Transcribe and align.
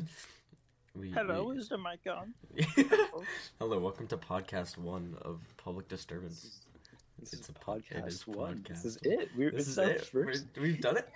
we, 0.94 1.10
Hello, 1.10 1.44
we- 1.48 1.58
is 1.58 1.68
the 1.68 1.78
mic 1.78 2.00
on? 2.10 2.34
Hello, 3.58 3.78
welcome 3.78 4.06
to 4.08 4.16
podcast 4.16 4.78
one 4.78 5.16
of 5.22 5.40
Public 5.56 5.88
Disturbance. 5.88 6.60
This 7.18 7.32
It's 7.32 7.42
is 7.42 7.48
a 7.48 7.52
pod- 7.54 7.82
it 7.90 7.96
podcast 8.04 8.06
is 8.08 8.26
one. 8.26 8.66
This 8.68 8.84
is 8.84 8.98
one. 9.04 9.14
it. 9.20 9.30
We're, 9.36 9.50
This 9.50 9.60
it's 9.68 9.68
is 9.70 9.78
it. 9.78 10.00
first. 10.06 10.12
We're- 10.14 10.38
We've 10.60 10.80
done 10.80 10.98
it. 10.98 11.08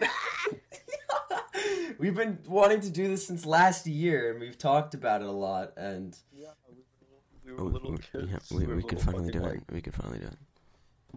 we've 1.99 2.15
been 2.15 2.39
wanting 2.47 2.81
to 2.83 2.91
do 2.91 3.09
this 3.09 3.27
since 3.27 3.45
last 3.45 3.87
year, 3.87 4.31
and 4.33 4.41
we've 4.41 4.59
talked 4.59 4.95
about 4.95 5.21
it 5.23 5.29
a 5.29 5.33
lot. 5.33 5.73
And 5.77 6.17
Yeah, 6.35 6.49
we 6.69 7.53
were, 7.53 7.57
we 7.57 7.63
were 7.63 7.69
oh, 7.69 7.73
little 7.73 7.99
kids. 7.99 8.31
yeah, 8.31 8.39
we, 8.57 8.67
were 8.67 8.77
we 8.77 8.83
could 8.83 9.01
finally 9.01 9.31
do 9.31 9.41
fucking, 9.41 9.59
it. 9.69 9.75
We 9.75 9.81
could 9.83 9.95
finally 9.95 10.19
do 10.21 10.27
it. 10.27 10.37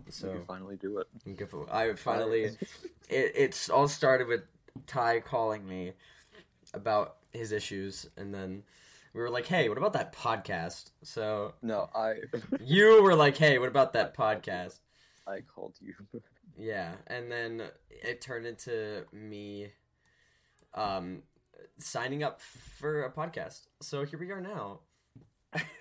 So 0.09 0.31
we 0.31 0.39
finally 0.41 0.75
do 0.75 0.97
it. 0.99 1.07
I 1.71 1.93
finally, 1.93 2.43
it, 2.43 2.57
it's 3.09 3.69
all 3.69 3.87
started 3.87 4.27
with 4.27 4.41
Ty 4.87 5.19
calling 5.21 5.67
me 5.67 5.93
about 6.73 7.17
his 7.33 7.51
issues, 7.51 8.09
and 8.15 8.33
then 8.33 8.63
we 9.13 9.21
were 9.21 9.29
like, 9.29 9.45
"Hey, 9.45 9.69
what 9.69 9.77
about 9.77 9.93
that 9.93 10.13
podcast?" 10.13 10.91
So 11.03 11.53
No, 11.61 11.89
I 11.93 12.15
you 12.59 13.01
were 13.03 13.15
like, 13.15 13.37
"Hey, 13.37 13.57
what 13.59 13.69
about 13.69 13.93
that 13.93 14.15
podcast?" 14.15 14.79
I 15.27 15.41
called 15.41 15.75
you. 15.79 15.93
Yeah, 16.55 16.93
and 17.07 17.31
then 17.31 17.63
it 17.89 18.21
turned 18.21 18.45
into 18.45 19.05
me, 19.11 19.69
um, 20.75 21.23
signing 21.79 22.21
up 22.21 22.41
for 22.41 23.05
a 23.05 23.11
podcast. 23.11 23.61
So 23.81 24.05
here 24.05 24.19
we 24.19 24.29
are 24.29 24.39
now. 24.39 24.81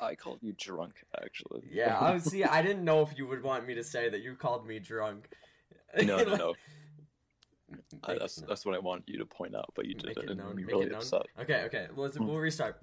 I 0.00 0.14
called 0.14 0.38
you 0.42 0.54
drunk, 0.56 0.94
actually. 1.22 1.64
Yeah, 1.70 1.98
I 1.98 2.12
was 2.12 2.24
see. 2.24 2.44
I 2.58 2.62
didn't 2.62 2.84
know 2.84 3.02
if 3.02 3.16
you 3.18 3.26
would 3.26 3.42
want 3.42 3.66
me 3.66 3.74
to 3.74 3.84
say 3.84 4.08
that 4.08 4.22
you 4.22 4.34
called 4.34 4.66
me 4.66 4.78
drunk. 4.78 5.28
no, 6.02 6.22
no, 6.24 6.36
no. 6.36 6.54
I, 8.04 8.18
that's 8.18 8.36
that's 8.36 8.64
what 8.64 8.74
I 8.74 8.78
want 8.78 9.04
you 9.06 9.18
to 9.18 9.26
point 9.26 9.54
out, 9.54 9.72
but 9.74 9.86
you 9.86 9.94
didn't, 9.94 10.18
it 10.18 10.30
and 10.30 10.38
known, 10.38 10.56
me 10.56 10.64
really 10.64 10.86
it 10.86 10.94
upset. 10.94 11.22
Okay, 11.40 11.62
okay. 11.66 11.86
Well, 11.94 12.04
let's, 12.04 12.18
we'll 12.18 12.36
restart. 12.36 12.82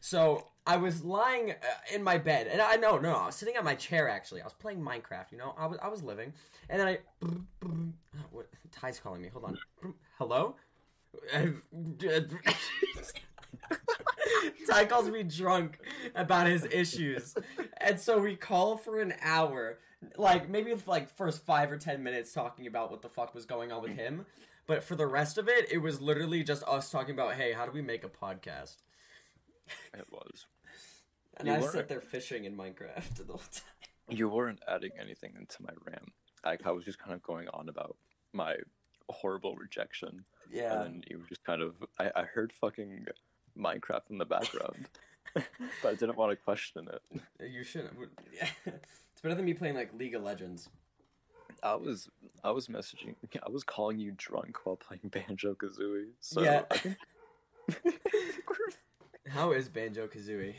So 0.00 0.48
I 0.66 0.76
was 0.76 1.02
lying 1.04 1.52
uh, 1.52 1.94
in 1.94 2.02
my 2.02 2.18
bed, 2.18 2.46
and 2.46 2.60
I 2.60 2.76
no, 2.76 2.98
no, 2.98 3.14
I 3.14 3.26
was 3.26 3.36
sitting 3.36 3.56
on 3.56 3.64
my 3.64 3.74
chair. 3.74 4.08
Actually, 4.08 4.42
I 4.42 4.44
was 4.44 4.52
playing 4.54 4.80
Minecraft. 4.80 5.32
You 5.32 5.38
know, 5.38 5.54
I 5.56 5.66
was 5.66 5.78
I 5.82 5.88
was 5.88 6.02
living, 6.02 6.32
and 6.68 6.80
then 6.80 6.88
I. 6.88 6.98
What? 8.30 8.48
Ty's 8.70 9.00
calling 9.00 9.22
me. 9.22 9.28
Hold 9.28 9.44
on. 9.46 9.58
Hello. 10.18 10.56
Ty 14.68 14.84
calls 14.86 15.08
me 15.10 15.22
drunk 15.22 15.78
about 16.14 16.46
his 16.46 16.64
issues, 16.64 17.34
and 17.78 17.98
so 17.98 18.18
we 18.18 18.36
call 18.36 18.76
for 18.76 19.00
an 19.00 19.14
hour, 19.22 19.78
like 20.16 20.48
maybe 20.48 20.74
like 20.86 21.14
first 21.16 21.44
five 21.44 21.70
or 21.72 21.76
ten 21.76 22.02
minutes 22.02 22.32
talking 22.32 22.66
about 22.66 22.90
what 22.90 23.02
the 23.02 23.08
fuck 23.08 23.34
was 23.34 23.44
going 23.46 23.72
on 23.72 23.82
with 23.82 23.92
him, 23.96 24.26
but 24.66 24.82
for 24.84 24.96
the 24.96 25.06
rest 25.06 25.38
of 25.38 25.48
it, 25.48 25.70
it 25.70 25.78
was 25.78 26.00
literally 26.00 26.42
just 26.42 26.62
us 26.64 26.90
talking 26.90 27.14
about, 27.14 27.34
hey, 27.34 27.52
how 27.52 27.66
do 27.66 27.72
we 27.72 27.82
make 27.82 28.04
a 28.04 28.08
podcast? 28.08 28.76
It 29.92 30.06
was. 30.10 30.46
And 31.36 31.48
You 31.48 31.54
I 31.54 31.58
weren't- 31.58 31.72
sat 31.72 31.88
there 31.88 32.00
fishing 32.00 32.44
in 32.44 32.56
Minecraft 32.56 33.16
the 33.26 33.32
whole 33.32 33.38
time. 33.38 33.88
You 34.08 34.28
weren't 34.28 34.60
adding 34.68 34.92
anything 35.00 35.32
into 35.36 35.62
my 35.64 35.72
RAM. 35.84 36.12
Like 36.44 36.64
I 36.64 36.70
was 36.70 36.84
just 36.84 37.00
kind 37.00 37.12
of 37.12 37.24
going 37.24 37.48
on 37.48 37.68
about 37.68 37.96
my 38.32 38.54
horrible 39.08 39.56
rejection, 39.56 40.26
Yeah. 40.48 40.74
and 40.74 40.80
then 40.84 41.02
you 41.10 41.18
were 41.18 41.24
just 41.26 41.42
kind 41.42 41.60
of. 41.60 41.74
I, 41.98 42.12
I 42.14 42.22
heard 42.22 42.52
fucking 42.52 43.06
Minecraft 43.58 44.10
in 44.10 44.18
the 44.18 44.24
background, 44.26 44.88
but 45.34 45.44
I 45.84 45.94
didn't 45.94 46.16
want 46.16 46.30
to 46.30 46.36
question 46.36 46.86
it. 46.92 47.20
You 47.50 47.64
shouldn't. 47.64 47.94
Yeah. 48.32 48.48
Better 49.24 49.36
than 49.36 49.46
me 49.46 49.54
playing 49.54 49.74
like 49.74 49.90
League 49.94 50.14
of 50.14 50.22
Legends. 50.22 50.68
I 51.62 51.74
was 51.76 52.10
I 52.44 52.50
was 52.50 52.68
messaging 52.68 53.14
I 53.42 53.50
was 53.50 53.64
calling 53.64 53.98
you 53.98 54.12
drunk 54.18 54.58
while 54.64 54.76
playing 54.76 55.00
Banjo 55.10 55.54
Kazooie. 55.54 56.10
So 56.20 56.42
Yeah. 56.42 56.62
Think 56.70 56.96
How 59.28 59.52
is 59.52 59.70
Banjo 59.70 60.06
Kazooie? 60.06 60.54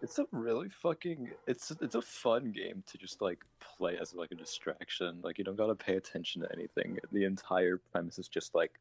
it's 0.00 0.18
a 0.18 0.24
really 0.32 0.70
fucking 0.70 1.28
it's 1.46 1.70
it's 1.82 1.94
a 1.94 2.00
fun 2.00 2.52
game 2.52 2.82
to 2.90 2.96
just 2.96 3.20
like 3.20 3.44
play 3.60 3.98
as 4.00 4.14
like 4.14 4.32
a 4.32 4.34
distraction. 4.34 5.20
Like 5.22 5.36
you 5.36 5.44
don't 5.44 5.56
gotta 5.56 5.74
pay 5.74 5.96
attention 5.96 6.40
to 6.40 6.48
anything. 6.54 6.98
The 7.12 7.24
entire 7.24 7.76
premise 7.92 8.18
is 8.18 8.28
just 8.28 8.54
like 8.54 8.80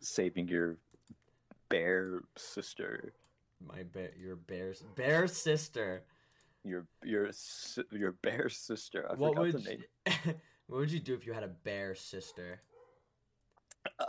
saving 0.00 0.48
your 0.48 0.78
bear 1.68 2.22
sister, 2.38 3.12
My 3.62 3.82
bear, 3.82 4.12
your 4.18 4.36
bear's 4.36 4.82
bear 4.96 5.26
sister. 5.26 6.04
Your 6.64 6.86
your 7.04 7.30
your 7.90 8.12
bear 8.12 8.48
sister. 8.48 9.06
I 9.10 9.14
what 9.14 9.30
forgot 9.34 9.40
would 9.42 9.52
the 9.64 9.70
name. 9.70 9.84
you, 10.06 10.34
what 10.66 10.78
would 10.80 10.90
you 10.92 11.00
do 11.00 11.14
if 11.14 11.26
you 11.26 11.32
had 11.32 11.42
a 11.42 11.48
bear 11.48 11.94
sister? 11.94 12.62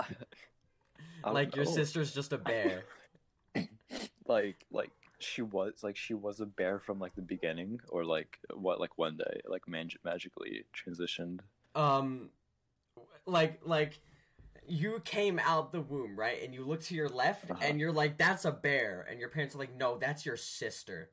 Don't 1.24 1.34
like 1.34 1.56
your 1.56 1.66
know. 1.66 1.72
sister's 1.72 2.14
just 2.14 2.34
a 2.34 2.38
bear. 2.38 2.84
like 4.28 4.66
like 4.72 4.92
she 5.20 5.42
was 5.42 5.74
like 5.84 5.96
she 5.96 6.14
was 6.14 6.40
a 6.40 6.46
bear 6.46 6.80
from 6.80 7.00
like 7.00 7.14
the 7.16 7.22
beginning 7.22 7.80
or 7.90 8.04
like 8.04 8.40
what 8.54 8.80
like 8.80 8.98
one 8.98 9.18
day 9.18 9.42
like 9.46 9.68
mag- 9.68 9.98
magically 10.04 10.64
transitioned 10.76 11.40
um 11.76 12.30
like 13.28 13.60
like 13.64 14.00
you 14.68 15.00
came 15.06 15.38
out 15.40 15.72
the 15.72 15.82
womb 15.82 16.18
right 16.18 16.42
and 16.44 16.54
you 16.56 16.64
look 16.66 16.82
to 16.82 16.96
your 16.96 17.10
left 17.10 17.52
Uh-huh. 17.52 17.60
and 17.64 17.80
you're 17.80 17.92
like 17.92 18.18
that's 18.18 18.46
a 18.46 18.52
bear 18.52 19.06
and 19.10 19.20
your 19.20 19.30
parents 19.30 19.54
are 19.54 19.60
like 19.60 19.76
no 19.76 19.98
that's 19.98 20.26
your 20.26 20.38
sister 20.38 21.12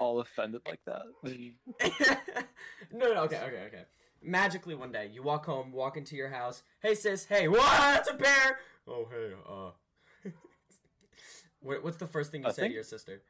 all 0.00 0.18
offended 0.20 0.62
like 0.66 0.80
that? 0.86 1.02
No 2.92 3.12
no 3.14 3.22
okay 3.24 3.36
okay 3.36 3.64
okay. 3.68 3.84
Magically 4.22 4.74
one 4.74 4.90
day 4.90 5.08
you 5.12 5.22
walk 5.22 5.46
home 5.46 5.70
walk 5.70 5.96
into 5.96 6.16
your 6.16 6.28
house. 6.30 6.62
Hey 6.82 6.94
sis 6.96 7.24
hey 7.26 7.46
what? 7.46 7.60
That's 7.62 8.10
a 8.10 8.14
bear! 8.14 8.58
Oh 8.88 9.06
hey 9.10 9.32
uh. 9.48 9.70
What, 11.62 11.84
what's 11.84 11.98
the 11.98 12.06
first 12.06 12.32
thing 12.32 12.42
you 12.42 12.48
I 12.48 12.52
say 12.52 12.62
think- 12.62 12.70
to 12.72 12.74
your 12.74 12.82
sister? 12.84 13.22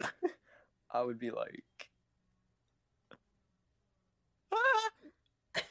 I 0.90 1.02
would 1.02 1.18
be 1.18 1.30
like 1.30 1.62
That's- 5.54 5.66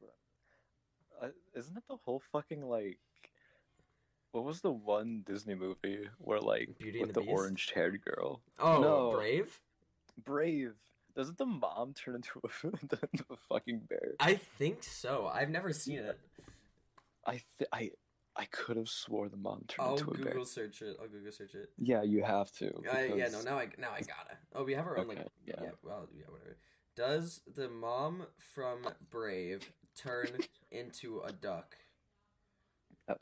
that's 0.00 0.12
I- 1.22 1.26
I- 1.26 1.58
isn't 1.58 1.76
it 1.76 1.82
the 1.88 1.96
whole 2.04 2.22
fucking 2.32 2.62
like 2.66 2.98
what 4.32 4.44
was 4.44 4.60
the 4.60 4.70
one 4.70 5.22
disney 5.26 5.54
movie 5.54 6.00
where 6.18 6.40
like 6.40 6.68
Beauty 6.78 6.98
and 7.00 7.08
with 7.08 7.14
the 7.14 7.22
the, 7.22 7.30
orange 7.30 7.72
haired 7.74 8.00
girl 8.04 8.42
oh 8.58 8.80
No. 8.80 9.10
brave 9.12 9.60
brave 10.24 10.74
doesn't 11.16 11.38
the 11.38 11.46
mom 11.46 11.92
turn 11.94 12.14
into 12.16 12.40
a, 12.44 12.66
into 13.12 13.24
a 13.30 13.36
fucking 13.48 13.80
bear 13.88 14.14
i 14.20 14.34
think 14.34 14.82
so 14.82 15.30
i've 15.32 15.50
never 15.50 15.72
seen 15.72 15.98
it 15.98 16.18
I 17.26 17.32
th- 17.58 17.68
I 17.72 17.90
I 18.36 18.44
could 18.46 18.76
have 18.76 18.88
swore 18.88 19.28
the 19.28 19.36
mom 19.36 19.64
turned 19.68 19.86
i'll 19.88 19.96
into 19.98 20.10
a 20.10 20.14
bear. 20.14 20.24
google 20.26 20.44
search 20.46 20.80
it 20.82 20.96
i'll 21.00 21.08
google 21.08 21.32
search 21.32 21.54
it 21.54 21.68
Yeah, 21.78 22.02
you 22.02 22.22
have 22.22 22.50
to. 22.52 22.70
I, 22.90 23.06
yeah, 23.06 23.28
no, 23.28 23.42
now 23.42 23.58
I 23.58 23.68
now 23.76 23.90
I 23.90 24.00
gotta. 24.00 24.36
Oh, 24.54 24.62
we 24.64 24.72
have 24.74 24.86
our 24.86 24.96
own 24.98 25.08
like 25.08 25.18
yeah. 25.44 25.54
yeah. 25.60 25.70
well, 25.82 26.08
yeah, 26.16 26.24
whatever. 26.28 26.56
Does 26.96 27.42
the 27.54 27.68
mom 27.68 28.24
from 28.54 28.78
Brave 29.10 29.70
turn 29.96 30.28
into 30.70 31.20
a 31.20 31.32
duck? 31.32 31.76
Uh, 33.08 33.14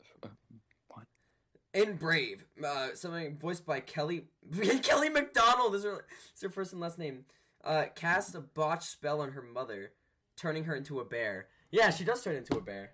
In 1.73 1.97
Brave, 1.97 2.45
uh, 2.65 2.89
something 2.95 3.37
voiced 3.37 3.65
by 3.65 3.79
Kelly 3.79 4.25
Kelly 4.83 5.09
Macdonald 5.09 5.75
is 5.75 5.83
her 5.83 6.05
is 6.35 6.41
her 6.41 6.49
first 6.49 6.73
and 6.73 6.81
last 6.81 6.97
name. 6.97 7.25
Uh, 7.63 7.85
cast 7.93 8.33
a 8.35 8.39
botched 8.39 8.89
spell 8.89 9.21
on 9.21 9.31
her 9.33 9.41
mother, 9.43 9.91
turning 10.35 10.63
her 10.63 10.75
into 10.75 10.99
a 10.99 11.05
bear. 11.05 11.47
Yeah, 11.69 11.91
she 11.91 12.03
does 12.03 12.23
turn 12.23 12.35
into 12.37 12.57
a 12.57 12.61
bear. 12.61 12.91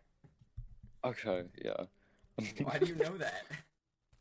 okay, 1.06 1.44
yeah. 1.63 1.86
Why 2.63 2.80
do 2.80 2.88
you 2.88 2.96
know 2.96 3.16
that? 3.18 3.44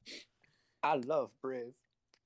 I 0.84 0.96
love 0.96 1.32
Brave. 1.42 1.72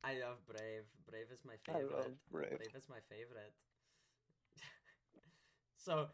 I 0.05 0.15
love 0.19 0.45
Brave. 0.47 0.83
Brave 1.09 1.27
is 1.33 1.41
my 1.47 1.55
I 1.69 1.79
favorite. 1.79 1.97
love 1.97 2.13
Brave. 2.31 2.59
Brave 2.59 2.75
is 2.77 2.89
my 2.91 2.99
favorite. 3.09 3.53
so, 5.79 6.09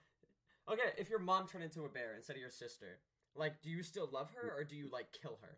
okay, 0.71 0.93
if 0.97 1.11
your 1.11 1.19
mom 1.19 1.49
turned 1.49 1.65
into 1.65 1.85
a 1.85 1.89
bear 1.89 2.15
instead 2.17 2.35
of 2.37 2.41
your 2.41 2.51
sister, 2.51 3.01
like, 3.35 3.61
do 3.63 3.71
you 3.71 3.83
still 3.83 4.09
love 4.13 4.31
her 4.41 4.53
or 4.57 4.63
do 4.63 4.77
you 4.77 4.89
like 4.93 5.07
kill 5.21 5.39
her? 5.43 5.57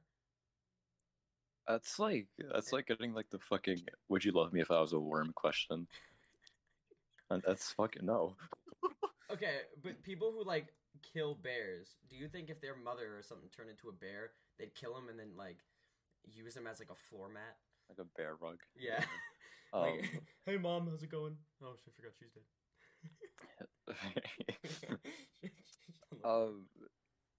That's 1.68 1.98
like 1.98 2.28
that's 2.52 2.72
like 2.72 2.86
getting 2.86 3.12
like 3.12 3.30
the 3.30 3.38
fucking 3.38 3.82
"Would 4.08 4.24
you 4.24 4.32
love 4.32 4.52
me 4.52 4.60
if 4.60 4.70
I 4.70 4.80
was 4.80 4.92
a 4.92 5.00
worm?" 5.00 5.32
question. 5.34 5.86
And 7.30 7.42
that's 7.44 7.72
fucking 7.72 8.06
no. 8.06 8.36
Okay, 9.28 9.56
but 9.82 10.04
people 10.04 10.32
who 10.32 10.44
like 10.44 10.68
kill 11.02 11.34
bears, 11.34 11.96
do 12.08 12.16
you 12.16 12.28
think 12.28 12.48
if 12.48 12.60
their 12.60 12.76
mother 12.76 13.18
or 13.18 13.22
something 13.22 13.48
turned 13.50 13.70
into 13.70 13.88
a 13.88 13.92
bear, 13.92 14.30
they'd 14.56 14.74
kill 14.76 14.96
him 14.96 15.08
and 15.08 15.18
then 15.18 15.30
like 15.36 15.58
use 16.32 16.56
him 16.56 16.68
as 16.68 16.78
like 16.78 16.90
a 16.90 16.94
floor 16.94 17.28
mat? 17.28 17.56
Like 17.88 17.98
a 17.98 18.08
bear 18.16 18.36
rug. 18.40 18.58
Yeah. 18.78 19.04
Um, 19.72 19.82
like, 19.82 20.22
hey 20.46 20.56
mom, 20.58 20.86
how's 20.88 21.02
it 21.02 21.10
going? 21.10 21.36
Oh, 21.60 21.74
she 21.84 21.90
forgot 21.90 22.12
she's 22.16 22.30
dead. 22.30 22.44
um, 26.24 26.66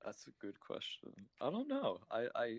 that's 0.04 0.28
a 0.28 0.32
good 0.46 0.60
question. 0.60 1.14
I 1.40 1.50
don't 1.50 1.70
know. 1.70 2.00
I 2.12 2.28
I 2.36 2.58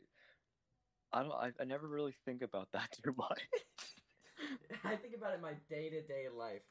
I 1.13 1.23
don't. 1.23 1.33
I, 1.33 1.53
I 1.61 1.65
never 1.65 1.87
really 1.87 2.15
think 2.25 2.43
about 2.43 2.69
that 2.73 2.91
too 3.05 3.15
much. 3.17 3.41
I 4.85 4.97
think 4.97 5.15
about 5.17 5.33
it 5.33 5.37
in 5.37 5.43
my 5.43 5.55
day 5.69 5.91
to 5.91 6.03
day 6.03 6.27
life. 6.35 6.63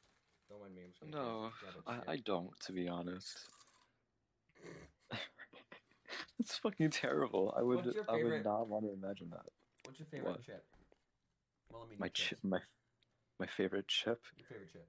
Don't 0.49 0.61
mind 0.61 0.75
me. 0.75 0.81
I'm 0.83 0.89
just 0.89 1.01
gonna 1.11 1.25
No, 1.25 1.51
I. 1.85 2.13
I 2.13 2.15
don't, 2.17 2.57
to 2.61 2.71
be 2.71 2.87
honest. 2.87 3.37
it's 6.39 6.57
fucking 6.57 6.91
terrible. 6.91 7.53
I 7.57 7.63
would 7.63 7.85
your 7.85 8.05
I 8.09 8.15
would 8.23 8.43
not 8.43 8.67
want 8.67 8.85
to 8.85 8.93
imagine 8.93 9.29
that. 9.31 9.45
What's 9.83 9.99
your 9.99 10.07
favorite 10.07 10.31
What? 10.31 10.45
chip? 10.45 10.65
Well, 11.71 11.83
I 11.85 11.89
mean, 11.89 11.99
My 11.99 12.09
chip 12.09 12.39
my 12.43 12.59
my 13.39 13.47
favorite 13.47 13.87
chip. 13.87 14.21
Your 14.37 14.47
favorite 14.47 14.71
chip. 14.71 14.87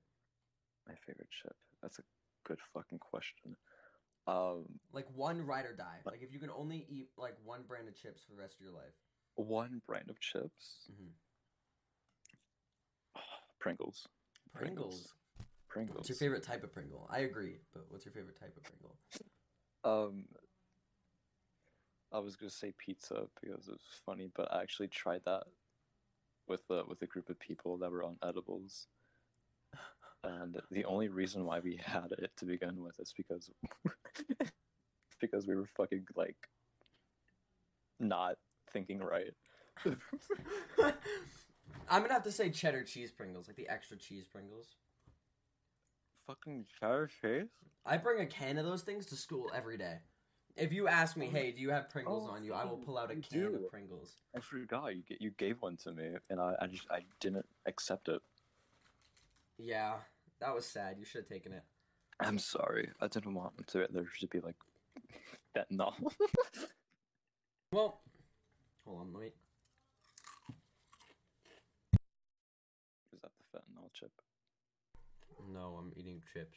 My 0.86 0.94
favorite 1.06 1.28
chip. 1.30 1.56
That's 1.82 1.98
a 1.98 2.02
good 2.44 2.58
fucking 2.72 2.98
question. 2.98 3.56
Um, 4.26 4.64
Like 4.92 5.06
one 5.14 5.44
ride 5.46 5.64
or 5.64 5.74
die. 5.74 6.00
Like 6.04 6.20
if 6.22 6.32
you 6.32 6.38
can 6.38 6.50
only 6.50 6.86
eat 6.88 7.08
like 7.16 7.34
one 7.44 7.62
brand 7.66 7.88
of 7.88 7.96
chips 7.96 8.22
for 8.22 8.32
the 8.32 8.38
rest 8.40 8.54
of 8.54 8.60
your 8.60 8.74
life. 8.74 8.94
One 9.38 9.80
brand 9.86 10.10
of 10.10 10.20
chips. 10.20 10.88
Mhm. 10.90 11.12
Pringles. 13.58 14.08
Pringles. 14.52 15.14
Pringles. 15.68 15.96
What's 15.96 16.08
your 16.08 16.16
favorite 16.16 16.42
type 16.42 16.64
of 16.64 16.72
Pringle? 16.72 17.06
I 17.10 17.20
agree, 17.20 17.58
but 17.72 17.84
what's 17.90 18.04
your 18.04 18.12
favorite 18.12 18.38
type 18.38 18.56
of 18.56 18.62
Pringle? 18.62 18.96
Um, 19.84 20.24
I 22.12 22.18
was 22.18 22.36
gonna 22.36 22.50
say 22.50 22.72
pizza 22.78 23.28
because 23.40 23.68
it 23.68 23.72
was 23.72 24.00
funny, 24.04 24.30
but 24.34 24.52
I 24.52 24.62
actually 24.62 24.88
tried 24.88 25.22
that 25.26 25.44
with 26.48 26.62
a 26.70 26.84
with 26.86 27.02
a 27.02 27.06
group 27.06 27.28
of 27.28 27.38
people 27.38 27.76
that 27.78 27.90
were 27.90 28.02
on 28.02 28.16
edibles, 28.22 28.86
and 30.24 30.60
the 30.70 30.84
only 30.86 31.08
reason 31.08 31.44
why 31.44 31.60
we 31.60 31.78
had 31.82 32.12
it 32.18 32.32
to 32.38 32.46
begin 32.46 32.82
with 32.82 32.98
is 32.98 33.12
because 33.16 33.50
because 35.20 35.46
we 35.46 35.54
were 35.54 35.66
fucking 35.76 36.06
like 36.16 36.48
not 38.00 38.36
thinking 38.72 39.00
right. 39.00 39.32
I'm 41.90 42.02
gonna 42.02 42.12
have 42.12 42.24
to 42.24 42.32
say 42.32 42.50
cheddar 42.50 42.82
cheese 42.84 43.10
Pringles, 43.10 43.48
like 43.48 43.56
the 43.56 43.68
extra 43.68 43.96
cheese 43.96 44.26
Pringles. 44.30 44.76
fucking 46.26 46.64
fair 46.80 47.08
face. 47.08 47.46
I 47.86 47.96
bring 47.96 48.20
a 48.20 48.26
can 48.26 48.58
of 48.58 48.66
those 48.66 48.82
things 48.82 49.06
to 49.06 49.16
school 49.16 49.50
every 49.54 49.78
day. 49.78 49.98
If 50.56 50.72
you 50.72 50.88
ask 50.88 51.16
me, 51.16 51.28
oh 51.32 51.34
hey, 51.36 51.52
do 51.52 51.60
you 51.62 51.70
have 51.70 51.88
Pringles 51.88 52.26
Oh, 52.28 52.32
on 52.34 52.44
you? 52.44 52.52
I 52.52 52.64
will 52.64 52.76
pull 52.78 52.98
out 52.98 53.10
a 53.10 53.14
can 53.14 53.22
do. 53.30 53.54
of 53.64 53.70
Pringles. 53.70 54.16
I 54.36 54.40
forgot 54.40 54.94
you 54.96 55.02
you 55.20 55.30
gave 55.30 55.62
one 55.62 55.76
to 55.78 55.92
me, 55.92 56.10
and 56.30 56.40
I 56.40 56.54
I 56.60 56.66
just 56.66 56.86
I 56.90 57.00
didn't 57.20 57.46
accept 57.66 58.08
it. 58.08 58.20
Yeah, 59.58 59.94
that 60.40 60.54
was 60.54 60.66
sad. 60.66 60.96
You 60.98 61.04
should 61.04 61.22
have 61.22 61.28
taken 61.28 61.52
it. 61.52 61.62
I'm 62.20 62.38
sorry. 62.38 62.90
I 63.00 63.06
didn't 63.06 63.34
want 63.34 63.66
to. 63.68 63.86
There 63.90 64.04
should 64.12 64.30
be 64.30 64.40
like 64.40 64.56
that. 65.54 65.70
No. 65.70 65.94
Well, 67.72 68.00
hold 68.88 69.00
on, 69.00 69.12
let 69.12 69.22
me. 69.22 69.28
Is 73.12 73.20
that 73.22 73.30
the 73.36 73.58
fentanyl 73.58 73.92
chip? 73.92 74.12
No, 75.52 75.76
I'm 75.78 75.92
eating 75.96 76.22
chips. 76.32 76.56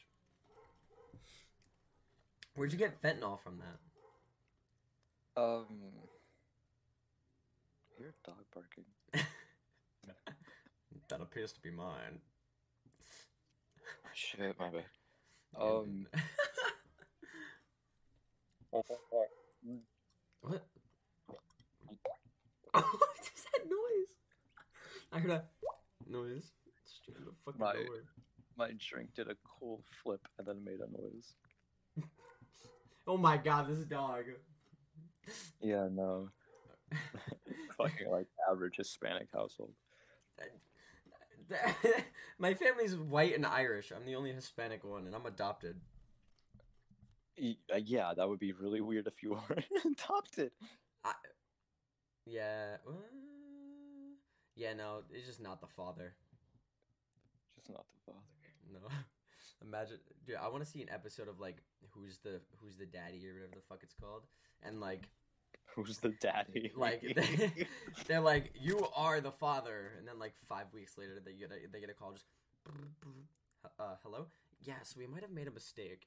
Where'd 2.54 2.72
you 2.72 2.78
get 2.78 3.02
fentanyl 3.02 3.38
from 3.42 3.58
that? 3.58 5.40
Um. 5.40 5.66
A 8.00 8.02
dog 8.26 8.44
barking. 8.54 8.84
That 11.08 11.20
appears 11.20 11.52
to 11.52 11.60
be 11.60 11.70
mine. 11.70 12.20
Shit, 14.14 14.58
my 14.58 14.70
bad. 14.70 14.84
Um. 15.60 16.06
what? 20.40 20.64
what 22.80 23.20
is 23.20 23.44
that 23.52 23.64
noise? 23.68 24.08
I 25.12 25.18
heard 25.18 25.30
a 25.30 25.44
noise. 26.10 26.52
Straight 26.84 27.16
out 27.20 27.28
of 27.28 27.34
fucking 27.44 27.60
My- 27.60 27.72
nowhere. 27.74 28.04
My 28.56 28.70
drink 28.78 29.14
did 29.14 29.28
a 29.30 29.36
cool 29.44 29.82
flip 30.02 30.20
and 30.38 30.46
then 30.46 30.62
made 30.64 30.80
a 30.80 30.90
noise. 30.90 31.34
Oh 33.04 33.16
my 33.16 33.36
god, 33.36 33.66
this 33.68 33.84
dog. 33.84 34.26
Yeah, 35.60 35.88
no. 35.90 36.28
Fucking 37.76 38.08
like 38.08 38.28
average 38.48 38.76
Hispanic 38.76 39.26
household. 39.34 39.72
My 42.38 42.54
family's 42.54 42.96
white 42.96 43.34
and 43.34 43.44
Irish. 43.44 43.90
I'm 43.94 44.06
the 44.06 44.14
only 44.14 44.32
Hispanic 44.32 44.84
one, 44.84 45.06
and 45.06 45.16
I'm 45.16 45.26
adopted. 45.26 45.80
Uh, 47.42 47.76
Yeah, 47.84 48.12
that 48.16 48.28
would 48.28 48.38
be 48.38 48.52
really 48.52 48.80
weird 48.80 49.08
if 49.08 49.20
you 49.20 49.32
weren't 49.32 49.64
adopted. 49.84 50.52
Yeah. 52.26 52.76
uh, 52.86 52.92
yeah, 54.56 54.74
no, 54.74 55.02
it's 55.12 55.26
just 55.26 55.40
not 55.40 55.60
the 55.60 55.66
father. 55.66 56.14
Just 57.56 57.70
not 57.70 57.84
the 57.88 58.12
father. 58.12 58.26
No. 58.72 58.80
Imagine, 59.66 59.98
dude. 60.26 60.36
I 60.36 60.48
want 60.48 60.64
to 60.64 60.68
see 60.68 60.82
an 60.82 60.88
episode 60.90 61.28
of 61.28 61.38
like 61.40 61.62
who's 61.90 62.18
the 62.18 62.40
who's 62.58 62.76
the 62.76 62.86
daddy 62.86 63.26
or 63.28 63.34
whatever 63.34 63.54
the 63.54 63.62
fuck 63.68 63.80
it's 63.82 63.94
called, 63.94 64.22
and 64.62 64.80
like 64.80 65.08
Who's 65.74 65.98
the 65.98 66.10
daddy? 66.20 66.70
like 66.76 67.02
they're 68.06 68.20
like 68.20 68.52
you 68.60 68.86
are 68.96 69.20
the 69.20 69.30
father, 69.30 69.92
and 69.98 70.06
then 70.06 70.18
like 70.18 70.34
five 70.48 70.66
weeks 70.74 70.98
later 70.98 71.20
they 71.24 71.32
get 71.32 71.50
a 71.50 71.68
they 71.72 71.80
get 71.80 71.90
a 71.90 71.94
call 71.94 72.12
just, 72.12 72.24
uh, 73.78 73.94
hello. 74.02 74.26
Yes, 74.64 74.94
we 74.96 75.06
might 75.06 75.22
have 75.22 75.30
made 75.30 75.48
a 75.48 75.50
mistake. 75.50 76.02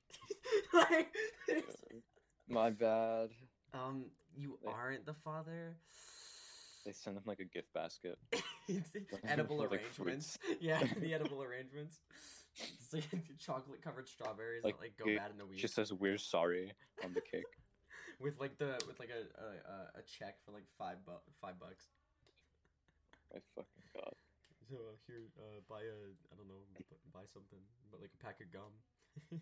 like, 0.74 1.14
My 2.48 2.70
bad. 2.70 3.30
um, 3.74 4.06
you 4.38 4.58
They- 4.64 4.70
aren't 4.72 5.06
the 5.06 5.14
father. 5.14 5.76
They 6.86 6.94
send 6.94 7.18
him 7.18 7.24
like 7.26 7.40
a 7.40 7.46
gift 7.46 7.74
basket. 7.74 8.18
edible 9.28 9.58
like, 9.58 9.72
arrangements. 9.72 10.38
Yeah, 10.62 10.84
the 11.00 11.14
edible 11.16 11.42
arrangements. 11.42 12.00
It's 12.62 12.94
like 12.94 13.10
chocolate 13.40 13.82
covered 13.82 14.08
strawberries 14.08 14.64
Like, 14.64 14.78
that 14.78 14.82
like 14.82 14.98
go 14.98 15.06
bad 15.18 15.32
in 15.32 15.38
the 15.38 15.46
week. 15.46 15.60
She 15.60 15.68
says 15.68 15.92
we're 15.92 16.18
sorry 16.20 16.72
on 17.04 17.14
the 17.14 17.22
cake. 17.22 17.44
with 18.20 18.40
like 18.40 18.58
the 18.60 18.78
with 18.88 19.00
like 19.00 19.10
a 19.10 19.26
a, 19.42 20.00
a- 20.00 20.04
check 20.06 20.38
for 20.46 20.52
like 20.52 20.64
five 20.78 21.04
bu- 21.06 21.26
five 21.42 21.60
bucks. 21.60 21.86
My 23.34 23.40
fucking 23.56 23.84
god. 23.94 24.14
So 24.70 24.76
uh, 24.78 24.96
here, 25.08 25.26
uh, 25.38 25.60
buy 25.68 25.82
a 25.82 25.98
I 26.32 26.34
don't 26.38 26.48
know, 26.48 26.62
bu- 26.78 27.02
buy 27.12 27.26
something, 27.34 27.60
but 27.92 28.00
like 28.00 28.12
a 28.14 28.24
pack 28.24 28.40
of 28.42 28.54
gum. 28.54 29.42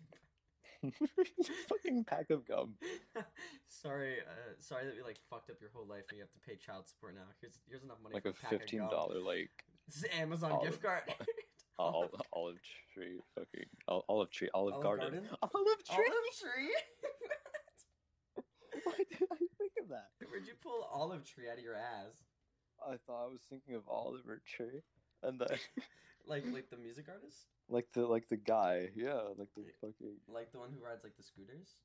fucking 1.68 2.04
pack 2.04 2.30
of 2.30 2.46
gum. 2.46 2.74
sorry, 3.68 4.18
uh, 4.20 4.52
sorry 4.60 4.86
that 4.86 4.96
we 4.96 5.02
like 5.02 5.18
fucked 5.30 5.50
up 5.50 5.56
your 5.60 5.70
whole 5.74 5.86
life 5.86 6.04
and 6.10 6.18
you 6.18 6.22
have 6.22 6.32
to 6.32 6.38
pay 6.46 6.56
child 6.56 6.86
support 6.88 7.14
now. 7.14 7.22
Here's 7.40 7.58
here's 7.68 7.82
enough 7.82 7.98
money 8.02 8.14
Like 8.14 8.22
for 8.24 8.30
a 8.30 8.48
fifteen 8.50 8.80
dollar 8.90 9.20
like 9.20 9.50
This 9.86 9.96
is 9.96 10.04
Amazon 10.18 10.52
Olive- 10.52 10.70
gift 10.70 10.82
card. 10.82 11.02
olive, 11.78 12.10
olive 12.32 12.58
tree 12.94 13.18
fucking 13.34 13.66
ol- 13.88 14.04
olive 14.08 14.30
tree 14.30 14.48
olive, 14.54 14.74
Olive 14.74 14.82
garden. 14.84 15.10
garden? 15.12 15.28
olive 15.54 15.84
tree. 15.84 16.10
Olive 16.10 16.54
tree. 16.54 16.74
Why 18.84 18.92
did 18.98 19.28
I 19.32 19.36
think 19.58 19.72
of 19.82 19.88
that? 19.90 20.08
Where'd 20.28 20.46
you 20.46 20.54
pull 20.62 20.88
olive 20.92 21.24
tree 21.24 21.48
out 21.50 21.58
of 21.58 21.64
your 21.64 21.76
ass? 21.76 22.24
I 22.86 22.96
thought 23.06 23.24
I 23.24 23.32
was 23.32 23.40
thinking 23.48 23.74
of 23.76 23.82
Oliver 23.88 24.42
Tree, 24.46 24.82
and 25.22 25.40
then 25.40 25.56
Like 26.26 26.44
like 26.52 26.70
the 26.70 26.76
music 26.76 27.06
artist? 27.08 27.46
like 27.68 27.86
the 27.94 28.06
like 28.06 28.28
the 28.28 28.36
guy, 28.36 28.88
yeah, 28.94 29.20
like 29.38 29.48
the 29.56 29.64
fucking 29.80 30.16
Like 30.28 30.52
the 30.52 30.58
one 30.58 30.70
who 30.70 30.84
rides 30.84 31.02
like 31.04 31.16
the 31.16 31.22
scooters? 31.22 31.76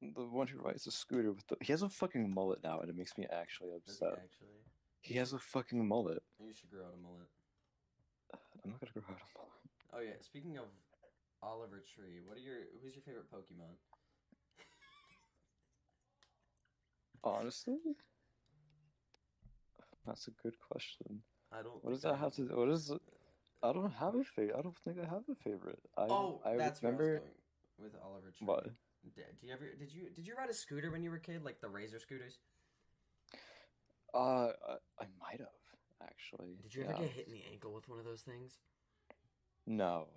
the 0.00 0.24
one 0.26 0.48
who 0.48 0.58
rides 0.60 0.86
a 0.86 0.90
scooter 0.90 1.30
with 1.32 1.46
the. 1.46 1.56
He 1.60 1.72
has 1.72 1.82
a 1.82 1.88
fucking 1.88 2.32
mullet 2.34 2.58
now, 2.64 2.80
and 2.80 2.90
it 2.90 2.96
makes 2.96 3.16
me 3.16 3.26
actually 3.30 3.70
Does 3.86 3.98
he 3.98 4.04
upset. 4.06 4.18
actually? 4.24 4.58
He 5.00 5.14
has 5.14 5.32
a 5.32 5.38
fucking 5.38 5.86
mullet. 5.86 6.22
You 6.40 6.52
should 6.52 6.70
grow 6.70 6.82
out 6.86 6.94
a 6.98 7.00
mullet. 7.02 7.28
I'm 8.64 8.70
not 8.72 8.80
gonna 8.80 9.06
grow 9.06 9.14
out 9.14 9.20
a 9.22 9.38
mullet. 9.38 9.52
Oh 9.94 10.00
yeah, 10.00 10.18
speaking 10.20 10.56
of 10.58 10.64
Oliver 11.42 11.82
Tree, 11.94 12.18
what 12.24 12.36
are 12.36 12.40
your 12.40 12.58
who's 12.82 12.94
your 12.94 13.02
favorite 13.02 13.30
Pokemon? 13.30 13.74
Honestly, 17.24 17.76
that's 20.06 20.26
a 20.26 20.32
good 20.42 20.54
question. 20.58 21.22
I 21.52 21.62
don't. 21.62 21.82
What 21.84 21.92
does 21.92 22.02
that 22.02 22.16
have 22.16 22.32
to? 22.34 22.42
Do? 22.42 22.56
What 22.56 22.68
is? 22.70 22.92
I 23.62 23.72
don't 23.72 23.92
have 23.92 24.14
a 24.14 24.24
favorite. 24.24 24.56
I 24.58 24.62
don't 24.62 24.76
think 24.84 24.98
I 24.98 25.04
have 25.04 25.22
a 25.30 25.34
favorite. 25.36 25.78
I, 25.96 26.02
Oh, 26.02 26.40
I 26.44 26.56
that's 26.56 26.82
remember. 26.82 27.04
where 27.04 27.16
I 27.16 27.20
was 27.20 27.22
going 27.78 27.92
with 27.92 28.02
Oliver 28.04 28.30
Tree. 28.36 28.46
What? 28.46 28.64
D- 29.14 29.22
Do 29.40 29.46
you 29.46 29.52
ever 29.52 29.66
did 29.78 29.92
you 29.92 30.10
did 30.10 30.26
you 30.26 30.34
ride 30.36 30.50
a 30.50 30.54
scooter 30.54 30.90
when 30.90 31.02
you 31.02 31.10
were 31.10 31.16
a 31.16 31.20
kid, 31.20 31.44
like 31.44 31.60
the 31.60 31.68
Razor 31.68 31.98
scooters? 31.98 32.38
Uh, 34.14 34.18
I, 34.18 34.76
I 35.00 35.06
might 35.20 35.38
have 35.40 35.48
actually. 36.02 36.56
Did 36.62 36.74
you 36.74 36.84
ever 36.84 36.92
get 36.94 37.10
hit 37.10 37.26
in 37.26 37.32
the 37.32 37.42
ankle 37.50 37.72
with 37.72 37.88
one 37.88 37.98
of 37.98 38.04
those 38.04 38.22
things? 38.22 38.58
No, 39.66 40.08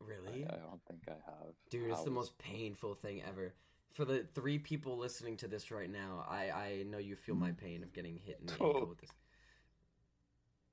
Really? 0.00 0.44
I, 0.48 0.54
I 0.54 0.58
don't 0.58 0.80
think 0.88 1.00
I 1.08 1.12
have. 1.26 1.54
Dude, 1.70 1.90
it's 1.90 2.02
the 2.04 2.10
most 2.10 2.36
painful 2.38 2.94
thing 2.94 3.22
ever. 3.26 3.54
For 3.94 4.04
the 4.04 4.26
three 4.34 4.58
people 4.58 4.96
listening 4.98 5.36
to 5.38 5.48
this 5.48 5.70
right 5.70 5.90
now, 5.90 6.24
I 6.28 6.50
I 6.50 6.84
know 6.88 6.98
you 6.98 7.16
feel 7.16 7.34
my 7.34 7.50
pain 7.52 7.82
of 7.82 7.92
getting 7.92 8.16
hit 8.18 8.38
in 8.40 8.46
the 8.46 8.52
Oh. 8.60 8.66
ankle 8.68 8.86
with 8.88 8.98
this. 9.00 9.10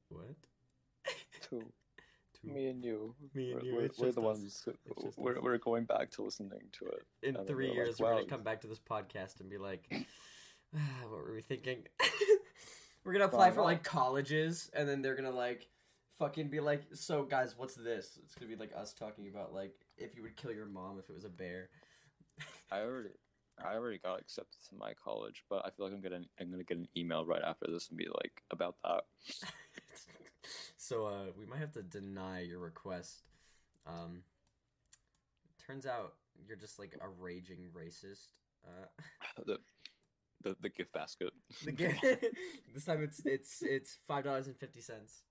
What? 0.10 0.36
Two. 1.50 1.64
Me 2.44 2.68
and 2.68 2.84
you. 2.84 3.16
Me 3.34 3.52
and 3.52 3.62
we're, 3.62 3.68
you, 3.68 3.76
We're, 3.76 3.82
it's 3.86 4.00
we're 4.00 4.06
just 4.08 4.16
the 4.16 4.22
us. 4.22 4.26
ones. 4.26 4.68
We're, 5.18 5.38
us. 5.38 5.44
we're 5.44 5.58
going 5.58 5.86
back 5.86 6.12
to 6.12 6.24
listening 6.24 6.62
to 6.80 6.86
it. 6.88 7.04
In 7.22 7.36
And 7.38 7.48
three 7.48 7.66
we're 7.66 7.70
like, 7.70 7.76
years, 7.76 8.00
we're 8.00 8.14
gonna 8.14 8.26
come 8.26 8.44
back 8.44 8.62
to 8.62 8.68
this 8.68 8.80
podcast 8.80 9.40
and 9.40 9.50
be 9.50 9.58
like, 9.58 9.86
ah, 10.76 10.80
"What 11.04 11.24
were 11.24 11.34
we 11.34 11.42
thinking?" 11.42 11.84
we're 13.04 13.14
gonna 13.14 13.26
apply 13.26 13.52
for 13.52 13.62
like 13.62 13.84
colleges, 13.84 14.70
and 14.74 14.88
then 14.88 15.02
they're 15.02 15.16
gonna 15.16 15.32
like 15.32 15.68
fucking 16.20 16.50
be 16.50 16.60
like, 16.60 16.84
"So 16.94 17.24
guys, 17.24 17.56
what's 17.58 17.76
this?" 17.76 18.20
It's 18.24 18.36
gonna 18.36 18.50
be 18.50 18.58
like 18.58 18.72
us 18.76 18.94
talking 18.94 19.28
about 19.28 19.54
like 19.54 19.74
if 19.98 20.16
you 20.16 20.24
would 20.24 20.36
kill 20.36 20.52
your 20.52 20.66
mom 20.66 21.00
if 21.00 21.10
it 21.10 21.14
was 21.14 21.26
a 21.26 21.30
bear. 21.30 21.70
I 22.72 22.82
already. 22.82 23.10
I 23.64 23.76
already 23.76 24.00
got 24.00 24.20
accepted 24.20 24.58
to 24.70 24.76
my 24.76 24.94
college, 24.96 25.44
but 25.48 25.64
I 25.64 25.70
feel 25.70 25.86
like 25.86 25.94
I'm 25.94 26.02
gonna 26.02 26.22
I'm 26.42 26.50
gonna 26.50 26.64
get 26.64 26.78
an 26.78 26.88
email 26.98 27.24
right 27.24 27.44
after 27.46 27.68
this 27.70 27.88
and 27.90 27.98
be 27.98 28.08
like 28.08 28.42
about 28.52 28.76
that. 28.84 29.04
So 30.94 31.06
uh, 31.08 31.26
we 31.38 31.46
might 31.46 31.60
have 31.60 31.72
to 31.74 31.82
deny 31.84 32.42
your 32.42 32.60
request. 32.60 33.24
Um, 33.88 34.24
turns 35.66 35.86
out 35.86 36.14
you're 36.48 36.58
just 36.58 36.78
like 36.80 36.96
a 37.02 37.08
raging 37.22 37.70
racist. 37.76 38.28
Uh, 38.66 38.86
the, 39.46 39.60
the 40.44 40.56
the 40.62 40.70
gift 40.70 40.94
basket. 40.94 41.32
the 41.66 41.72
ga- 41.72 42.00
this 42.74 42.86
time 42.86 43.02
it's 43.04 43.22
it's 43.26 43.62
it's 43.62 43.98
five 44.08 44.24
dollars 44.24 44.48
and 44.48 44.56
fifty 44.58 44.82
cents. 44.82 45.24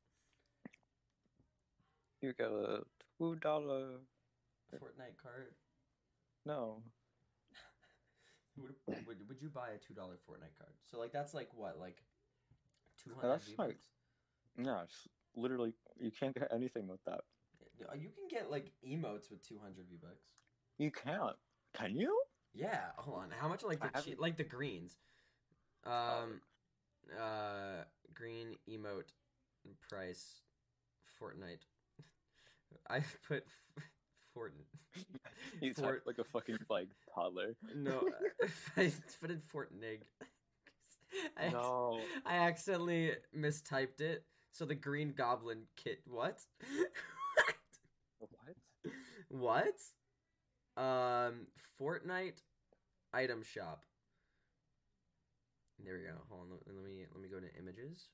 You 2.20 2.32
got 2.32 2.52
a 2.52 2.82
two 3.18 3.36
dollar. 3.36 4.00
Fortnite 4.74 5.18
card. 5.22 5.52
No, 6.46 6.82
Would, 8.56 8.74
would, 9.06 9.28
would 9.28 9.42
you 9.42 9.50
buy 9.50 9.68
a 9.70 9.78
two 9.78 9.92
dollar 9.94 10.14
Fortnite 10.28 10.56
card? 10.58 10.72
So 10.90 10.98
like 10.98 11.12
that's 11.12 11.34
like 11.34 11.48
what 11.54 11.78
like 11.78 11.98
two 13.02 13.10
That's 13.10 13.20
hundred 13.20 13.58
like- 13.58 13.68
V-Bucks? 13.68 13.84
yeah, 14.66 14.82
it's 14.84 15.08
literally 15.36 15.72
you 15.98 16.10
can't 16.10 16.34
get 16.34 16.48
anything 16.52 16.86
with 16.88 17.02
that. 17.06 17.20
You 17.94 18.10
can 18.10 18.28
get 18.30 18.50
like 18.50 18.70
emotes 18.86 19.30
with 19.30 19.46
two 19.46 19.58
hundred 19.58 19.86
V 19.90 19.96
bucks. 20.00 20.24
You 20.78 20.90
can't. 20.90 21.36
Can 21.74 21.96
you? 21.96 22.16
Yeah, 22.54 22.80
hold 22.96 23.18
on. 23.18 23.30
How 23.36 23.48
much 23.48 23.62
like 23.64 23.80
the 23.80 24.00
che- 24.00 24.16
like 24.18 24.36
the 24.36 24.44
greens? 24.44 24.98
Um, 25.84 26.40
uh, 27.18 27.84
green 28.14 28.56
emote 28.70 29.10
price 29.88 30.42
Fortnite. 31.20 31.64
I 32.90 33.00
put 33.26 33.44
f- 33.78 33.84
Fort. 34.34 34.54
You 35.60 35.74
Fort- 35.74 36.02
like 36.06 36.18
a 36.18 36.24
fucking 36.24 36.58
like 36.70 36.88
toddler. 37.14 37.56
No, 37.74 38.08
I 38.76 38.92
put 39.20 39.30
in 39.30 39.40
Fortnig. 39.52 40.00
I, 41.36 41.48
No. 41.50 42.00
I 42.24 42.36
accidentally 42.36 43.12
mistyped 43.36 44.00
it. 44.00 44.24
So 44.52 44.66
the 44.66 44.74
Green 44.74 45.14
Goblin 45.16 45.62
kit. 45.76 46.00
What? 46.06 46.40
What? 49.28 49.74
what? 50.76 50.82
Um, 50.82 51.46
Fortnite 51.80 52.42
item 53.12 53.42
shop. 53.42 53.84
There 55.82 55.94
we 55.94 56.04
go. 56.04 56.14
Hold 56.28 56.42
on. 56.42 56.58
Let, 56.66 56.84
me 56.84 57.06
let 57.12 57.22
me 57.22 57.28
go 57.28 57.40
to 57.40 57.58
images 57.58 58.08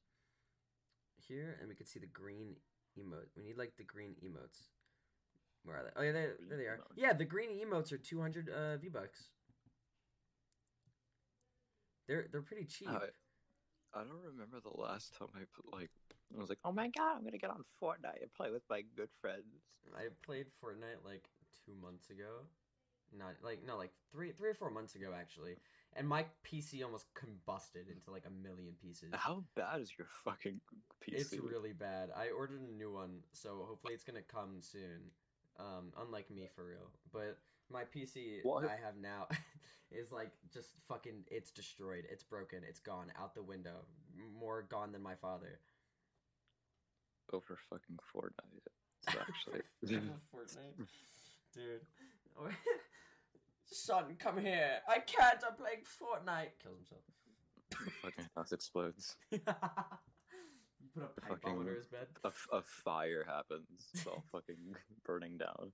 here, 1.27 1.59
and 1.61 1.69
we 1.69 1.75
can 1.75 1.87
see 1.87 1.99
the 1.99 2.07
green 2.07 2.55
emote. 2.99 3.37
We 3.37 3.43
need 3.43 3.59
like 3.59 3.77
the 3.77 3.85
green 3.85 4.15
emotes. 4.25 4.69
Where 5.65 5.77
are 5.77 5.83
they? 5.83 5.91
Oh 5.97 6.03
yeah, 6.03 6.13
there, 6.13 6.37
there 6.49 6.57
they 6.57 6.65
are. 6.65 6.81
Yeah, 6.97 7.13
the 7.13 7.25
green 7.25 7.51
emotes 7.51 7.93
are 7.93 7.99
two 7.99 8.21
hundred 8.21 8.49
uh, 8.49 8.77
V 8.79 8.89
bucks. 8.89 9.31
They're 12.07 12.27
they're 12.31 12.43
pretty 12.43 12.65
cheap. 12.65 12.89
I, 12.89 13.09
I 13.93 14.05
don't 14.05 14.25
remember 14.25 14.61
the 14.63 14.81
last 14.81 15.15
time 15.19 15.29
I 15.35 15.41
put 15.55 15.75
like 15.79 15.91
I 16.37 16.41
was 16.41 16.49
like, 16.49 16.59
oh 16.65 16.73
my 16.73 16.89
god, 16.89 17.17
I'm 17.17 17.25
gonna 17.25 17.39
get 17.39 17.51
on 17.51 17.65
Fortnite 17.83 18.23
and 18.23 18.33
play 18.35 18.51
with 18.51 18.63
my 18.69 18.83
good 18.97 19.09
friends. 19.21 19.65
I 19.97 20.09
played 20.25 20.47
Fortnite 20.63 21.05
like 21.05 21.25
two 21.65 21.73
months 21.81 22.11
ago. 22.11 22.45
Not 23.17 23.37
like 23.43 23.65
no, 23.67 23.77
like 23.79 23.93
three 24.13 24.33
three 24.33 24.51
or 24.51 24.55
four 24.55 24.71
months 24.71 24.95
ago 24.95 25.13
actually. 25.19 25.57
And 25.97 26.07
my 26.07 26.27
PC 26.45 26.85
almost 26.85 27.07
combusted 27.15 27.89
into 27.91 28.11
like 28.11 28.25
a 28.27 28.31
million 28.31 28.75
pieces. 28.83 29.09
How 29.15 29.45
bad 29.57 29.81
is 29.81 29.93
your 29.97 30.07
fucking 30.25 30.61
PC? 31.03 31.15
It's 31.15 31.33
really 31.33 31.73
bad. 31.73 32.11
I 32.15 32.29
ordered 32.29 32.61
a 32.61 32.73
new 32.73 32.93
one, 32.93 33.21
so 33.33 33.65
hopefully 33.67 33.95
it's 33.95 34.05
gonna 34.05 34.21
come 34.21 34.61
soon. 34.61 35.11
Um, 35.59 35.93
unlike 36.01 36.31
me 36.31 36.49
for 36.55 36.67
real. 36.67 36.91
But 37.13 37.39
my 37.73 37.83
PC 37.83 38.41
What? 38.43 38.65
I 38.65 38.77
have 38.85 38.97
now 39.01 39.27
is 39.91 40.13
like 40.13 40.33
just 40.53 40.69
fucking 40.87 41.25
it's 41.31 41.51
destroyed. 41.51 42.05
It's 42.11 42.23
broken. 42.23 42.61
It's 42.69 42.81
gone 42.81 43.11
out 43.19 43.35
the 43.35 43.43
window. 43.43 43.87
More 44.39 44.63
gone 44.63 44.93
than 44.93 45.03
my 45.03 45.15
father. 45.15 45.61
Over 47.33 47.59
fucking 47.71 47.99
Fortnite. 48.15 48.67
It's 49.07 49.17
actually 49.21 49.63
Fortnite. 50.35 50.87
Dude. 51.55 51.81
Son, 53.71 54.17
come 54.19 54.39
here. 54.39 54.79
I 54.89 54.99
can't. 55.01 55.43
I'm 55.47 55.57
playing 55.57 55.81
Fortnite. 55.85 56.59
Kills 56.63 56.79
himself. 56.79 57.01
the 57.71 57.91
fucking 58.03 58.29
house 58.37 58.53
explodes. 58.53 59.17
you 59.31 59.39
put 60.95 61.03
a 61.05 61.21
pipe 61.21 61.41
Fucking- 61.43 61.59
under 61.59 61.75
his 61.75 61.87
bed. 61.87 62.07
A 62.25 62.63
fire 62.63 63.25
happens. 63.29 63.89
It's 63.95 64.07
all 64.07 64.25
fucking 64.33 64.75
burning 65.05 65.37
down. 65.39 65.73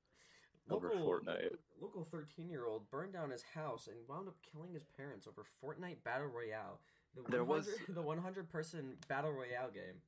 over 0.71 0.89
Local, 0.89 1.07
Fortnite. 1.21 1.51
Local 1.81 2.05
13 2.11 2.51
year 2.51 2.67
old 2.67 2.91
burned 2.91 3.13
down 3.13 3.31
his 3.31 3.43
house 3.55 3.87
and 3.87 3.97
wound 4.09 4.27
up 4.29 4.37
killing 4.53 4.73
his 4.75 4.85
parents 4.97 5.29
over 5.29 5.45
Fortnite 5.63 6.03
Battle 6.05 6.27
Royale. 6.29 6.81
The 7.15 7.31
There 7.31 7.45
was- 7.45 7.69
the 7.89 8.03
100 8.03 8.49
person 8.51 8.97
Battle 9.09 9.33
Royale 9.33 9.71
game. 9.71 10.01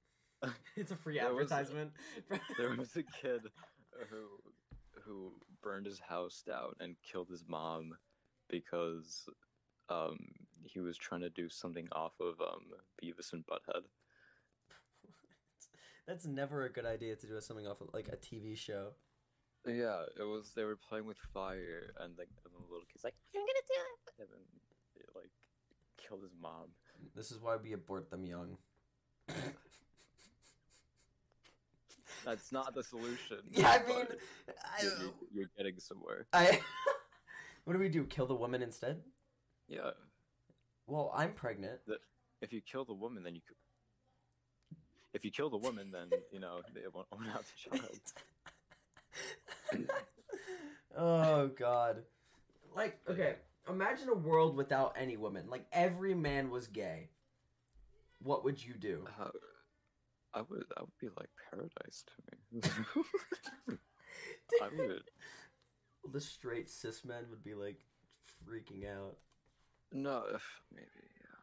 It's 0.77 0.91
a 0.93 0.97
free 0.97 1.19
There 1.19 1.33
was- 1.35 1.51
advertisement. 1.51 1.93
There 2.59 2.75
was 2.77 2.97
a 2.97 3.03
kid 3.23 3.43
who 4.11 4.27
who 5.05 5.33
burned 5.63 5.87
his 5.87 5.99
house 6.01 6.43
down 6.47 6.75
and 6.81 6.97
killed 7.11 7.29
his 7.31 7.45
mom 7.49 7.97
because 8.49 9.29
um 9.89 10.19
he 10.65 10.81
was 10.81 10.97
trying 10.97 11.21
to 11.23 11.31
do 11.31 11.49
something 11.49 11.89
off 11.93 12.13
of 12.21 12.41
um 12.41 12.65
Beavis 13.03 13.33
and 13.33 13.45
Butthead. 13.47 13.83
That's 16.07 16.27
never 16.27 16.65
a 16.65 16.73
good 16.73 16.87
idea 16.87 17.17
to 17.17 17.27
do 17.27 17.41
something 17.41 17.67
off 17.67 17.81
of 17.81 17.89
like 17.93 18.09
a 18.09 18.17
TV 18.17 18.57
show. 18.57 18.91
Yeah, 19.67 20.03
it 20.19 20.23
was. 20.23 20.53
They 20.55 20.63
were 20.63 20.77
playing 20.77 21.07
with 21.07 21.19
fire, 21.35 21.91
and 21.99 22.17
like 22.17 22.29
and 22.45 22.55
the 22.55 22.61
little 22.71 22.87
kid's 22.93 23.03
like, 23.03 23.17
"I'm 23.35 23.41
gonna 23.41 23.67
do 23.67 23.75
it," 23.75 24.21
and 24.21 24.29
then 24.31 24.47
it 25.03 25.07
like 25.17 25.33
killed 25.99 26.23
his 26.23 26.35
mom. 26.41 26.71
This 27.17 27.33
is 27.33 27.41
why 27.41 27.57
we 27.57 27.73
abort 27.73 28.09
them 28.11 28.25
young. 28.25 28.59
That's 32.27 32.51
not 32.51 32.75
the 32.75 32.83
solution. 32.83 33.39
Yeah, 33.53 33.71
I 33.83 33.89
mean, 33.89 34.05
I, 34.49 34.83
you're, 34.83 34.93
you're- 35.33 35.49
getting 35.57 35.79
somewhere. 35.79 36.27
I 36.33 36.61
what 37.65 37.73
do 37.73 37.79
we 37.79 37.89
do? 37.89 38.05
Kill 38.05 38.27
the 38.27 38.35
woman 38.35 38.63
instead? 38.63 39.01
Yeah, 39.69 39.91
Well, 40.89 41.13
I'm 41.17 41.33
pregnant. 41.33 41.81
if 42.43 42.53
you 42.53 42.61
kill 42.61 42.85
the 42.85 42.95
woman, 42.95 43.23
then 43.23 43.35
you 43.37 43.41
could. 43.47 43.57
If 45.15 45.25
you 45.25 45.31
kill 45.31 45.49
the 45.51 45.57
woman, 45.57 45.91
then 45.93 46.11
you 46.31 46.41
know 46.41 46.61
they 46.75 46.83
won't, 46.93 47.07
won't 47.13 47.27
have 47.29 47.45
the 47.71 47.79
child. 47.79 48.01
oh 50.97 51.49
God! 51.59 52.03
Like, 52.75 52.99
okay, 53.09 53.37
imagine 53.69 54.09
a 54.09 54.15
world 54.15 54.57
without 54.57 54.95
any 54.99 55.17
women. 55.17 55.45
Like 55.49 55.65
every 55.73 56.15
man 56.15 56.51
was 56.51 56.67
gay. 56.67 57.09
What 58.23 58.45
would 58.45 58.63
you 58.65 58.75
do? 58.75 59.07
Uh, 59.21 59.29
I 60.37 60.43
would. 60.43 60.65
That 60.69 60.81
would 60.81 60.99
be 61.01 61.09
like 61.19 61.31
paradise 61.51 62.05
to 62.05 62.13
me. 62.31 62.63
I 64.63 64.69
would. 64.77 65.03
The 66.13 66.21
straight 66.21 66.69
cis 66.69 67.05
men 67.07 67.25
would 67.31 67.43
be 67.43 67.55
like 67.55 67.81
freaking 68.47 68.85
out. 68.87 69.17
No, 69.93 70.25
if, 70.35 70.43
maybe. 70.75 70.87
Yeah. 71.21 71.37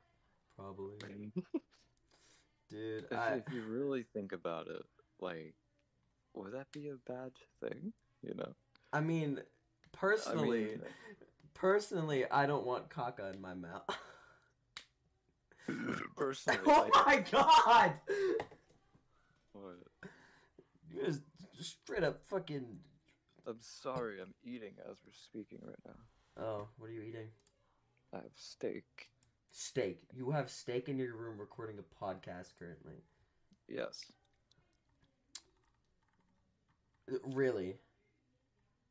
Probably, 0.56 1.32
dude. 2.70 3.06
If, 3.10 3.18
I, 3.18 3.42
if 3.46 3.52
you 3.52 3.64
really 3.64 4.06
think 4.14 4.32
about 4.32 4.68
it, 4.68 4.84
like, 5.20 5.56
would 6.36 6.54
that 6.54 6.72
be 6.72 6.90
a 6.90 7.12
bad 7.12 7.32
thing? 7.62 7.94
You 8.22 8.36
know. 8.36 8.54
I 8.92 9.02
mean, 9.02 9.40
personally, 9.92 10.66
I 10.66 10.68
mean, 10.68 10.82
personally, 11.56 12.26
I 12.30 12.46
don't 12.46 12.66
want 12.66 12.90
caca 12.92 13.34
in 13.34 13.42
my 13.42 13.56
mouth. 13.56 13.82
personally, 16.16 16.60
oh 16.68 16.90
like, 16.94 17.08
my 17.08 17.26
God! 17.32 17.94
What? 19.54 19.78
You 20.92 21.06
just, 21.06 21.22
straight 21.60 22.04
up 22.04 22.22
fucking. 22.26 22.66
I'm 23.48 23.58
sorry. 23.60 24.22
I'm 24.22 24.34
eating 24.44 24.74
as 24.90 24.98
we're 25.06 25.14
speaking 25.14 25.60
right 25.66 25.76
now. 25.86 26.44
Oh, 26.44 26.68
what 26.78 26.90
are 26.90 26.94
you 26.94 27.02
eating? 27.02 27.28
I 28.14 28.18
have 28.18 28.26
steak. 28.36 29.10
Steak. 29.52 30.02
You 30.14 30.32
have 30.32 30.50
steak 30.50 30.90
in 30.90 30.98
your 30.98 31.16
room 31.16 31.38
recording 31.40 31.78
a 31.78 32.04
podcast 32.06 32.54
currently. 32.58 33.04
Yes. 33.68 34.04
Uh, 37.12 37.18
Really? 37.34 37.76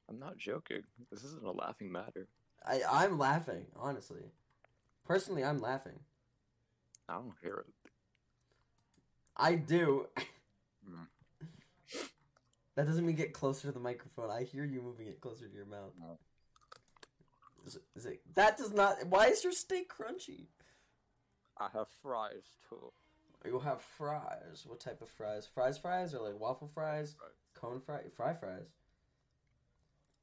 I'm 0.09 0.19
not 0.19 0.37
joking. 0.37 0.83
This 1.11 1.25
isn't 1.25 1.45
a 1.45 1.53
laughing 1.53 1.91
matter. 1.91 2.29
I 2.67 2.83
I'm 2.89 3.19
laughing, 3.19 3.67
honestly. 3.77 4.33
Personally, 5.07 5.43
I'm 5.43 5.61
laughing. 5.61 5.99
I 7.09 7.15
don't 7.15 7.33
hear 7.43 7.65
it. 7.67 7.91
I 9.37 9.55
do. 9.55 10.09
Mm. 10.89 11.07
that 12.77 12.87
doesn't 12.87 13.07
mean 13.07 13.17
get 13.17 13.33
closer 13.33 13.69
to 13.69 13.73
the 13.73 13.81
microphone. 13.81 14.31
I 14.31 14.43
hear 14.43 14.65
you 14.65 14.83
moving 14.83 15.07
it 15.07 15.21
closer 15.21 15.49
to 15.49 15.55
your 15.55 15.67
mouth. 15.67 15.93
No. 15.99 16.19
Is 17.67 17.77
it, 17.77 17.83
is 17.95 18.07
it 18.07 18.21
that 18.35 18.57
does 18.57 18.73
not 18.73 19.07
why 19.07 19.27
is 19.27 19.45
your 19.45 19.53
steak 19.53 19.93
crunchy? 19.93 20.47
I 21.59 21.69
have 21.73 21.87
fries 22.03 22.57
too. 22.69 22.93
You'll 23.45 23.61
have 23.61 23.83
fries. 23.83 24.65
What 24.67 24.81
type 24.81 25.03
of 25.03 25.09
fries? 25.09 25.47
Fries 25.53 25.79
fries 25.79 26.15
or 26.15 26.29
like 26.29 26.41
waffle 26.41 26.71
fries? 26.73 27.15
Fries. 27.19 27.31
Cone 27.55 27.81
fry 27.81 28.01
fry 28.17 28.35
fries. 28.35 28.75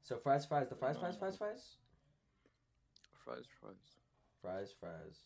So 0.04 0.18
fries 0.18 0.46
fries, 0.46 0.68
the 0.70 0.76
fries 0.76 0.98
fries 0.98 1.16
fries 1.18 1.38
fries? 1.38 1.76
Fries, 3.24 3.46
fries. 3.62 3.76
Fries, 4.42 4.74
fries, 4.80 5.24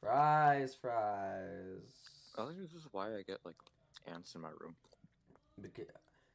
fries, 0.00 0.74
fries. 0.74 2.04
I 2.38 2.46
think 2.46 2.58
this 2.58 2.72
is 2.72 2.86
why 2.90 3.14
I 3.14 3.22
get 3.26 3.38
like 3.44 3.56
ants 4.06 4.34
in 4.34 4.40
my 4.40 4.50
room. 4.60 4.76
Because, 5.60 5.86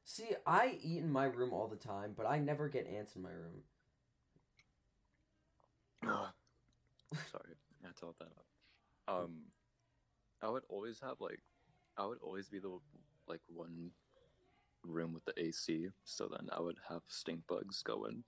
See, 0.03 0.29
I 0.45 0.77
eat 0.81 0.99
in 0.99 1.11
my 1.11 1.25
room 1.25 1.53
all 1.53 1.67
the 1.67 1.75
time, 1.75 2.13
but 2.17 2.25
I 2.25 2.39
never 2.39 2.67
get 2.67 2.87
ants 2.87 3.15
in 3.15 3.21
my 3.21 3.29
room. 3.29 3.63
Sorry, 7.31 7.55
I 7.83 7.87
had 7.87 7.95
to 7.97 8.05
hold 8.05 8.15
that 8.19 8.25
up. 8.27 8.45
Um, 9.07 9.41
I 10.41 10.49
would 10.49 10.63
always 10.69 10.99
have 11.01 11.19
like, 11.19 11.41
I 11.97 12.05
would 12.05 12.19
always 12.21 12.49
be 12.49 12.59
the 12.59 12.77
like 13.27 13.41
one 13.47 13.91
room 14.83 15.13
with 15.13 15.25
the 15.25 15.33
AC. 15.41 15.89
So 16.05 16.27
then 16.27 16.49
I 16.51 16.59
would 16.61 16.77
have 16.89 17.01
stink 17.07 17.41
bugs 17.47 17.83
going, 17.83 18.23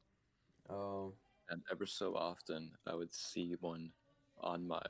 Oh, 0.70 1.14
and 1.50 1.62
ever 1.72 1.86
so 1.86 2.16
often 2.16 2.72
I 2.88 2.96
would 2.96 3.14
see 3.14 3.56
one 3.60 3.92
on 4.40 4.68
my 4.68 4.82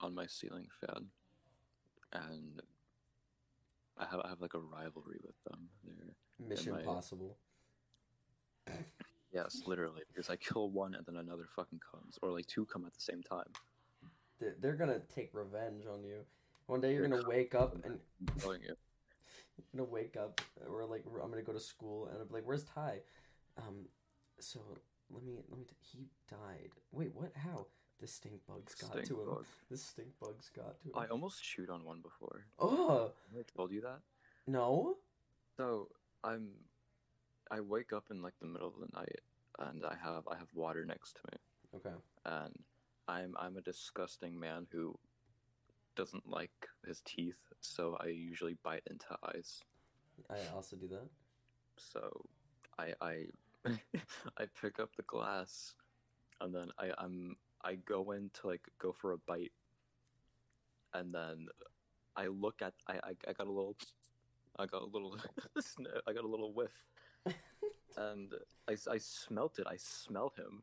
on 0.00 0.14
my 0.14 0.26
ceiling 0.26 0.68
fan, 0.80 1.06
and 2.12 2.60
I 4.06 4.10
have 4.10 4.20
I 4.24 4.28
have 4.28 4.40
like 4.40 4.54
a 4.54 4.60
rivalry 4.60 5.18
with 5.22 5.34
them. 5.50 5.68
They're 5.84 6.48
Mission 6.48 6.72
my- 6.72 6.80
Impossible. 6.80 7.36
yes, 9.32 9.62
literally 9.66 10.02
because 10.08 10.30
I 10.30 10.36
kill 10.36 10.70
one 10.70 10.94
and 10.94 11.04
then 11.06 11.16
another 11.16 11.46
fucking 11.54 11.80
comes, 11.90 12.18
or 12.22 12.30
like 12.30 12.46
two 12.46 12.66
come 12.66 12.84
at 12.86 12.94
the 12.94 13.00
same 13.00 13.22
time. 13.22 13.46
They- 14.38 14.54
They're 14.60 14.76
gonna 14.76 15.00
take 15.00 15.30
revenge 15.34 15.86
on 15.86 16.04
you. 16.04 16.24
One 16.66 16.80
day 16.80 16.94
you're 16.94 17.08
gonna 17.08 17.26
wake 17.28 17.54
up 17.54 17.74
and 17.84 18.00
I'm 18.28 18.38
telling 18.38 18.62
you. 18.62 18.74
I'm 19.58 19.64
gonna 19.78 19.88
wake 19.90 20.16
up 20.16 20.40
or 20.68 20.84
like 20.84 21.04
I'm 21.22 21.30
gonna 21.30 21.42
go 21.42 21.52
to 21.52 21.60
school 21.60 22.06
and 22.06 22.20
I'm 22.20 22.28
like, 22.30 22.44
"Where's 22.46 22.64
Ty?" 22.64 23.00
Um, 23.56 23.86
so 24.38 24.60
let 25.10 25.22
me 25.22 25.38
let 25.48 25.58
me. 25.58 25.64
T- 25.64 25.76
he 25.80 26.06
died. 26.28 26.70
Wait, 26.92 27.14
what? 27.14 27.32
How? 27.36 27.66
The 28.00 28.06
stink 28.06 28.40
bugs 28.46 28.74
got 28.74 28.90
Stink 28.90 29.06
to 29.06 29.20
him. 29.22 29.28
bug. 29.30 29.44
The 29.70 29.76
stink 29.78 30.08
bugs 30.20 30.50
got 30.54 30.78
to 30.82 30.88
him. 30.88 30.92
I 30.94 31.06
almost 31.06 31.42
chewed 31.42 31.70
on 31.70 31.84
one 31.84 32.00
before. 32.02 32.44
Oh 32.58 33.10
I 33.38 33.42
told 33.56 33.72
you 33.72 33.80
that. 33.82 34.00
no! 34.46 34.96
So 35.56 35.88
I'm, 36.22 36.48
I 37.50 37.60
wake 37.60 37.92
up 37.94 38.04
in 38.10 38.20
like 38.20 38.34
the 38.40 38.46
middle 38.46 38.68
of 38.68 38.74
the 38.78 38.94
night, 38.94 39.20
and 39.58 39.84
I 39.86 39.94
have 40.02 40.28
I 40.28 40.36
have 40.36 40.48
water 40.54 40.84
next 40.84 41.14
to 41.16 41.20
me, 41.32 41.38
Okay. 41.76 41.96
and 42.26 42.54
I'm 43.08 43.34
I'm 43.38 43.56
a 43.56 43.62
disgusting 43.62 44.38
man 44.38 44.66
who 44.70 44.98
doesn't 45.94 46.28
like 46.28 46.68
his 46.86 47.00
teeth, 47.06 47.42
so 47.62 47.96
I 47.98 48.08
usually 48.08 48.58
bite 48.62 48.82
into 48.90 49.06
ice. 49.22 49.62
I 50.28 50.36
also 50.54 50.76
do 50.76 50.88
that. 50.88 51.08
So 51.78 52.26
I 52.78 52.92
I 53.00 53.24
I 54.36 54.44
pick 54.60 54.78
up 54.78 54.94
the 54.96 55.02
glass, 55.04 55.72
and 56.42 56.54
then 56.54 56.68
I 56.78 56.90
I'm 56.98 57.36
I 57.64 57.74
go 57.74 58.12
in 58.12 58.30
to 58.40 58.46
like 58.48 58.62
go 58.78 58.92
for 58.92 59.12
a 59.12 59.18
bite, 59.18 59.52
and 60.94 61.14
then 61.14 61.48
I 62.16 62.26
look 62.26 62.62
at 62.62 62.74
I 62.86 62.94
I, 62.94 63.12
I 63.28 63.32
got 63.32 63.46
a 63.46 63.52
little 63.52 63.76
I 64.58 64.66
got 64.66 64.82
a 64.82 64.86
little 64.86 65.16
I 66.06 66.12
got 66.12 66.24
a 66.24 66.28
little 66.28 66.52
whiff, 66.52 66.72
and 67.96 68.32
I 68.68 68.76
I 68.90 68.98
smelt 68.98 69.58
it. 69.58 69.66
I 69.68 69.76
smell 69.76 70.32
him. 70.36 70.62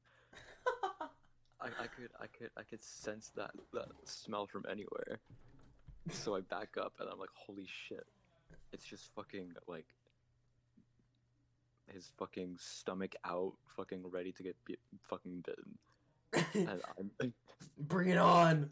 I, 1.61 1.67
I 1.67 1.87
could 1.87 2.09
I 2.19 2.27
could 2.27 2.49
I 2.57 2.63
could 2.63 2.83
sense 2.83 3.31
that 3.35 3.51
that 3.73 3.89
smell 4.05 4.47
from 4.47 4.65
anywhere. 4.69 5.19
So 6.09 6.35
I 6.35 6.41
back 6.41 6.75
up 6.77 6.93
and 6.99 7.09
I'm 7.09 7.19
like, 7.19 7.29
holy 7.33 7.67
shit! 7.67 8.05
It's 8.73 8.85
just 8.85 9.09
fucking 9.15 9.53
like 9.67 9.85
his 11.87 12.11
fucking 12.17 12.57
stomach 12.59 13.15
out, 13.23 13.53
fucking 13.77 14.03
ready 14.09 14.31
to 14.33 14.43
get 14.43 14.55
bit, 14.65 14.79
fucking 15.01 15.43
bitten. 15.45 15.77
And 16.53 16.81
I'm 17.21 17.33
Bring 17.77 18.09
it 18.09 18.17
on! 18.17 18.69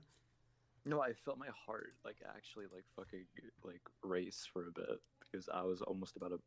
no, 0.85 1.01
I 1.01 1.13
felt 1.13 1.37
my 1.37 1.47
heart 1.65 1.93
like 2.03 2.17
actually 2.35 2.65
like 2.73 2.85
fucking 2.95 3.25
like 3.63 3.81
race 4.03 4.47
for 4.51 4.67
a 4.67 4.71
bit 4.71 4.99
because 5.19 5.47
I 5.53 5.63
was 5.63 5.81
almost 5.81 6.17
about 6.17 6.29
to 6.29 6.39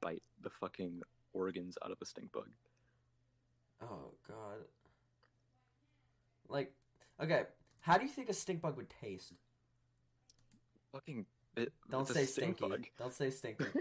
bite 0.00 0.22
the 0.42 0.50
fucking 0.50 1.02
organs 1.32 1.76
out 1.84 1.90
of 1.90 1.98
a 2.00 2.06
stink 2.06 2.32
bug. 2.32 2.48
Oh 3.82 4.12
god. 4.28 4.64
Like, 6.48 6.72
okay. 7.22 7.44
How 7.80 7.98
do 7.98 8.04
you 8.04 8.10
think 8.10 8.28
a 8.28 8.34
stink 8.34 8.62
bug 8.62 8.76
would 8.76 8.90
taste? 9.02 9.32
Fucking 10.92 11.26
it, 11.56 11.72
Don't 11.90 12.06
say 12.06 12.24
stink 12.24 12.58
stinky. 12.58 12.92
Don't 12.98 13.12
say 13.12 13.30
stinky. 13.30 13.64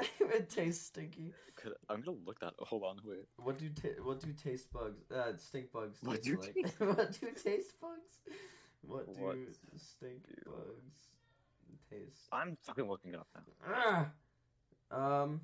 it 0.20 0.48
tastes 0.50 0.86
stinky. 0.86 1.32
Could- 1.56 1.74
I'm 1.88 2.00
gonna 2.02 2.16
look 2.24 2.38
that. 2.40 2.54
Hold 2.60 2.84
on, 2.84 3.00
wait. 3.04 3.26
What 3.36 3.58
do 3.58 3.68
ta- 3.70 4.02
what 4.02 4.20
do 4.20 4.32
taste 4.32 4.72
bugs? 4.72 5.02
Uh, 5.10 5.32
stink 5.36 5.72
bugs 5.72 5.98
What 6.02 6.22
taste 6.22 6.24
do 6.24 6.40
like? 6.40 6.54
taste- 6.54 6.80
what 6.80 7.12
do 7.20 7.26
taste 7.32 7.80
bugs? 7.80 8.18
What 8.82 9.12
do 9.14 9.20
What 9.20 9.36
stink 9.76 10.26
do- 10.28 10.50
bugs 10.50 10.98
taste? 11.90 12.28
I'm 12.32 12.56
fucking 12.62 12.88
looking 12.88 13.12
it 13.14 13.18
up 13.20 13.26
now. 13.34 14.10
Ah! 14.92 15.22
Um. 15.22 15.40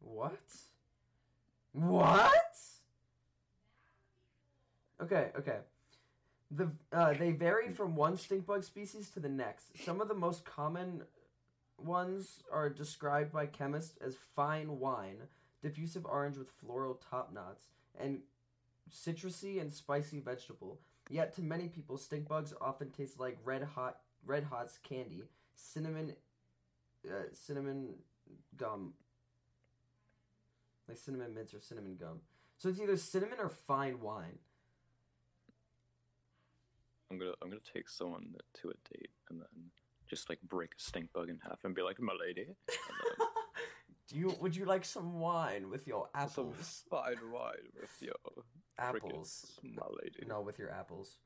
What? 0.00 0.38
What? 1.72 2.32
Okay, 5.00 5.30
okay. 5.38 5.58
The 6.50 6.70
uh, 6.92 7.12
they 7.12 7.32
vary 7.32 7.70
from 7.70 7.94
one 7.94 8.16
stink 8.16 8.46
bug 8.46 8.64
species 8.64 9.10
to 9.10 9.20
the 9.20 9.28
next. 9.28 9.84
Some 9.84 10.00
of 10.00 10.08
the 10.08 10.14
most 10.14 10.44
common 10.44 11.02
ones 11.78 12.42
are 12.52 12.68
described 12.68 13.32
by 13.32 13.46
chemists 13.46 13.96
as 14.04 14.16
fine 14.34 14.78
wine, 14.78 15.28
diffusive 15.62 16.04
orange 16.04 16.36
with 16.36 16.50
floral 16.50 17.00
top 17.10 17.32
knots, 17.32 17.68
and 17.98 18.20
citrusy 18.90 19.60
and 19.60 19.72
spicy 19.72 20.20
vegetable. 20.20 20.80
Yet 21.10 21.34
to 21.34 21.42
many 21.42 21.68
people, 21.68 21.96
stink 21.96 22.28
bugs 22.28 22.52
often 22.60 22.90
taste 22.90 23.18
like 23.18 23.38
red 23.44 23.62
hot 23.62 24.00
red 24.26 24.44
hot's 24.44 24.78
candy, 24.78 25.24
cinnamon, 25.54 26.14
uh, 27.06 27.32
cinnamon 27.32 27.94
gum, 28.56 28.94
like 30.88 30.98
cinnamon 30.98 31.34
mints 31.34 31.54
or 31.54 31.60
cinnamon 31.60 31.96
gum. 31.98 32.20
So 32.58 32.68
it's 32.68 32.80
either 32.80 32.96
cinnamon 32.96 33.38
or 33.40 33.48
fine 33.48 34.00
wine. 34.00 34.38
I'm 37.10 37.18
gonna 37.18 37.32
I'm 37.40 37.48
gonna 37.48 37.60
take 37.72 37.88
someone 37.88 38.34
to 38.60 38.68
a 38.68 38.74
date 38.92 39.10
and 39.30 39.40
then 39.40 39.70
just 40.08 40.28
like 40.28 40.40
break 40.42 40.70
a 40.78 40.80
stink 40.80 41.12
bug 41.12 41.28
in 41.28 41.38
half 41.42 41.64
and 41.64 41.74
be 41.74 41.82
like, 41.82 42.00
my 42.00 42.12
lady, 42.18 42.46
Do 44.08 44.16
you 44.16 44.34
would 44.40 44.56
you 44.56 44.64
like 44.64 44.84
some 44.86 45.20
wine 45.20 45.68
with 45.68 45.86
your 45.86 46.08
some 46.14 46.48
apples? 46.48 46.84
fine 46.88 47.30
wine 47.30 47.68
with 47.78 47.90
your 48.00 48.14
Apples. 48.78 49.58
my 49.62 49.86
lady. 50.02 50.24
No, 50.26 50.40
with 50.40 50.58
your 50.58 50.70
apples. 50.70 51.18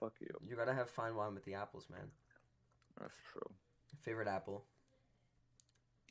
Fuck 0.00 0.14
you. 0.20 0.28
You 0.48 0.56
gotta 0.56 0.74
have 0.74 0.90
fine 0.90 1.14
wine 1.14 1.34
with 1.34 1.44
the 1.44 1.54
apples, 1.54 1.86
man. 1.90 2.08
That's 2.98 3.14
true. 3.32 3.50
Favorite 4.02 4.26
apple? 4.28 4.64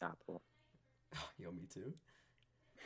Apple. 0.02 0.41
Yo, 1.38 1.52
me 1.52 1.63
too. 1.74 1.93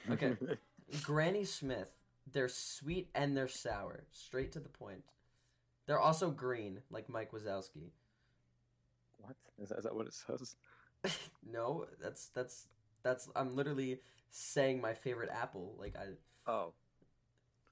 Okay. 0.09 0.35
Granny 1.03 1.43
Smith. 1.43 1.91
They're 2.31 2.49
sweet 2.49 3.09
and 3.13 3.35
they're 3.35 3.47
sour. 3.47 4.05
Straight 4.11 4.51
to 4.53 4.59
the 4.59 4.69
point. 4.69 5.03
They're 5.85 5.99
also 5.99 6.31
green, 6.31 6.81
like 6.89 7.09
Mike 7.09 7.31
Wazowski. 7.31 7.89
What 9.21 9.35
is 9.61 9.69
that, 9.69 9.77
is 9.79 9.83
that? 9.85 9.95
What 9.95 10.07
it 10.07 10.13
says? 10.13 10.55
No, 11.51 11.85
that's 12.01 12.27
that's 12.35 12.67
that's. 13.03 13.27
I'm 13.35 13.55
literally 13.55 13.99
saying 14.29 14.79
my 14.81 14.93
favorite 14.93 15.29
apple. 15.33 15.75
Like 15.79 15.95
I. 15.97 16.51
Oh, 16.51 16.73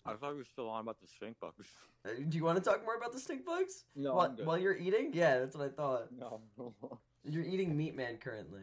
I 0.05 0.13
thought 0.13 0.31
we 0.31 0.38
were 0.39 0.45
still 0.45 0.67
on 0.69 0.81
about 0.81 0.99
the 0.99 1.07
stink 1.07 1.39
bugs. 1.39 1.67
Uh, 2.05 2.09
Do 2.27 2.38
you 2.38 2.43
want 2.43 2.57
to 2.57 2.63
talk 2.63 2.83
more 2.83 2.95
about 2.95 3.13
the 3.13 3.19
stink 3.19 3.45
bugs? 3.45 3.83
No, 3.95 4.15
while, 4.15 4.35
while 4.43 4.57
you're 4.57 4.75
eating? 4.75 5.12
Yeah, 5.13 5.39
that's 5.39 5.55
what 5.55 5.67
I 5.67 5.69
thought. 5.69 6.07
No. 6.17 6.41
You're 7.25 7.43
eating 7.43 7.75
Meat 7.75 7.95
Man 7.95 8.15
currently. 8.17 8.62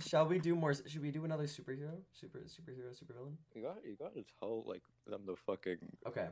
Shall 0.00 0.26
we 0.26 0.38
do 0.40 0.56
more? 0.56 0.74
Should 0.74 1.00
we 1.00 1.12
do 1.12 1.24
another 1.24 1.44
superhero? 1.44 1.96
Super 2.12 2.40
superhero, 2.40 2.90
supervillain? 2.92 3.36
you 3.54 3.62
got 3.62 3.76
you 3.86 3.96
got 3.96 4.14
to 4.14 4.24
tell 4.40 4.64
like 4.66 4.82
them 5.06 5.22
the 5.24 5.36
fucking 5.46 5.78
Okay. 6.08 6.26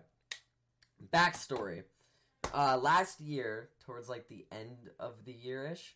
Backstory. 1.14 1.84
Uh, 2.55 2.78
last 2.81 3.20
year, 3.20 3.70
towards 3.85 4.09
like 4.09 4.28
the 4.28 4.44
end 4.52 4.90
of 5.00 5.24
the 5.24 5.33
year 5.33 5.66
ish, 5.66 5.94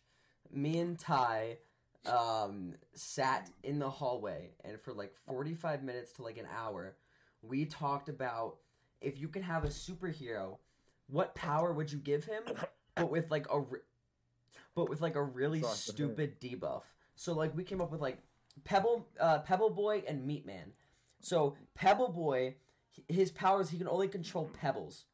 me 0.51 0.79
and 0.79 0.97
Ty 0.97 1.57
um, 2.05 2.73
sat 2.93 3.49
in 3.63 3.79
the 3.79 3.89
hallway, 3.89 4.51
and 4.63 4.79
for 4.81 4.93
like 4.93 5.13
45 5.27 5.83
minutes 5.83 6.13
to 6.13 6.23
like 6.23 6.37
an 6.37 6.47
hour, 6.55 6.95
we 7.41 7.65
talked 7.65 8.09
about 8.09 8.57
if 9.01 9.19
you 9.19 9.27
could 9.27 9.43
have 9.43 9.63
a 9.63 9.67
superhero, 9.67 10.57
what 11.07 11.35
power 11.35 11.71
would 11.71 11.91
you 11.91 11.99
give 11.99 12.25
him? 12.25 12.43
But 12.95 13.11
with 13.11 13.29
like 13.29 13.45
a, 13.51 13.59
re- 13.59 13.79
but 14.73 14.89
with 14.89 15.01
like 15.01 15.15
a 15.15 15.23
really 15.23 15.61
Sorry. 15.61 15.75
stupid 15.75 16.39
debuff. 16.39 16.81
So 17.15 17.33
like 17.33 17.55
we 17.55 17.63
came 17.63 17.81
up 17.81 17.91
with 17.91 18.01
like 18.01 18.17
Pebble, 18.63 19.07
uh, 19.19 19.39
Pebble 19.39 19.69
Boy, 19.69 20.03
and 20.07 20.25
Meat 20.25 20.45
Man. 20.45 20.71
So 21.21 21.55
Pebble 21.75 22.09
Boy, 22.09 22.55
his 23.07 23.31
powers 23.31 23.69
he 23.69 23.77
can 23.77 23.87
only 23.87 24.07
control 24.07 24.49
pebbles, 24.59 25.05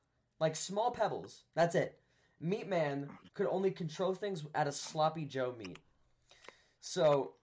like 0.43 0.55
small 0.55 0.91
pebbles. 0.91 1.43
That's 1.55 1.73
it. 1.75 1.99
Meat 2.39 2.67
Man 2.67 3.09
could 3.33 3.47
only 3.47 3.71
control 3.71 4.13
things 4.13 4.43
at 4.53 4.67
a 4.67 4.71
sloppy 4.71 5.25
Joe 5.25 5.55
meat. 5.57 5.79
So 6.81 7.33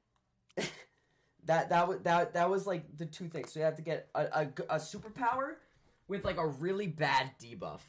That 1.47 1.71
that 1.71 1.89
was 1.89 2.01
that 2.03 2.35
that 2.35 2.51
was 2.51 2.67
like 2.67 2.85
the 2.99 3.07
two 3.07 3.29
things. 3.29 3.53
So 3.53 3.61
you 3.61 3.65
have 3.65 3.77
to 3.77 3.83
get 3.83 4.09
a 4.15 4.49
a 4.69 4.77
superpower 4.77 5.55
with 6.07 6.25
like 6.25 6.37
a 6.37 6.47
really 6.47 6.87
bad 6.87 7.31
debuff. 7.43 7.81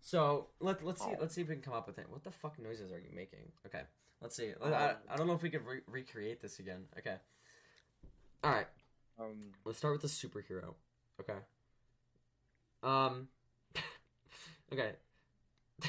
So 0.00 0.46
let 0.60 0.82
let's 0.82 1.02
see 1.02 1.10
Oh. 1.10 1.18
let's 1.20 1.34
see 1.34 1.42
if 1.42 1.48
we 1.48 1.54
can 1.54 1.62
come 1.62 1.74
up 1.74 1.86
with 1.86 1.98
it. 1.98 2.06
What 2.08 2.24
the 2.24 2.30
fuck 2.30 2.58
noises 2.58 2.90
are 2.90 2.98
you 2.98 3.10
making? 3.14 3.40
Okay, 3.66 3.82
let's 4.22 4.34
see. 4.36 4.52
I, 4.64 4.94
I 5.10 5.16
don't 5.16 5.26
know 5.26 5.34
if 5.34 5.42
we 5.42 5.50
could 5.50 5.66
re- 5.66 5.82
recreate 5.86 6.40
this 6.40 6.60
again. 6.60 6.86
Okay. 6.98 7.16
All 8.42 8.52
right. 8.52 8.66
Um, 9.20 9.52
Let's 9.64 9.78
start 9.78 9.92
with 9.92 10.02
the 10.02 10.08
superhero. 10.08 10.74
Okay. 11.20 11.38
Um. 12.82 13.28
Okay. 14.72 14.92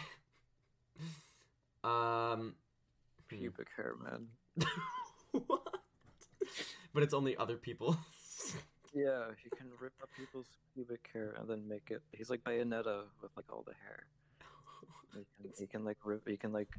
um. 1.83 2.55
pubic 3.27 3.67
hair, 3.75 3.95
man. 4.03 4.27
what? 5.31 5.61
But 6.93 7.03
it's 7.03 7.13
only 7.13 7.37
other 7.37 7.55
people. 7.57 7.97
Yeah, 8.91 9.25
he 9.43 9.51
can 9.55 9.67
rip 9.79 9.93
up 10.01 10.09
people's 10.17 10.47
pubic 10.73 11.07
hair 11.13 11.35
and 11.39 11.47
then 11.47 11.67
make 11.67 11.91
it. 11.91 12.01
He's 12.11 12.31
like 12.31 12.43
Bayonetta 12.43 13.03
with 13.21 13.29
like 13.37 13.45
all 13.53 13.63
the 13.65 13.75
hair. 13.85 14.07
He 15.13 15.25
can, 15.43 15.53
he 15.59 15.67
can 15.67 15.85
like 15.85 15.97
rip. 16.03 16.27
He 16.27 16.37
can 16.37 16.51
like 16.51 16.69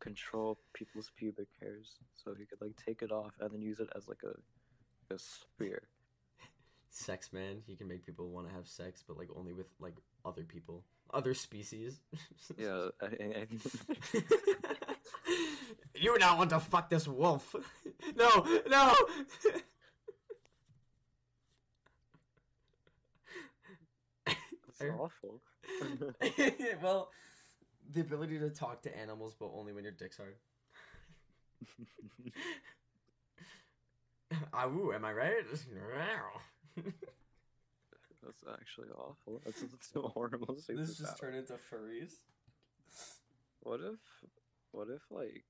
control 0.00 0.58
people's 0.72 1.12
pubic 1.18 1.48
hairs, 1.60 1.98
so 2.14 2.34
he 2.34 2.46
could 2.46 2.62
like 2.62 2.72
take 2.82 3.02
it 3.02 3.12
off 3.12 3.34
and 3.40 3.50
then 3.52 3.60
use 3.60 3.78
it 3.78 3.88
as 3.94 4.08
like 4.08 4.22
a 4.24 5.14
a 5.14 5.18
spear. 5.18 5.82
sex 6.88 7.30
man. 7.30 7.62
He 7.66 7.76
can 7.76 7.88
make 7.88 8.06
people 8.06 8.30
want 8.30 8.48
to 8.48 8.54
have 8.54 8.66
sex, 8.66 9.04
but 9.06 9.18
like 9.18 9.28
only 9.36 9.52
with 9.52 9.66
like 9.78 9.96
other 10.24 10.44
people, 10.44 10.82
other 11.14 11.34
species. 11.34 12.00
Yeah, 12.58 12.88
I, 13.00 13.06
I, 13.06 13.46
you 15.94 16.18
now 16.18 16.36
want 16.36 16.50
to 16.50 16.60
fuck 16.60 16.90
this 16.90 17.08
wolf? 17.08 17.54
No, 18.16 18.46
no. 18.68 18.94
that's 24.26 24.82
awful. 25.00 25.40
well, 26.82 27.08
the 27.92 28.02
ability 28.02 28.38
to 28.40 28.50
talk 28.50 28.82
to 28.82 28.94
animals, 28.96 29.34
but 29.38 29.50
only 29.54 29.72
when 29.72 29.84
your 29.84 29.92
dick's 29.92 30.18
hard. 30.18 30.36
Ah, 34.52 34.68
woo, 34.68 34.92
am 34.92 35.04
I 35.04 35.12
right? 35.12 35.44
That's 38.24 38.44
actually 38.60 38.88
awful. 38.88 39.40
That's, 39.44 39.60
that's 39.60 39.92
a 39.96 40.00
horrible 40.08 40.54
superpower. 40.54 40.86
this 40.86 40.96
just 40.98 41.18
turned 41.18 41.36
into 41.36 41.54
furries. 41.54 42.12
What 43.60 43.80
if, 43.80 43.98
what 44.72 44.88
if 44.88 45.02
like, 45.10 45.44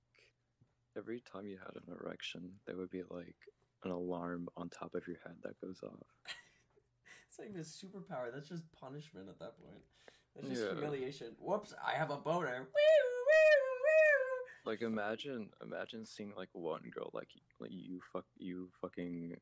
every 0.96 1.20
time 1.20 1.46
you 1.46 1.58
had 1.58 1.74
an 1.76 1.94
erection, 2.00 2.52
there 2.66 2.76
would 2.76 2.90
be 2.90 3.02
like 3.10 3.36
an 3.84 3.90
alarm 3.90 4.48
on 4.56 4.68
top 4.68 4.94
of 4.94 5.06
your 5.06 5.18
head 5.24 5.34
that 5.42 5.60
goes 5.60 5.80
off. 5.82 6.06
It's 7.28 7.38
not 7.40 7.48
even 7.48 7.60
a 7.60 7.64
superpower. 7.64 8.32
That's 8.32 8.48
just 8.48 8.62
punishment 8.80 9.28
at 9.28 9.40
that 9.40 9.58
point. 9.60 9.82
That's 10.36 10.48
just 10.48 10.62
Yeah. 10.62 10.74
humiliation. 10.74 11.34
Whoops, 11.40 11.74
I 11.84 11.92
have 11.96 12.10
a 12.10 12.16
boner. 12.16 12.60
Woo, 12.60 12.66
woo, 13.26 13.64
woo. 13.84 14.70
Like 14.70 14.82
imagine, 14.82 15.50
imagine 15.60 16.06
seeing 16.06 16.32
like 16.36 16.50
one 16.52 16.82
girl 16.94 17.10
like 17.12 17.30
like 17.58 17.72
you 17.72 18.00
fuck 18.12 18.24
you 18.36 18.68
fucking 18.80 19.34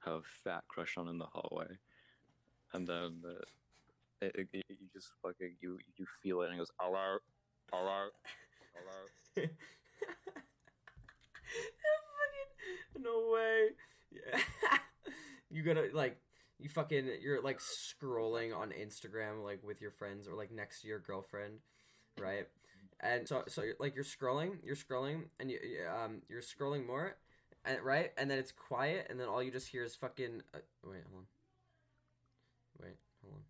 have 0.00 0.24
fat 0.42 0.64
crush 0.66 0.96
on 0.96 1.06
in 1.06 1.18
the 1.18 1.26
hallway, 1.32 1.66
and 2.72 2.86
then 2.86 3.22
uh, 3.26 3.42
it, 4.22 4.32
it, 4.36 4.48
it- 4.52 4.64
you 4.68 4.88
just 4.92 5.08
fucking 5.22 5.56
you 5.60 5.78
you 5.96 6.06
feel 6.22 6.42
it 6.42 6.46
and 6.46 6.54
it 6.54 6.58
goes 6.58 6.70
hello, 6.78 7.18
hello, 7.72 8.08
hello. 8.74 8.98
Fucking- 9.36 9.50
no 13.02 13.30
way. 13.32 13.68
Yeah. 14.10 14.40
you 15.50 15.62
gotta 15.62 15.88
like 15.92 16.18
you 16.58 16.68
fucking 16.68 17.08
you're 17.22 17.42
like 17.42 17.60
scrolling 17.60 18.56
on 18.56 18.70
Instagram 18.70 19.44
like 19.44 19.60
with 19.64 19.80
your 19.80 19.90
friends 19.90 20.28
or 20.28 20.34
like 20.34 20.50
next 20.50 20.82
to 20.82 20.88
your 20.88 20.98
girlfriend, 20.98 21.54
right? 22.20 22.46
And 23.00 23.26
so 23.26 23.44
so 23.48 23.62
you're, 23.62 23.74
like 23.80 23.94
you're 23.94 24.04
scrolling, 24.04 24.56
you're 24.64 24.76
scrolling, 24.76 25.24
and 25.38 25.50
you 25.50 25.58
you, 25.62 25.78
um 25.88 26.22
you're 26.28 26.42
scrolling 26.42 26.86
more, 26.86 27.16
and 27.64 27.80
right, 27.82 28.12
and 28.18 28.30
then 28.30 28.38
it's 28.38 28.52
quiet, 28.52 29.06
and 29.10 29.18
then 29.18 29.28
all 29.28 29.42
you 29.42 29.50
just 29.50 29.68
hear 29.68 29.84
is 29.84 29.96
fucking. 29.96 30.42
Uh, 30.54 30.58
wait, 30.84 31.00
hold 31.10 31.22
on. 31.22 31.26
Wait, 32.82 32.96
hold 33.22 33.34
on. 33.34 33.40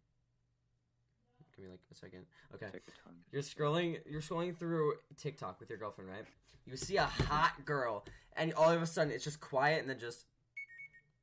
Give 1.56 1.64
me 1.64 1.70
like 1.70 1.80
a 1.90 1.94
second. 1.94 2.26
Okay. 2.54 2.66
Take 2.66 2.82
your 2.86 2.96
time. 3.04 3.14
You're 3.32 3.42
scrolling. 3.42 3.98
You're 4.08 4.22
scrolling 4.22 4.56
through 4.56 4.94
TikTok 5.16 5.60
with 5.60 5.68
your 5.68 5.78
girlfriend, 5.78 6.10
right? 6.10 6.24
You 6.66 6.76
see 6.76 6.96
a 6.96 7.04
hot 7.04 7.64
girl, 7.64 8.04
and 8.36 8.52
all 8.54 8.70
of 8.70 8.80
a 8.82 8.86
sudden 8.86 9.12
it's 9.12 9.24
just 9.24 9.40
quiet, 9.40 9.80
and 9.80 9.90
then 9.90 9.98
just. 9.98 10.26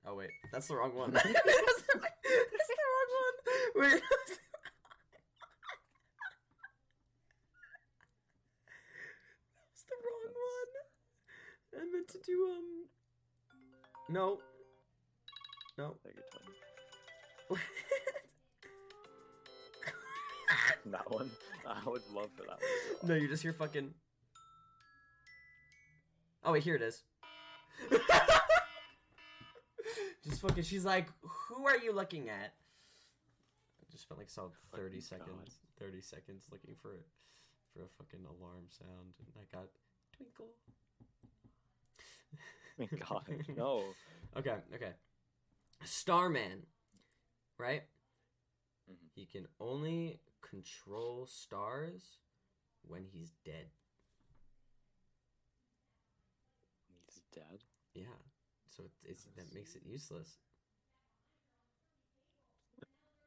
Oh 0.06 0.16
wait, 0.16 0.30
that's 0.52 0.68
the 0.68 0.76
wrong 0.76 0.96
one. 0.96 1.12
that's, 1.14 1.24
the, 1.26 1.32
that's 1.34 1.44
the 1.44 2.76
wrong 2.94 3.12
one. 3.14 3.34
Wait. 3.76 4.02
That's 9.70 9.84
the 9.86 9.96
wrong 10.04 10.34
one. 10.34 11.82
I 11.82 11.92
meant 11.94 12.08
to 12.10 12.20
do 12.20 12.50
um. 12.50 12.88
No. 14.10 14.40
No. 15.78 15.96
That 20.92 21.12
one, 21.12 21.30
I 21.66 21.82
would 21.86 22.04
love 22.14 22.30
for 22.36 22.44
that 22.44 22.60
one. 22.60 23.10
No, 23.10 23.16
you 23.16 23.28
just 23.28 23.44
hear 23.44 23.52
fucking. 23.52 23.94
Oh 26.46 26.54
wait, 26.54 26.64
here 26.64 26.76
it 26.76 26.82
is. 26.82 27.04
just 30.24 30.42
fucking. 30.42 30.64
She's 30.64 30.86
like, 30.86 31.10
"Who 31.22 31.68
are 31.68 31.78
you 31.78 31.92
looking 31.92 32.30
at?" 32.30 32.54
I 33.82 33.86
just 33.92 34.04
spent 34.04 34.18
like 34.18 34.30
solid 34.30 34.54
thirty 34.74 34.98
God. 34.98 35.04
seconds. 35.04 35.60
Thirty 35.78 36.02
seconds 36.02 36.46
looking 36.52 36.76
for 36.82 36.94
it 36.94 37.06
for 37.74 37.84
a 37.84 37.88
fucking 37.98 38.26
alarm 38.26 38.64
sound, 38.70 39.14
and 39.20 39.28
I 39.38 39.44
got 39.54 39.68
twinkle. 40.16 40.48
Oh 42.80 42.88
my 42.92 42.98
God, 42.98 43.26
no. 43.58 43.84
Okay, 44.38 44.56
okay. 44.74 44.94
Starman, 45.84 46.66
right? 47.58 47.84
Mhm. 48.90 49.10
He 49.16 49.26
can 49.26 49.48
only 49.60 50.20
control 50.42 51.26
stars 51.26 52.20
when 52.84 53.06
he's 53.06 53.32
dead. 53.44 53.68
He's 57.06 57.22
dead. 57.34 57.64
Yeah. 57.94 58.04
So 58.70 58.84
it's, 58.86 59.04
it's 59.06 59.24
that 59.36 59.54
makes 59.54 59.76
it 59.76 59.84
useless. 59.86 60.38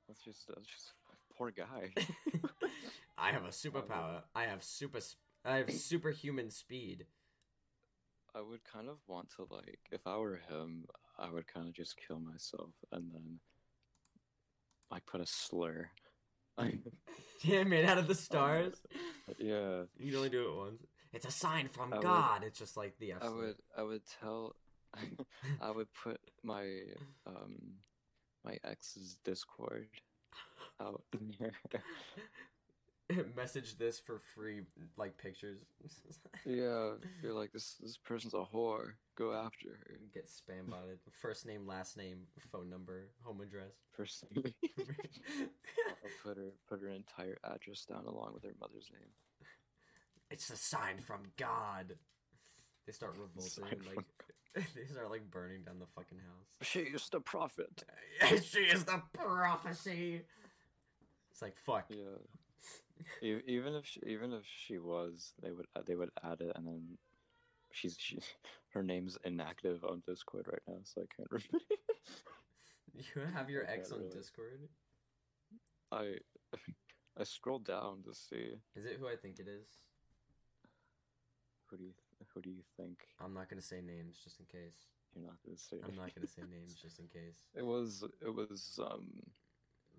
That's 0.06 0.22
just 0.22 0.46
that's 0.48 0.66
just 0.66 0.92
poor 1.36 1.50
guy. 1.50 1.92
I 3.18 3.30
have 3.32 3.44
a 3.44 3.48
superpower. 3.48 4.22
I 4.34 4.44
have 4.44 4.62
super. 4.64 4.98
I 5.44 5.56
have 5.56 5.72
superhuman 5.72 6.50
speed. 6.50 7.06
I 8.34 8.40
would 8.40 8.64
kind 8.64 8.88
of 8.88 8.98
want 9.08 9.30
to 9.36 9.46
like 9.50 9.80
if 9.90 10.06
I 10.06 10.16
were 10.16 10.40
him, 10.48 10.84
I 11.18 11.30
would 11.30 11.46
kind 11.52 11.66
of 11.68 11.74
just 11.74 11.96
kill 11.96 12.20
myself 12.20 12.70
and 12.92 13.10
then 13.12 13.40
like 14.90 15.06
put 15.06 15.20
a 15.20 15.26
slur. 15.26 15.90
Damn 17.44 17.68
made 17.68 17.84
out 17.84 17.98
of 17.98 18.06
the 18.08 18.14
stars. 18.14 18.74
yeah, 19.38 19.82
You 19.98 20.06
can 20.10 20.16
only 20.16 20.28
do 20.30 20.48
it 20.48 20.56
once. 20.56 20.82
It's 21.12 21.26
a 21.26 21.30
sign 21.30 21.68
from 21.68 21.92
I 21.92 21.96
would- 21.96 22.02
God. 22.02 22.44
It's 22.44 22.58
just 22.58 22.76
like 22.76 22.98
the 22.98 23.12
F. 23.12 23.18
I 23.22 23.28
would 23.30 23.56
I 23.76 23.82
would 23.82 24.02
tell 24.20 24.56
I 25.62 25.70
would 25.70 25.88
put 26.04 26.20
my 26.42 26.66
um 27.26 27.56
my 28.44 28.58
ex's 28.64 29.16
Discord 29.24 29.88
out 30.80 31.02
there. 31.38 31.52
Message 33.36 33.78
this 33.78 33.98
for 33.98 34.20
free, 34.34 34.62
like 34.96 35.16
pictures. 35.18 35.58
yeah, 36.46 36.92
you're 37.22 37.32
like 37.32 37.52
this 37.52 37.76
this 37.80 37.96
person's 37.96 38.34
a 38.34 38.44
whore. 38.54 38.92
Go 39.16 39.32
after 39.32 39.68
her. 39.68 39.98
Get 40.12 40.28
spam 40.28 40.70
botted. 40.70 40.98
First 41.10 41.46
name, 41.46 41.66
last 41.66 41.96
name, 41.96 42.20
phone 42.52 42.70
number, 42.70 43.08
home 43.22 43.40
address. 43.40 43.72
Personally, 43.96 44.54
put 46.24 46.36
her 46.36 46.52
put 46.68 46.80
her 46.80 46.88
entire 46.88 47.38
address 47.44 47.84
down 47.84 48.06
along 48.06 48.32
with 48.34 48.44
her 48.44 48.54
mother's 48.60 48.90
name. 48.92 49.10
it's 50.30 50.50
a 50.50 50.56
sign 50.56 50.98
from 50.98 51.20
God. 51.36 51.94
They 52.86 52.92
start 52.92 53.16
revolting, 53.18 53.80
like 53.86 54.04
they 54.74 54.84
start 54.90 55.10
like 55.10 55.30
burning 55.30 55.62
down 55.62 55.78
the 55.78 55.86
fucking 55.94 56.18
house. 56.18 56.68
She 56.68 56.80
is 56.80 57.08
the 57.10 57.20
prophet. 57.20 57.84
she 58.42 58.60
is 58.60 58.84
the 58.84 59.02
prophecy. 59.12 60.22
It's 61.30 61.42
like 61.42 61.58
fuck. 61.58 61.86
Yeah. 61.88 62.18
Even 63.22 63.74
if 63.74 63.86
she, 63.86 64.00
even 64.06 64.32
if 64.32 64.42
she 64.44 64.78
was, 64.78 65.32
they 65.42 65.50
would 65.52 65.66
they 65.86 65.94
would 65.96 66.10
add 66.24 66.40
it, 66.40 66.52
and 66.56 66.66
then 66.66 66.98
she's 67.72 67.96
she 67.98 68.18
her 68.70 68.82
name's 68.82 69.18
inactive 69.24 69.84
on 69.84 70.02
Discord 70.06 70.46
right 70.48 70.62
now, 70.66 70.78
so 70.84 71.02
I 71.02 71.06
can't 71.14 71.28
remember. 71.30 71.64
You 72.94 73.22
have 73.34 73.48
your 73.50 73.66
ex 73.68 73.92
on 73.92 74.00
really. 74.00 74.10
Discord. 74.10 74.68
I 75.92 76.14
I 77.18 77.24
scrolled 77.24 77.64
down 77.64 78.02
to 78.04 78.14
see 78.14 78.54
Is 78.76 78.84
it 78.86 78.96
who 78.98 79.06
I 79.08 79.16
think 79.16 79.38
it 79.38 79.48
is? 79.48 79.66
who 81.70 81.76
do 81.76 81.84
you 81.84 81.92
who 82.34 82.40
do 82.42 82.50
you 82.50 82.62
think? 82.76 82.98
I'm 83.20 83.34
not 83.34 83.48
gonna 83.48 83.62
say 83.62 83.80
names 83.80 84.18
just 84.22 84.40
in 84.40 84.46
case. 84.46 84.88
You're 85.14 85.26
not 85.26 85.36
gonna 85.44 85.58
say. 85.58 85.76
I'm 85.84 85.96
not 85.96 86.14
gonna 86.14 86.26
say 86.26 86.42
names 86.50 86.74
just 86.74 86.98
in 86.98 87.06
case. 87.08 87.46
It 87.54 87.64
was 87.64 88.04
it 88.20 88.34
was 88.34 88.78
um 88.82 89.06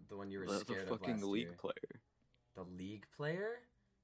The 0.09 0.17
one 0.17 0.29
you 0.31 0.39
were 0.39 0.45
the, 0.45 0.51
the 0.53 0.59
scared 0.59 0.87
of 0.87 0.99
fucking 0.99 1.15
last 1.15 1.25
league 1.25 1.47
year. 1.47 1.57
player, 1.59 2.00
The 2.55 2.63
league 2.63 3.05
player? 3.15 3.59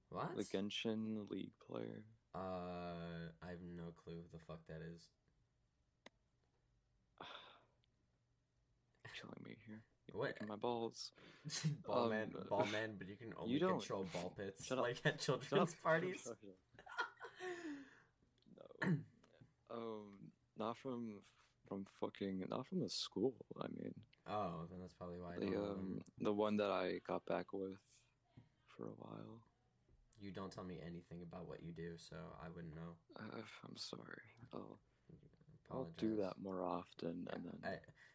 What? 0.10 0.36
the 0.38 0.44
Genshin 0.44 1.30
league 1.30 1.52
player. 1.70 2.04
Uh, 2.34 3.30
I 3.44 3.50
have 3.50 3.60
no 3.76 3.92
clue 4.04 4.14
who 4.16 4.38
the 4.38 4.40
fuck 4.48 4.60
that 4.68 4.82
is. 4.94 5.02
Killing 9.20 9.44
me 9.44 9.56
here. 9.66 9.82
You're 10.08 10.20
What? 10.22 10.48
my 10.48 10.56
balls. 10.56 11.12
ball 11.86 12.04
Um, 12.06 12.10
man, 12.12 12.34
ball 12.50 12.66
man, 12.72 12.96
but 12.98 13.08
you 13.08 13.16
can 13.18 13.34
only 13.38 13.60
don't- 13.60 13.80
control 13.80 14.06
ball 14.14 14.34
pits 14.38 14.70
like 14.72 14.98
at 15.06 15.22
Shut 15.22 15.42
children's 15.42 15.76
parties. 15.84 16.22
Shut 16.24 16.34
up. 16.34 16.58
No. 18.90 18.98
um, 19.76 20.32
not 20.58 20.78
from 20.78 21.20
from 21.68 21.86
fucking 22.00 22.46
not 22.50 22.66
from 22.68 22.80
the 22.80 22.90
school. 22.90 23.34
I 23.62 23.68
mean, 23.68 23.94
Oh, 24.30 24.66
then 24.70 24.80
that's 24.80 24.94
probably 24.94 25.20
why 25.20 25.36
the 25.40 25.58
um 25.58 26.02
the 26.20 26.32
one 26.34 26.58
that 26.58 26.70
I 26.72 27.00
got 27.08 27.26
back 27.26 27.52
with 27.54 27.78
for 28.78 28.84
a 28.86 28.96
while. 29.00 29.42
You 30.20 30.32
don't 30.32 30.52
tell 30.52 30.64
me 30.64 30.80
anything 30.86 31.22
about 31.22 31.48
what 31.48 31.62
you 31.64 31.72
do, 31.72 31.92
so 31.98 32.16
I 32.44 32.50
wouldn't 32.56 32.76
know. 32.76 32.96
Uh, 33.20 33.42
I'm 33.68 33.78
sorry. 33.78 34.22
I'll 34.54 34.80
I'll 35.70 35.90
do 35.98 36.16
that 36.18 36.36
more 36.42 36.64
often, 36.64 37.28
and 37.34 37.44
then 37.46 37.60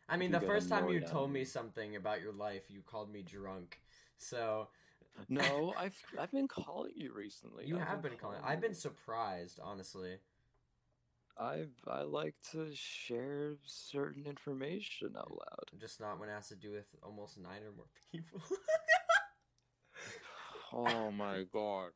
I, 0.09 0.15
I 0.15 0.17
mean, 0.17 0.31
the 0.33 0.41
first 0.41 0.69
time 0.69 0.89
you 0.89 1.01
told 1.01 1.31
me 1.31 1.41
me. 1.41 1.45
something 1.45 1.97
about 1.97 2.21
your 2.23 2.33
life, 2.33 2.63
you 2.69 2.81
called 2.81 3.13
me 3.13 3.23
drunk. 3.23 3.81
So 4.19 4.69
no, 5.29 5.75
I've 5.79 5.97
I've 6.19 6.33
been 6.33 6.49
calling 6.49 6.93
you 6.97 7.13
recently. 7.15 7.67
you 7.67 7.77
I've 7.77 7.87
have 7.87 8.03
been 8.03 8.17
calling. 8.21 8.39
I've 8.45 8.61
been 8.61 8.75
surprised, 8.75 9.61
honestly. 9.63 10.17
I 11.39 11.65
I 11.87 12.03
like 12.03 12.35
to 12.53 12.71
share 12.75 13.57
certain 13.65 14.27
information 14.27 15.15
out 15.17 15.31
loud. 15.31 15.81
Just 15.81 16.01
not 16.01 16.19
when 16.21 16.29
it 16.29 16.33
has 16.33 16.49
to 16.49 16.57
do 16.57 16.73
with 16.73 16.87
almost 17.03 17.39
nine 17.39 17.63
or 17.63 17.73
more 17.77 17.87
people. 18.11 18.41
Oh 20.75 21.11
my 21.11 21.45
god. 21.53 21.91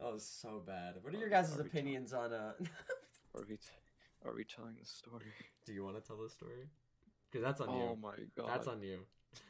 that 0.00 0.12
was 0.12 0.24
so 0.26 0.62
bad. 0.66 0.94
What 1.02 1.14
are 1.14 1.18
your 1.18 1.28
guys' 1.28 1.56
Are 1.58 1.62
opinions 1.62 2.12
on 2.12 2.32
uh? 2.32 2.52
Are 3.36 3.44
we 3.48 3.56
t- 3.56 3.62
are 4.26 4.34
we 4.34 4.44
telling 4.44 4.74
the 4.78 4.84
story? 4.86 5.24
do 5.64 5.72
you 5.72 5.84
want 5.84 5.96
to 5.96 6.02
tell 6.06 6.16
the 6.16 6.28
story? 6.28 6.68
Because 7.30 7.44
that's 7.44 7.60
on 7.60 7.68
Oh 7.70 7.76
you. 7.78 7.84
Oh 7.84 7.96
my 7.96 8.14
god. 8.36 8.48
That's 8.48 8.66
on 8.66 8.82
you. 8.82 9.00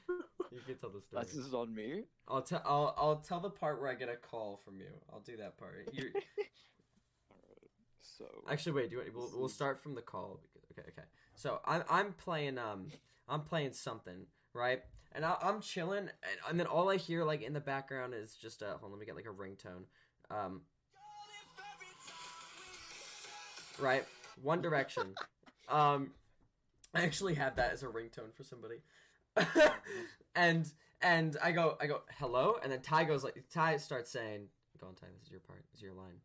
You 0.53 0.59
can 0.67 0.75
tell 0.79 0.91
the 0.91 1.01
story. 1.01 1.23
That's 1.23 1.33
this 1.33 1.47
is 1.47 1.55
on 1.55 1.73
me. 1.73 2.03
I'll 2.27 2.43
tell. 2.43 2.61
I'll 2.67 2.93
I'll 2.99 3.17
tell 3.17 3.39
the 3.39 3.51
part 3.51 3.81
where 3.81 3.89
I 3.89 3.95
get 3.95 4.09
a 4.09 4.17
call 4.17 4.57
from 4.65 4.81
you. 4.81 4.89
I'll 5.13 5.21
do 5.21 5.37
that 5.37 5.57
part. 5.57 5.89
You. 5.93 6.11
So 8.03 8.25
actually 8.51 8.73
wait. 8.73 8.91
Do 8.91 8.97
you, 8.97 9.03
we'll 9.15 9.31
we'll 9.35 9.49
start 9.49 9.81
from 9.81 9.95
the 9.95 10.03
call. 10.03 10.41
because- 10.43 10.69
Okay, 10.73 10.89
okay. 10.91 11.07
So 11.35 11.61
I'm 11.65 11.83
I'm 11.89 12.13
playing 12.13 12.59
um 12.59 12.89
I'm 13.29 13.43
playing 13.43 13.73
something 13.73 14.27
right, 14.53 14.83
and 15.13 15.25
I, 15.25 15.37
I'm 15.43 15.61
chilling, 15.61 15.99
and, 15.99 16.11
and 16.49 16.61
then 16.61 16.67
all 16.67 16.89
I 16.91 16.97
hear 16.97 17.25
like 17.25 17.43
in 17.43 17.53
the 17.53 17.61
background 17.61 18.15
is 18.15 18.35
just 18.35 18.63
uh 18.63 18.67
hold 18.79 18.85
on, 18.85 18.91
let 18.93 19.01
me 19.01 19.07
get 19.07 19.17
like 19.17 19.27
a 19.27 19.29
ringtone. 19.29 19.85
Um. 20.31 20.63
Right, 23.79 24.05
One 24.43 24.61
Direction. 24.61 25.15
Um, 25.69 26.11
I 26.97 27.03
actually 27.03 27.35
have 27.35 27.55
that 27.55 27.71
as 27.73 27.85
a 27.85 27.87
ringtone 27.87 28.35
for 28.35 28.43
somebody. 28.43 28.79
and 30.35 30.69
and 31.01 31.37
I 31.41 31.53
go 31.53 31.77
I 31.81 31.87
go 31.87 32.01
hello, 32.19 32.57
and 32.61 32.73
then 32.73 32.81
Ty 32.81 33.05
goes 33.05 33.23
like 33.23 33.41
Ty 33.55 33.77
starts 33.77 34.11
saying, 34.11 34.49
"Go 34.81 34.89
on, 34.89 34.97
Ty. 34.97 35.07
This 35.15 35.27
is 35.27 35.31
your 35.31 35.39
part. 35.39 35.63
This 35.71 35.79
is 35.79 35.83
your 35.85 35.95
line." 35.95 36.19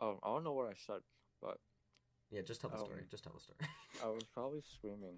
Oh, 0.00 0.18
I 0.22 0.28
don't 0.34 0.44
know 0.44 0.52
what 0.52 0.66
I 0.66 0.74
said, 0.86 1.00
but 1.40 1.58
Yeah, 2.30 2.42
just 2.42 2.60
tell 2.60 2.68
the 2.68 2.76
story. 2.76 2.98
Um, 2.98 3.06
Just 3.10 3.24
tell 3.24 3.32
the 3.32 3.40
story. 3.40 3.58
I 4.04 4.08
was 4.12 4.24
probably 4.34 4.60
screaming. 4.60 5.16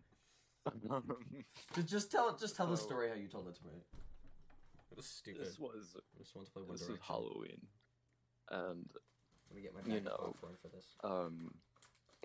just, 1.74 1.88
just 1.88 2.11
tell 2.11 2.37
just 2.37 2.57
tell 2.57 2.66
the 2.66 2.77
story 2.77 3.09
how 3.09 3.14
you 3.14 3.29
told 3.29 3.48
it 3.48 3.55
to 3.57 3.64
me. 3.66 3.72
It 4.90 4.96
was 4.96 5.07
stupid. 5.07 5.42
this 5.42 5.59
was 5.59 5.96
I 5.96 6.18
just 6.18 6.35
want 6.35 6.46
to 6.46 6.53
play 6.53 6.62
One 6.62 6.72
this 6.72 6.83
is 6.83 6.87
Direction. 6.88 7.07
Halloween, 7.07 7.61
and 8.50 8.88
Let 9.50 9.57
me 9.57 9.62
get 9.62 9.74
my 9.74 9.81
you 9.85 10.00
bag 10.00 10.07
of 10.07 10.18
popcorn 10.18 10.55
for 10.62 10.68
this. 10.68 10.87
um 11.03 11.55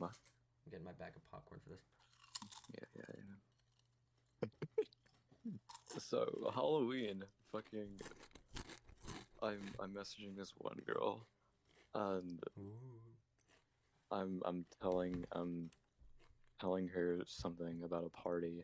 I'm 0.02 0.10
getting 0.72 0.86
my 0.86 0.92
bag 0.94 1.14
of 1.16 1.32
popcorn 1.32 1.60
for 1.64 1.70
this. 1.70 1.82
yeah 2.74 2.86
yeah 2.96 3.16
yeah. 4.42 4.70
so 6.00 6.52
Halloween, 6.54 7.24
fucking, 7.52 7.90
I'm 9.42 9.62
I'm 9.82 9.90
messaging 9.94 10.36
this 10.38 10.54
one 10.58 10.78
girl, 10.86 11.26
and 11.96 12.40
I'm 14.12 14.42
I'm 14.46 14.66
telling 14.82 15.26
I'm 15.32 15.72
telling 16.60 16.88
her 16.90 17.20
something 17.26 17.82
about 17.84 18.06
a 18.06 18.10
party. 18.10 18.64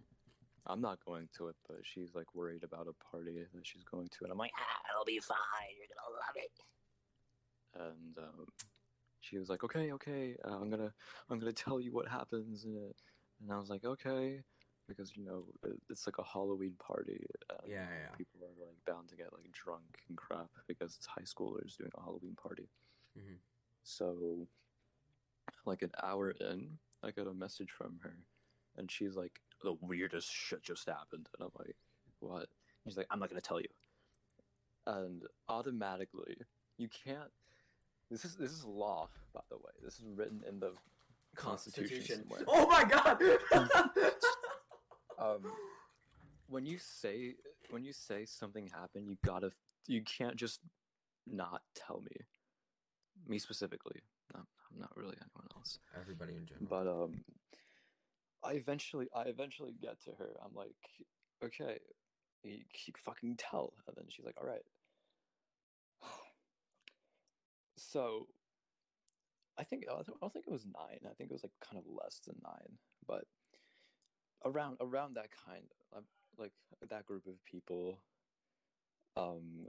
I'm 0.67 0.81
not 0.81 0.97
going 1.05 1.29
to 1.37 1.47
it, 1.49 1.55
but 1.67 1.77
she's 1.83 2.15
like 2.15 2.33
worried 2.33 2.63
about 2.63 2.87
a 2.87 2.93
party 3.11 3.45
that 3.53 3.65
she's 3.67 3.83
going 3.83 4.07
to, 4.07 4.23
and 4.23 4.31
I'm 4.31 4.37
like, 4.37 4.51
ah, 4.57 4.81
it'll 4.91 5.05
be 5.05 5.19
fine. 5.19 5.37
You're 5.77 5.87
gonna 5.95 6.15
love 6.15 6.35
it. 6.35 6.51
And 7.75 8.17
um, 8.17 8.47
she 9.21 9.37
was 9.37 9.49
like, 9.49 9.63
okay, 9.63 9.91
okay, 9.93 10.35
uh, 10.45 10.55
I'm 10.55 10.69
gonna 10.69 10.91
I'm 11.29 11.39
gonna 11.39 11.53
tell 11.53 11.79
you 11.79 11.91
what 11.91 12.07
happens 12.07 12.65
in 12.65 12.75
it. 12.75 12.95
And 13.41 13.51
I 13.51 13.59
was 13.59 13.69
like, 13.69 13.83
okay, 13.85 14.41
because 14.87 15.15
you 15.15 15.23
know 15.23 15.45
it- 15.63 15.79
it's 15.89 16.07
like 16.07 16.17
a 16.17 16.23
Halloween 16.23 16.75
party. 16.79 17.25
And 17.49 17.69
Yeah, 17.71 17.87
yeah. 17.89 18.15
People 18.17 18.39
are 18.43 18.65
like 18.65 18.77
bound 18.87 19.09
to 19.09 19.15
get 19.15 19.33
like 19.33 19.51
drunk 19.51 20.01
and 20.07 20.17
crap 20.17 20.49
because 20.67 20.95
it's 20.95 21.05
high 21.05 21.23
schoolers 21.23 21.77
doing 21.77 21.91
a 21.95 22.01
Halloween 22.01 22.35
party. 22.35 22.69
Mhm. 23.17 23.37
So, 23.83 24.47
like 25.65 25.81
an 25.83 25.91
hour 26.01 26.31
in, 26.31 26.79
I 27.05 27.11
got 27.11 27.27
a 27.27 27.33
message 27.33 27.69
from 27.71 27.99
her, 28.03 28.17
and 28.77 28.89
she's 28.91 29.15
like, 29.15 29.39
"The 29.61 29.73
weirdest 29.73 30.31
shit 30.31 30.63
just 30.63 30.87
happened," 30.87 31.29
and 31.37 31.45
I'm 31.45 31.51
like, 31.57 31.75
"What?" 32.19 32.49
She's 32.83 32.97
like, 32.97 33.07
"I'm 33.11 33.19
not 33.19 33.29
gonna 33.29 33.41
tell 33.41 33.59
you." 33.61 33.69
And 34.87 35.23
automatically, 35.47 36.37
you 36.77 36.89
can't. 36.89 37.31
This 38.09 38.25
is 38.25 38.35
this 38.35 38.51
is 38.51 38.65
law, 38.65 39.09
by 39.33 39.41
the 39.49 39.57
way. 39.57 39.71
This 39.83 39.99
is 39.99 40.05
written 40.15 40.43
in 40.47 40.59
the 40.59 40.73
Constitution. 41.35 42.27
somewhere. 42.27 42.43
Oh 42.47 42.67
my 42.67 42.83
god! 42.83 44.11
Um, 45.17 45.43
when 46.47 46.65
you 46.65 46.77
say 46.77 47.35
when 47.69 47.83
you 47.83 47.93
say 47.93 48.25
something 48.25 48.67
happened, 48.67 49.07
you 49.07 49.17
gotta 49.25 49.51
you 49.87 50.01
can't 50.03 50.35
just 50.35 50.59
not 51.25 51.61
tell 51.73 52.01
me. 52.01 52.25
Me 53.27 53.39
specifically, 53.39 54.01
not 54.33 54.45
not 54.77 54.91
really 54.95 55.15
anyone 55.15 55.47
else. 55.55 55.79
Everybody 55.99 56.33
in 56.35 56.45
general. 56.45 56.67
But 56.69 56.87
um, 56.87 57.23
I 58.43 58.53
eventually 58.53 59.07
I 59.15 59.23
eventually 59.23 59.73
get 59.81 60.01
to 60.03 60.11
her. 60.11 60.29
I'm 60.43 60.53
like, 60.55 60.75
okay, 61.43 61.79
you, 62.43 62.59
you 62.85 62.93
fucking 63.03 63.37
tell, 63.37 63.73
and 63.87 63.95
then 63.95 64.05
she's 64.09 64.25
like, 64.25 64.37
all 64.39 64.47
right. 64.47 64.65
So, 67.77 68.27
I 69.57 69.63
think 69.63 69.85
I 69.89 69.93
don't 69.93 70.09
I 70.09 70.13
don't 70.21 70.33
think 70.33 70.45
it 70.47 70.51
was 70.51 70.65
nine. 70.65 70.99
I 71.05 71.13
think 71.13 71.29
it 71.29 71.33
was 71.33 71.43
like 71.43 71.51
kind 71.61 71.77
of 71.77 71.91
less 71.91 72.19
than 72.25 72.35
nine, 72.43 72.77
but 73.07 73.25
around 74.45 74.77
around 74.79 75.15
that 75.15 75.29
kind 75.45 75.65
of 75.93 76.03
like 76.37 76.53
that 76.89 77.05
group 77.05 77.27
of 77.27 77.43
people. 77.45 77.99
Um. 79.17 79.67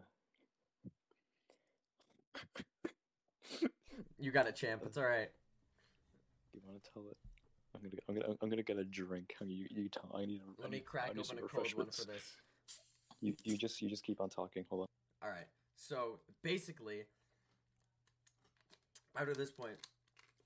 You 4.19 4.31
got 4.31 4.47
it, 4.47 4.57
champ. 4.57 4.83
It's 4.85 4.97
all 4.97 5.05
right. 5.05 5.31
You 6.55 6.61
want 6.67 6.83
to 6.83 6.91
tell 6.93 7.03
it? 7.11 7.17
I'm 7.75 7.83
gonna, 7.83 8.03
I'm 8.09 8.15
gonna, 8.15 8.39
I'm 8.41 8.49
gonna 8.49 8.63
get 8.63 8.79
a 8.79 8.85
drink. 8.85 9.35
You, 9.45 9.67
you. 9.71 9.89
I 10.15 10.25
need. 10.25 10.41
A, 10.59 10.63
Let 10.63 10.71
me 10.71 10.81
crack 10.81 11.11
open 11.11 11.39
a 11.39 11.43
cold 11.43 11.75
one 11.75 11.87
for 11.91 12.07
this. 12.07 12.37
You, 13.21 13.35
you 13.45 13.57
just, 13.57 13.81
you 13.83 13.89
just 13.89 14.05
keep 14.05 14.21
on 14.21 14.29
talking. 14.29 14.65
Hold 14.71 14.83
on. 14.83 14.87
All 15.23 15.35
right. 15.35 15.47
So 15.77 16.21
basically, 16.43 17.03
after 19.17 19.35
this 19.35 19.51
point, 19.51 19.77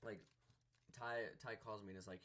like 0.03 0.19
Ty 0.97 1.15
Ty 1.43 1.55
calls 1.65 1.83
me 1.83 1.89
and 1.89 1.97
is 1.97 2.07
like, 2.07 2.21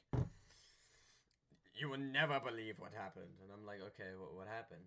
"You 1.75 1.91
will 1.91 1.99
never 1.99 2.41
believe 2.41 2.79
what 2.79 2.93
happened," 2.93 3.39
and 3.43 3.51
I'm 3.53 3.65
like, 3.65 3.81
"Okay, 3.81 4.11
what 4.19 4.35
what 4.35 4.47
happened?" 4.49 4.83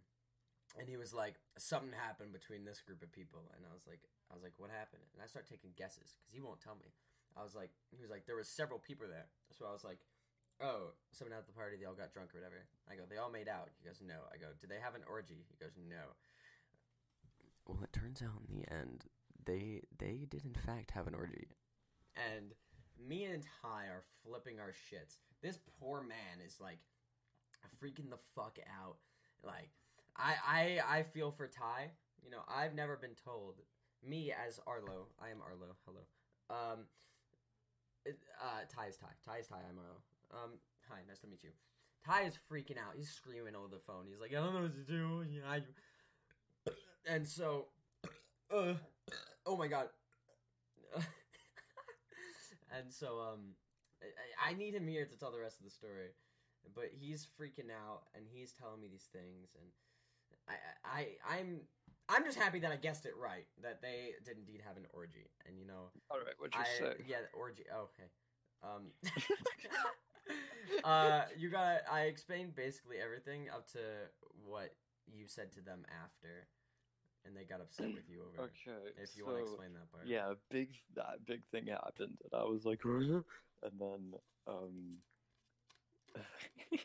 And 0.77 0.87
he 0.87 0.97
was 0.97 1.13
like, 1.13 1.39
"Something 1.57 1.93
happened 1.93 2.31
between 2.31 2.65
this 2.65 2.81
group 2.81 3.01
of 3.01 3.11
people," 3.11 3.49
and 3.55 3.65
I 3.65 3.73
was 3.73 3.87
like, 3.87 4.05
"I 4.29 4.35
was 4.35 4.43
like, 4.43 4.53
what 4.57 4.69
happened?" 4.69 5.03
And 5.13 5.23
I 5.23 5.27
start 5.27 5.49
taking 5.49 5.73
guesses 5.75 6.13
because 6.13 6.33
he 6.33 6.41
won't 6.41 6.61
tell 6.61 6.75
me. 6.75 6.93
I 7.35 7.43
was 7.43 7.55
like, 7.55 7.71
he 7.89 8.01
was 8.01 8.11
like, 8.11 8.25
there 8.25 8.35
was 8.35 8.49
several 8.49 8.79
people 8.79 9.07
there, 9.07 9.29
so 9.51 9.65
I 9.65 9.73
was 9.73 9.83
like. 9.83 9.99
Oh, 10.61 10.91
someone 11.15 11.37
at 11.37 11.47
the 11.47 11.55
party, 11.55 11.77
they 11.79 11.85
all 11.87 11.95
got 11.95 12.11
drunk 12.11 12.35
or 12.35 12.39
whatever. 12.43 12.67
I 12.91 12.99
go, 12.99 13.03
they 13.07 13.15
all 13.15 13.31
made 13.31 13.47
out. 13.47 13.71
He 13.79 13.87
goes, 13.87 14.03
no. 14.03 14.27
I 14.27 14.35
go, 14.35 14.51
did 14.59 14.69
they 14.69 14.83
have 14.83 14.93
an 14.93 15.07
orgy? 15.07 15.47
He 15.47 15.55
goes, 15.55 15.71
no. 15.79 16.11
Well, 17.65 17.79
it 17.81 17.93
turns 17.93 18.21
out 18.21 18.43
in 18.43 18.59
the 18.59 18.67
end, 18.69 19.05
they 19.45 19.83
they 19.97 20.25
did 20.29 20.43
in 20.43 20.53
fact 20.53 20.91
have 20.91 21.07
an 21.07 21.15
orgy, 21.15 21.47
and 22.17 22.51
me 22.99 23.23
and 23.25 23.45
Ty 23.61 23.85
are 23.85 24.03
flipping 24.23 24.59
our 24.59 24.73
shits. 24.73 25.17
This 25.41 25.59
poor 25.79 26.01
man 26.01 26.43
is 26.45 26.59
like 26.59 26.79
freaking 27.81 28.09
the 28.09 28.19
fuck 28.35 28.57
out. 28.67 28.97
I 30.19 30.35
I 30.45 30.97
I 30.97 31.03
feel 31.03 31.31
for 31.31 31.47
Ty. 31.47 31.91
You 32.23 32.31
know, 32.31 32.41
I've 32.47 32.75
never 32.75 32.97
been 32.97 33.15
told. 33.23 33.55
Me 34.05 34.31
as 34.31 34.59
Arlo, 34.65 35.07
I 35.21 35.29
am 35.29 35.41
Arlo. 35.41 35.75
Hello. 35.85 36.01
Um, 36.49 36.85
uh, 38.07 38.61
Ty 38.73 38.87
is 38.87 38.97
Ty. 38.97 39.07
Ty 39.25 39.37
is 39.39 39.47
Ty. 39.47 39.57
I'm 39.57 39.77
Arlo. 39.77 39.97
Um, 40.31 40.51
hi, 40.89 40.99
nice 41.07 41.19
to 41.19 41.27
meet 41.27 41.43
you. 41.43 41.49
Ty 42.05 42.23
is 42.23 42.39
freaking 42.49 42.77
out. 42.77 42.95
He's 42.95 43.09
screaming 43.09 43.55
over 43.55 43.67
the 43.67 43.79
phone. 43.79 44.05
He's 44.07 44.21
like, 44.21 44.31
I 44.31 44.35
don't 44.35 44.53
know 44.53 44.61
what 44.61 44.75
to 44.75 44.91
do. 44.91 45.25
Yeah, 45.29 45.41
I... 45.49 45.61
And 47.13 47.27
so, 47.27 47.65
uh, 48.53 48.73
oh 49.45 49.57
my 49.57 49.67
god. 49.67 49.87
and 50.95 52.89
so, 52.89 53.19
um, 53.19 53.55
I, 54.01 54.51
I 54.51 54.53
need 54.53 54.75
him 54.75 54.87
here 54.87 55.05
to 55.05 55.17
tell 55.17 55.31
the 55.31 55.39
rest 55.39 55.59
of 55.59 55.65
the 55.65 55.71
story. 55.71 56.09
But 56.75 56.91
he's 56.97 57.27
freaking 57.39 57.71
out, 57.71 58.03
and 58.15 58.25
he's 58.31 58.53
telling 58.53 58.81
me 58.81 58.87
these 58.89 59.07
things, 59.11 59.55
and 59.59 59.71
I, 60.47 60.53
I, 60.83 61.07
I'm, 61.37 61.61
I'm 62.09 62.25
just 62.25 62.37
happy 62.37 62.59
that 62.59 62.71
I 62.71 62.75
guessed 62.75 63.05
it 63.05 63.13
right. 63.19 63.45
That 63.61 63.81
they 63.81 64.13
did 64.25 64.37
indeed 64.37 64.61
have 64.65 64.77
an 64.77 64.85
orgy, 64.93 65.29
and 65.47 65.57
you 65.57 65.65
know, 65.65 65.91
All 66.09 66.17
right, 66.17 66.33
what'd 66.39 66.55
you 66.55 66.61
I, 66.61 66.79
say? 66.79 67.03
Yeah, 67.07 67.17
the 67.21 67.37
orgy. 67.37 67.63
Oh, 67.73 67.89
okay. 67.93 68.09
Um, 68.63 68.91
uh, 70.83 71.21
you 71.37 71.49
got. 71.49 71.81
I 71.91 72.01
explained 72.01 72.55
basically 72.55 72.97
everything 72.97 73.49
up 73.53 73.67
to 73.73 73.79
what 74.45 74.75
you 75.07 75.27
said 75.27 75.51
to 75.53 75.61
them 75.61 75.85
after, 76.03 76.47
and 77.25 77.35
they 77.35 77.43
got 77.43 77.61
upset 77.61 77.93
with 77.93 78.09
you 78.09 78.21
over. 78.21 78.49
Okay, 78.49 78.91
If 79.01 79.15
you 79.15 79.23
so, 79.23 79.31
want 79.31 79.37
to 79.37 79.43
explain 79.43 79.73
that 79.73 79.91
part. 79.91 80.07
yeah, 80.07 80.33
big 80.49 80.69
that 80.95 81.25
big 81.25 81.41
thing 81.51 81.67
happened, 81.67 82.17
and 82.23 82.33
I 82.33 82.43
was 82.43 82.65
like, 82.65 82.83
and 82.83 83.23
then 83.79 84.13
um, 84.47 84.97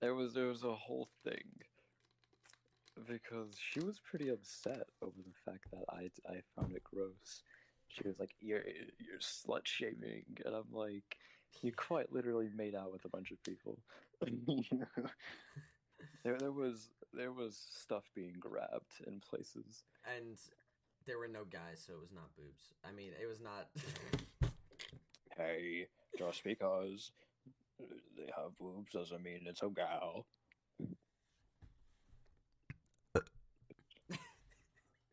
there 0.00 0.14
was 0.14 0.34
there 0.34 0.46
was 0.46 0.64
a 0.64 0.74
whole 0.74 1.08
thing 1.24 1.44
because 3.06 3.54
she 3.58 3.80
was 3.80 4.00
pretty 4.00 4.28
upset 4.28 4.86
over 5.02 5.16
the 5.16 5.50
fact 5.50 5.66
that 5.72 5.84
I 5.90 6.10
I 6.28 6.42
found 6.56 6.74
it 6.74 6.84
gross. 6.84 7.42
She 7.88 8.06
was 8.06 8.18
like, 8.18 8.34
"You're 8.40 8.64
you're 8.98 9.18
slut 9.20 9.66
shaming," 9.66 10.24
and 10.44 10.54
I'm 10.54 10.72
like, 10.72 11.16
"You 11.62 11.72
quite 11.72 12.12
literally 12.12 12.48
made 12.54 12.74
out 12.74 12.92
with 12.92 13.04
a 13.04 13.08
bunch 13.08 13.30
of 13.30 13.42
people." 13.42 13.78
there 16.24 16.38
there 16.38 16.52
was 16.52 16.90
there 17.12 17.32
was 17.32 17.56
stuff 17.70 18.04
being 18.14 18.34
grabbed 18.38 19.02
in 19.06 19.20
places. 19.20 19.84
And 20.16 20.38
there 21.06 21.18
were 21.18 21.28
no 21.28 21.44
guys, 21.44 21.82
so 21.86 21.94
it 21.94 22.00
was 22.00 22.12
not 22.12 22.34
boobs. 22.36 22.72
I 22.84 22.92
mean, 22.92 23.12
it 23.20 23.26
was 23.26 23.40
not. 23.40 23.68
Hey, 25.36 25.86
just 26.18 26.44
because 26.44 27.12
they 28.16 28.30
have 28.36 28.56
boobs 28.58 28.92
doesn't 28.92 29.22
mean 29.22 29.40
it's 29.46 29.62
a 29.62 29.68
gal. 29.68 30.26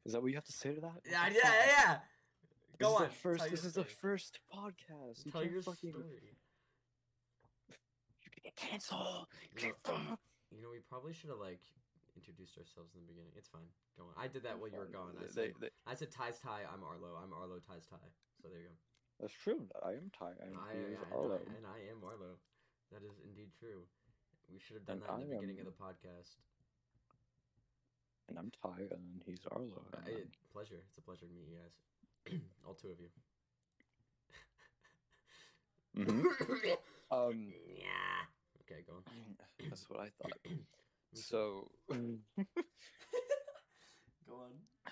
Is 0.08 0.14
that 0.14 0.22
what 0.24 0.30
you 0.32 0.36
have 0.40 0.46
to 0.48 0.54
say 0.56 0.72
to 0.74 0.80
that? 0.80 1.04
yeah, 1.04 1.28
yeah, 1.28 1.54
yeah. 1.68 1.98
Go 2.80 2.92
this 2.92 2.96
on. 2.96 3.04
Is 3.04 3.10
the 3.12 3.16
first, 3.20 3.52
this 3.52 3.64
is 3.66 3.74
the 3.74 3.84
first 3.84 4.40
podcast. 4.48 5.26
You 5.26 5.32
Tell 5.32 5.44
your 5.44 5.62
fucking. 5.62 5.92
story. 5.92 6.32
You 8.24 8.30
get 8.44 8.56
canceled. 8.56 9.28
You 9.60 9.68
know, 9.68 10.18
you 10.56 10.62
know, 10.64 10.70
we 10.72 10.80
probably 10.88 11.12
should 11.12 11.30
have 11.30 11.44
like 11.44 11.60
introduced 12.16 12.56
ourselves 12.58 12.96
in 12.96 13.04
the 13.04 13.10
beginning. 13.12 13.36
It's 13.36 13.50
fine. 13.52 13.68
Go 14.00 14.08
on. 14.08 14.16
I 14.16 14.32
did 14.32 14.48
that 14.48 14.56
while 14.58 14.72
you 14.72 14.80
were 14.80 14.88
gone. 14.88 15.20
I 15.20 15.28
said, 15.28 15.52
they- 15.60 15.76
I 15.86 15.94
said 15.94 16.08
Ty's 16.10 16.40
Ty. 16.40 16.64
I'm 16.72 16.88
Arlo. 16.88 17.20
I'm 17.20 17.34
Arlo. 17.36 17.60
Ty's 17.60 17.84
Ty. 17.92 18.00
So 18.42 18.48
there 18.48 18.64
you 18.64 18.72
go. 18.72 18.78
that's 19.20 19.36
true. 19.36 19.68
I 19.84 20.00
am 20.00 20.08
Ty. 20.16 20.32
I'm 20.40 20.56
I, 20.56 20.72
I- 20.72 21.12
Arlo. 21.12 21.36
and 21.52 21.68
I 21.68 21.84
am 21.92 22.00
Arlo. 22.06 22.40
That 22.96 23.04
is 23.04 23.20
indeed 23.28 23.52
true. 23.60 23.84
We 24.48 24.60
should 24.64 24.80
have 24.80 24.88
done 24.88 25.04
And 25.04 25.04
that 25.04 25.20
in 25.20 25.28
the 25.28 25.36
beginning 25.36 25.60
am- 25.60 25.68
of 25.68 25.76
the 25.76 25.82
podcast. 25.84 26.40
And 28.30 28.38
I'm 28.38 28.52
Ty, 28.62 28.84
and 28.92 29.22
he's 29.26 29.40
Arlo. 29.52 29.86
Uh, 29.94 29.98
and 29.98 30.08
I- 30.08 30.18
I'm- 30.20 30.32
pleasure. 30.52 30.84
It's 30.90 30.98
a 30.98 31.02
pleasure 31.02 31.26
to 31.26 31.32
meet 31.34 31.48
you 31.48 31.58
guys. 31.58 31.78
All 32.66 32.74
two 32.74 32.90
of 32.90 33.00
you. 33.00 33.10
Mhm. 35.96 36.78
Um, 37.10 37.54
yeah. 37.66 38.26
Okay, 38.70 38.82
go 38.86 38.96
on. 38.96 39.04
that's 39.70 39.90
what 39.90 40.02
I 40.02 40.10
thought. 40.22 40.38
So. 41.14 41.72
Go 41.90 41.96
on. 44.36 44.52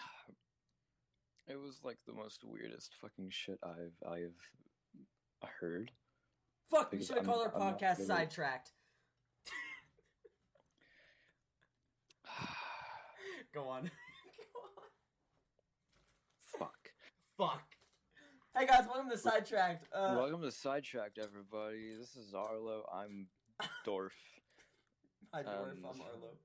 It 1.47 1.59
was 1.59 1.81
like 1.83 1.97
the 2.07 2.13
most 2.13 2.43
weirdest 2.45 2.93
fucking 3.01 3.29
shit 3.31 3.59
I've 3.61 3.93
I've 4.09 4.39
heard. 5.59 5.91
Fuck, 6.71 6.91
we 6.93 7.03
should 7.03 7.17
have 7.17 7.25
called 7.25 7.45
our 7.45 7.53
I'm 7.55 7.73
podcast 7.75 7.97
really- 7.99 8.07
Sidetracked. 8.07 8.71
Go 13.55 13.69
on. 13.69 13.83
Go 13.83 13.87
on. 13.87 13.89
Fuck. 16.59 16.91
Fuck. 17.37 17.63
Hey 18.53 18.65
guys, 18.65 18.85
welcome 18.85 19.09
to 19.09 19.17
Sidetracked. 19.17 19.87
Uh, 19.93 20.15
Welcome 20.17 20.41
to 20.41 20.51
Sidetracked, 20.51 21.17
everybody. 21.17 21.95
This 21.97 22.17
is 22.17 22.33
Arlo. 22.33 22.83
I'm 22.93 23.27
Dorf. 23.85 24.13
hi, 25.33 25.43
Dwarf. 25.43 25.71
um, 25.71 25.85
I'm 25.89 26.01
Arlo. 26.01 26.37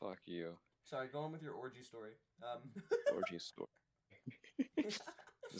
Fuck 0.00 0.20
you. 0.24 0.56
Sorry, 0.84 1.08
go 1.12 1.18
on 1.20 1.32
with 1.32 1.42
your 1.42 1.52
orgy 1.52 1.82
story. 1.82 2.12
Um, 2.42 2.70
Orgy 3.14 3.38
story. 3.38 3.68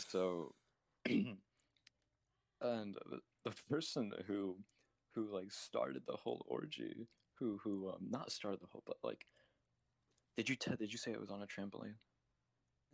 So, 0.09 0.55
and 1.07 1.37
the, 2.61 3.21
the 3.45 3.53
person 3.69 4.11
who 4.27 4.57
who 5.15 5.31
like 5.35 5.53
started 5.53 6.03
the 6.07 6.17
whole 6.17 6.47
orgy, 6.49 7.09
who 7.39 7.59
who 7.63 7.91
um 7.91 8.07
not 8.09 8.33
started 8.33 8.61
the 8.63 8.69
whole, 8.73 8.83
but 8.87 8.97
like, 9.05 9.27
did 10.37 10.49
you 10.49 10.57
te- 10.57 10.77
did 10.77 10.93
you 10.93 10.99
say 10.99 11.13
it 11.13 11.21
was 11.21 11.31
on 11.31 11.43
a 11.43 11.47
trampoline? 11.47 11.95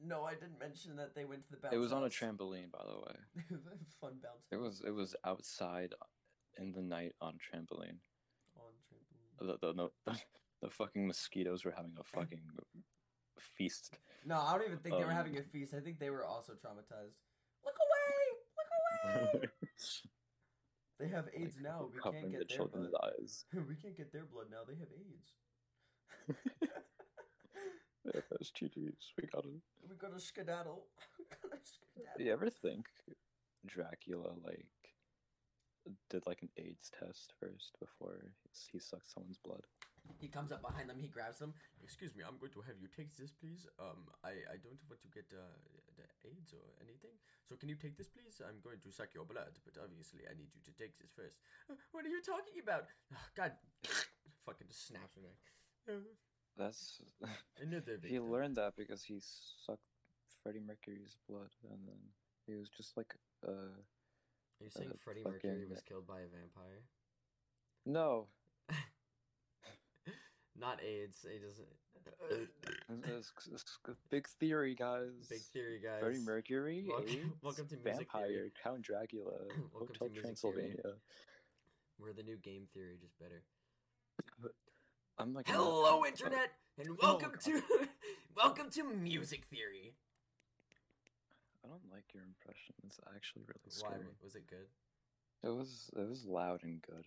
no, 0.04 0.24
I 0.24 0.34
didn't 0.34 0.58
mention 0.58 0.96
that 0.96 1.14
they 1.14 1.24
went 1.24 1.44
to 1.44 1.50
the 1.52 1.56
bounce 1.58 1.74
It 1.74 1.78
was 1.78 1.92
on 1.92 2.00
a 2.02 2.06
house. 2.06 2.14
trampoline, 2.14 2.70
by 2.72 2.84
the 2.84 2.98
way. 3.06 3.16
Fun 4.00 4.14
bounce. 4.22 4.46
It 4.50 4.56
was 4.56 4.82
it 4.86 4.90
was 4.90 5.14
outside 5.24 5.94
in 6.58 6.72
the 6.72 6.82
night 6.82 7.12
on 7.20 7.34
trampoline. 7.34 7.98
on 8.56 8.72
trampoline. 8.88 9.58
The 9.60 9.72
the, 9.72 9.90
the, 10.06 10.18
the 10.62 10.70
fucking 10.70 11.06
mosquitoes 11.06 11.64
were 11.64 11.72
having 11.76 11.94
a 12.00 12.04
fucking 12.04 12.42
feast. 13.38 13.94
No, 14.26 14.38
I 14.40 14.52
don't 14.56 14.66
even 14.66 14.78
think 14.78 14.96
they 14.96 15.04
were 15.04 15.10
Um, 15.10 15.16
having 15.16 15.38
a 15.38 15.42
feast. 15.42 15.72
I 15.74 15.80
think 15.80 15.98
they 15.98 16.10
were 16.10 16.24
also 16.24 16.52
traumatized. 16.54 17.16
Look 17.64 17.74
away! 17.86 18.22
Look 18.58 19.34
away! 19.42 19.50
They 21.00 21.08
have 21.08 21.26
AIDS 21.34 21.56
Like, 21.56 21.64
now. 21.64 21.90
We 21.92 21.98
can't 22.00 22.22
the 22.26 22.38
get 22.38 22.48
their 22.48 22.56
children's 22.56 22.90
blood. 22.90 23.12
eyes. 23.20 23.44
we 23.68 23.74
can't 23.74 23.96
get 23.96 24.12
their 24.12 24.24
blood 24.24 24.46
now. 24.52 24.58
They 24.68 24.76
have 24.78 24.86
AIDS. 24.94 25.32
Yeah, 28.04 28.20
those 28.30 28.50
GGs. 28.50 29.14
We 29.20 29.28
got 29.30 29.44
it. 29.44 29.62
we 29.88 29.94
gotta 29.96 30.18
skedaddle. 30.18 30.86
we 31.18 31.24
gotta 31.42 31.62
skedaddle. 31.62 32.18
Do 32.18 32.24
you 32.24 32.32
ever 32.32 32.50
think 32.50 32.86
Dracula 33.66 34.34
like 34.42 34.66
did 36.10 36.26
like 36.26 36.42
an 36.42 36.50
AIDS 36.58 36.90
test 36.90 37.34
first 37.38 37.74
before 37.78 38.30
he 38.70 38.78
sucked 38.78 39.10
someone's 39.10 39.38
blood? 39.38 39.62
He 40.18 40.26
comes 40.26 40.50
up 40.50 40.62
behind 40.62 40.90
them. 40.90 40.98
He 40.98 41.06
grabs 41.06 41.38
them. 41.38 41.54
Excuse 41.82 42.14
me, 42.18 42.26
I'm 42.26 42.38
going 42.38 42.50
to 42.58 42.62
have 42.66 42.74
you 42.82 42.90
take 42.90 43.14
this, 43.14 43.30
please. 43.30 43.70
Um, 43.78 44.10
I, 44.26 44.34
I 44.50 44.58
don't 44.58 44.78
want 44.90 44.98
to 45.06 45.10
get 45.14 45.30
uh, 45.30 45.46
the 45.94 46.02
AIDS 46.26 46.50
or 46.54 46.66
anything. 46.82 47.14
So 47.46 47.54
can 47.54 47.70
you 47.70 47.78
take 47.78 47.94
this, 47.94 48.10
please? 48.10 48.42
I'm 48.42 48.58
going 48.66 48.82
to 48.82 48.90
suck 48.90 49.14
your 49.14 49.26
blood, 49.26 49.62
but 49.62 49.78
obviously 49.78 50.26
I 50.26 50.34
need 50.34 50.50
you 50.54 50.62
to 50.66 50.74
take 50.74 50.98
this 50.98 51.14
first. 51.14 51.38
"Uh, 51.70 51.78
What 51.94 52.02
are 52.02 52.10
you 52.10 52.18
talking 52.22 52.58
about? 52.58 52.90
Oh, 53.14 53.26
God, 53.38 53.54
fucking 54.46 54.66
just 54.66 54.90
snaps 54.90 55.14
her 55.14 55.22
neck. 55.22 55.38
That's 56.58 57.00
he 58.04 58.20
learned 58.20 58.56
that 58.56 58.74
because 58.76 59.02
he 59.02 59.20
sucked 59.20 59.80
Freddie 60.42 60.60
Mercury's 60.66 61.16
blood, 61.28 61.48
and 61.70 61.78
then 61.86 61.96
he 62.46 62.54
was 62.54 62.68
just 62.68 62.96
like, 62.96 63.14
uh, 63.46 63.50
Are 63.52 63.84
you 64.60 64.68
saying 64.70 64.90
Freddie 65.04 65.22
Mercury 65.24 65.66
was 65.68 65.80
killed 65.82 66.06
by 66.06 66.20
a 66.20 66.26
vampire? 66.28 66.82
no, 67.86 68.26
Not 70.58 70.80
AIDS. 70.82 71.24
He 71.28 71.38
doesn't. 71.38 71.66
It's- 72.30 73.32
it's- 73.46 73.64
a 73.88 73.92
big 74.10 74.28
theory, 74.28 74.74
guys. 74.74 75.26
Big 75.30 75.40
theory, 75.40 75.80
guys. 75.82 76.00
Freddie 76.00 76.18
Mercury, 76.20 76.84
Welcome- 76.88 77.08
AIDS, 77.08 77.26
welcome 77.42 77.66
to 77.68 77.76
music 77.76 78.08
Vampire, 78.12 78.26
theory. 78.28 78.52
Count 78.62 78.82
Dracula, 78.82 79.32
Welcome 79.32 79.70
to 79.72 79.78
Hotel 79.78 80.08
music 80.08 80.22
Transylvania. 80.22 80.82
We're 81.98 82.12
the 82.12 82.22
new 82.22 82.36
game 82.36 82.66
theory, 82.74 82.98
just 83.00 83.18
better. 83.18 83.42
I'm 85.18 85.34
like, 85.34 85.46
Hello, 85.48 86.04
internet, 86.06 86.52
and 86.78 86.88
oh, 86.90 86.96
welcome 87.02 87.32
God. 87.32 87.40
to 87.44 87.62
welcome 88.36 88.70
to 88.70 88.82
music 88.84 89.44
theory. 89.50 89.94
I 91.64 91.68
don't 91.68 91.86
like 91.92 92.04
your 92.14 92.24
impression. 92.24 92.74
It's 92.86 92.98
actually 93.14 93.42
really 93.46 93.70
Why 93.80 93.94
scary. 94.02 94.16
was 94.24 94.34
it 94.34 94.46
good? 94.48 94.66
It 95.44 95.52
was 95.54 95.90
it 95.96 96.08
was 96.08 96.24
loud 96.26 96.64
and 96.64 96.80
good. 96.82 97.06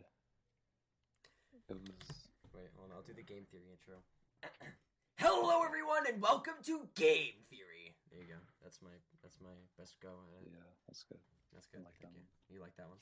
It 1.69 1.73
was 1.75 2.29
Wait, 2.53 2.71
hold 2.77 2.91
on. 2.91 2.95
I'll 2.95 3.03
do 3.03 3.13
the 3.13 3.23
game 3.25 3.43
theory 3.51 3.67
intro. 3.73 3.99
Hello, 5.19 5.63
everyone, 5.63 6.03
and 6.07 6.21
welcome 6.21 6.59
to 6.67 6.87
Game 6.95 7.39
Theory. 7.49 7.95
There 8.11 8.19
you 8.21 8.27
go. 8.35 8.39
That's 8.63 8.79
my 8.83 8.91
that's 9.23 9.39
my 9.41 9.55
best 9.79 9.95
go 9.99 10.11
at 10.39 10.43
it. 10.45 10.51
yeah, 10.53 10.71
that's 10.87 11.03
good. 11.03 11.19
That's 11.51 11.67
good. 11.67 11.83
like 11.83 11.95
Thank 11.99 12.13
that 12.15 12.21
you. 12.21 12.55
You 12.55 12.61
like 12.61 12.75
that 12.77 12.87
one? 12.87 12.99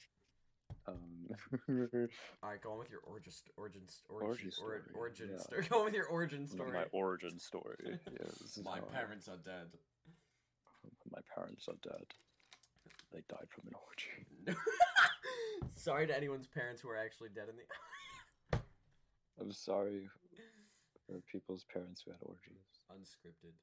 Um, 0.88 1.30
All 2.44 2.50
right, 2.50 2.62
go 2.62 2.72
on 2.74 2.80
with 2.80 2.90
your 2.92 3.00
origin 3.08 3.32
origin 3.58 3.82
Origin 4.10 4.28
origin 4.28 4.52
story, 4.52 4.80
or- 4.94 5.00
origin 5.00 5.30
yeah. 5.32 5.40
story. 5.40 5.64
Go 5.70 5.80
on 5.80 5.86
with 5.86 5.94
your 5.94 6.08
origin 6.08 6.46
story. 6.48 6.72
my 6.74 6.86
origin 6.92 7.40
story. 7.40 7.76
Yeah, 7.86 8.28
My 8.66 8.78
how 8.80 8.86
I- 8.92 8.94
parents 8.94 9.28
are 9.30 9.38
dead. 9.38 9.72
my 11.12 11.20
parents 11.34 11.68
are 11.70 11.80
dead. 11.82 12.04
they 13.14 13.22
died 13.30 13.48
from 13.50 13.68
an 13.72 13.76
orgy. 13.80 14.58
Sorry 15.76 16.08
to 16.08 16.16
anyone's 16.16 16.48
parents 16.48 16.82
who 16.82 16.90
are 16.90 16.98
actually 16.98 17.30
dead 17.34 17.48
in 17.50 17.56
the. 17.56 17.64
I'm 19.40 19.52
sorry 19.52 20.10
for 21.08 21.20
people's 21.32 21.64
parents 21.72 22.04
who 22.04 22.12
had 22.12 22.20
orgies. 22.24 22.64
unscripted. 22.92 23.56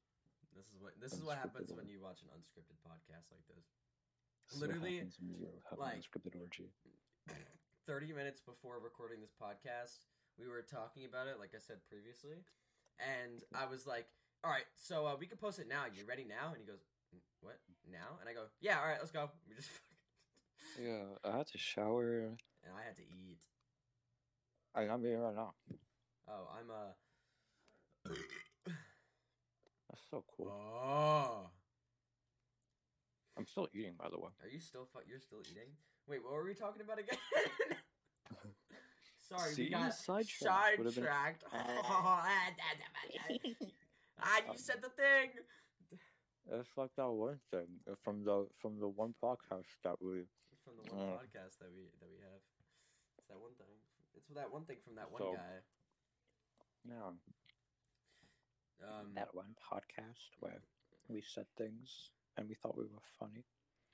This 0.56 0.66
is 0.72 0.80
what 0.80 0.92
this 1.00 1.12
is 1.12 1.22
what 1.22 1.36
happens 1.36 1.70
Unscripted 1.70 1.76
when 1.76 1.88
you 1.88 2.00
watch 2.02 2.20
an 2.22 2.28
unscripted 2.34 2.76
podcast 2.82 3.28
like 3.30 3.44
this. 3.54 3.64
This 4.50 4.56
is 4.56 4.62
what 4.62 4.70
Literally, 4.70 4.96
happens 4.96 5.16
when 5.20 5.30
you 5.30 5.46
have 5.70 5.78
like- 5.78 6.02
orgy. 6.34 6.70
30 7.86 8.12
minutes 8.12 8.40
before 8.40 8.78
recording 8.82 9.20
this 9.20 9.32
podcast, 9.40 10.06
we 10.38 10.46
were 10.48 10.62
talking 10.62 11.04
about 11.06 11.26
it, 11.28 11.38
like 11.38 11.50
I 11.54 11.58
said 11.58 11.76
previously. 11.88 12.42
And 12.98 13.42
I 13.54 13.66
was 13.66 13.86
like, 13.86 14.06
all 14.44 14.50
right, 14.50 14.66
so 14.76 15.06
uh, 15.06 15.14
we 15.18 15.26
can 15.26 15.38
post 15.38 15.58
it 15.58 15.68
now. 15.68 15.84
You 15.92 16.04
ready 16.06 16.24
now? 16.24 16.48
And 16.50 16.58
he 16.58 16.64
goes, 16.66 16.82
"Mm, 17.14 17.20
what? 17.40 17.58
Now? 17.90 18.18
And 18.20 18.28
I 18.28 18.32
go, 18.34 18.44
yeah, 18.60 18.78
all 18.80 18.86
right, 18.86 18.98
let's 18.98 19.10
go. 19.12 19.30
We 19.48 19.54
just 19.54 19.68
fucking... 20.76 20.86
Yeah, 20.86 21.04
I 21.30 21.36
had 21.38 21.46
to 21.48 21.58
shower. 21.58 22.36
And 22.64 22.72
I 22.76 22.82
had 22.84 22.96
to 22.96 23.02
eat. 23.02 23.40
I, 24.74 24.82
I'm 24.82 25.02
here 25.02 25.18
right 25.20 25.34
now. 25.34 25.54
Oh, 26.28 26.48
I'm 26.58 26.70
uh 26.70 26.92
That's 29.88 30.02
so 30.10 30.24
cool. 30.36 30.48
Oh. 30.50 31.50
I'm 33.40 33.46
still 33.46 33.68
eating, 33.74 33.94
by 33.98 34.08
the 34.10 34.18
way. 34.18 34.28
Are 34.42 34.48
you 34.48 34.60
still 34.60 34.84
fu- 34.92 35.00
you're 35.08 35.20
still 35.20 35.40
eating? 35.50 35.72
Wait, 36.06 36.22
what 36.22 36.32
were 36.34 36.44
we 36.44 36.52
talking 36.54 36.82
about 36.82 36.98
again? 36.98 37.16
Sorry, 39.28 39.54
See, 39.54 39.64
we 39.64 39.70
got 39.70 39.94
sidetracked. 39.94 40.78
Would've 40.78 40.94
been- 40.94 41.06
ah, 41.52 42.26
you 44.52 44.58
said 44.58 44.82
the 44.82 44.90
thing. 44.90 45.30
It's 46.52 46.76
like 46.76 46.90
that 46.96 47.08
one 47.10 47.38
thing 47.50 47.68
from 48.02 48.24
the 48.24 48.46
from 48.60 48.78
the 48.80 48.88
one 48.88 49.14
podcast 49.22 49.70
that 49.84 49.96
we. 50.02 50.26
From 50.64 50.74
the 50.82 50.92
one 50.92 51.00
Uh. 51.00 51.12
podcast 51.22 51.56
that 51.62 51.70
we 51.72 51.88
that 52.00 52.10
we 52.10 52.18
have. 52.20 52.42
It's 53.18 53.28
that 53.28 53.38
one 53.40 53.54
thing. 53.56 53.78
It's 54.16 54.28
that 54.34 54.50
one 54.52 54.64
thing 54.64 54.78
from 54.84 54.96
that 54.96 55.10
one 55.10 55.20
So- 55.22 55.32
guy. 55.34 55.62
Yeah, 56.88 57.12
Um, 58.82 59.12
that 59.14 59.34
one 59.34 59.54
podcast 59.60 60.30
where 60.40 60.62
we 61.08 61.20
said 61.20 61.46
things 61.56 62.10
and 62.40 62.48
we 62.48 62.56
thought 62.56 62.72
we 62.76 62.88
were 62.88 63.04
funny. 63.20 63.44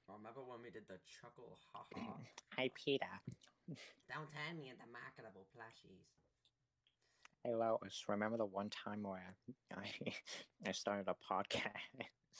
remember 0.07 0.41
when 0.47 0.63
we 0.63 0.71
did 0.71 0.87
the 0.87 1.03
chuckle 1.05 1.59
ha 1.75 1.83
ha? 1.99 2.15
Hi, 2.57 2.71
Peter. 2.79 3.11
Don't 4.07 4.31
tell 4.31 4.55
me 4.55 4.71
the 4.71 4.87
marketable 4.87 5.51
plushies. 5.51 6.07
Hey, 7.43 7.55
Lois. 7.59 8.07
Remember 8.07 8.39
the 8.39 8.47
one 8.47 8.71
time 8.71 9.03
where 9.03 9.35
I 9.75 9.91
I 10.67 10.73
started 10.73 11.11
a 11.11 11.19
podcast? 11.19 11.91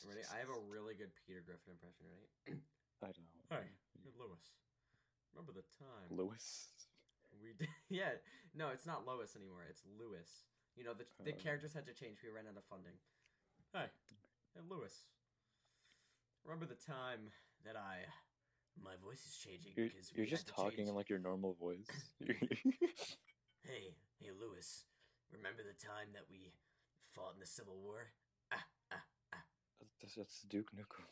Ready? 0.07 0.23
I 0.31 0.39
have 0.39 0.55
a 0.55 0.63
really 0.71 0.95
good 0.95 1.11
Peter 1.27 1.43
Griffin 1.43 1.75
impression. 1.75 2.07
right? 2.15 2.63
I 3.03 3.11
don't 3.11 3.27
know. 3.35 3.59
Hey, 3.59 3.67
Lewis. 4.15 4.47
Remember 5.35 5.53
the 5.53 5.67
time 5.83 6.07
Lewis. 6.15 6.71
we 7.43 7.51
did? 7.59 7.69
Yeah, 7.91 8.15
no, 8.55 8.71
it's 8.71 8.87
not 8.87 9.05
Lois 9.07 9.35
anymore. 9.37 9.67
It's 9.69 9.83
Lewis. 9.99 10.47
You 10.79 10.85
know, 10.87 10.95
the 10.95 11.05
the 11.27 11.35
Oh. 11.35 11.43
characters 11.43 11.75
had 11.75 11.87
to 11.91 11.95
change. 11.95 12.23
We 12.23 12.31
ran 12.31 12.47
out 12.47 12.57
of 12.57 12.65
funding. 12.71 12.95
Hey, 13.75 13.91
hey, 14.55 14.63
Lewis. 14.71 15.03
Remember 16.47 16.67
the 16.67 16.79
time 16.79 17.27
that 17.67 17.75
I, 17.75 18.07
my 18.79 18.95
voice 19.03 19.19
is 19.27 19.35
changing 19.35 19.73
You're, 19.75 19.91
because 19.91 20.13
you're 20.15 20.31
just 20.31 20.47
talking 20.47 20.87
change. 20.87 20.91
in 20.91 20.95
like 20.95 21.11
your 21.11 21.19
normal 21.19 21.55
voice. 21.59 21.91
Hey, 23.67 23.99
hey, 24.23 24.31
Lewis. 24.31 24.87
Remember 25.35 25.67
the 25.67 25.75
time 25.75 26.15
that 26.15 26.23
we 26.31 26.55
fought 27.11 27.35
in 27.35 27.41
the 27.43 27.51
Civil 27.51 27.75
War? 27.83 28.15
Ah, 28.55 28.63
ah, 28.95 29.03
ah. 29.35 29.43
that's, 29.99 30.15
that's 30.15 30.43
Duke 30.47 30.71
Nukem. 30.71 31.03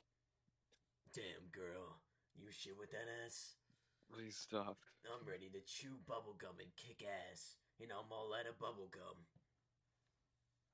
Damn, 1.13 1.51
girl. 1.51 1.99
You 2.39 2.47
shit 2.55 2.79
with 2.79 2.93
that 2.93 3.11
ass? 3.27 3.59
Please 4.07 4.39
stop. 4.39 4.79
I'm 5.03 5.27
ready 5.27 5.51
to 5.51 5.59
chew 5.67 5.99
bubblegum 6.07 6.63
and 6.63 6.71
kick 6.79 7.03
ass. 7.03 7.59
And 7.83 7.91
I'm 7.91 8.07
all 8.15 8.31
out 8.39 8.47
of 8.47 8.55
bubblegum. 8.63 9.19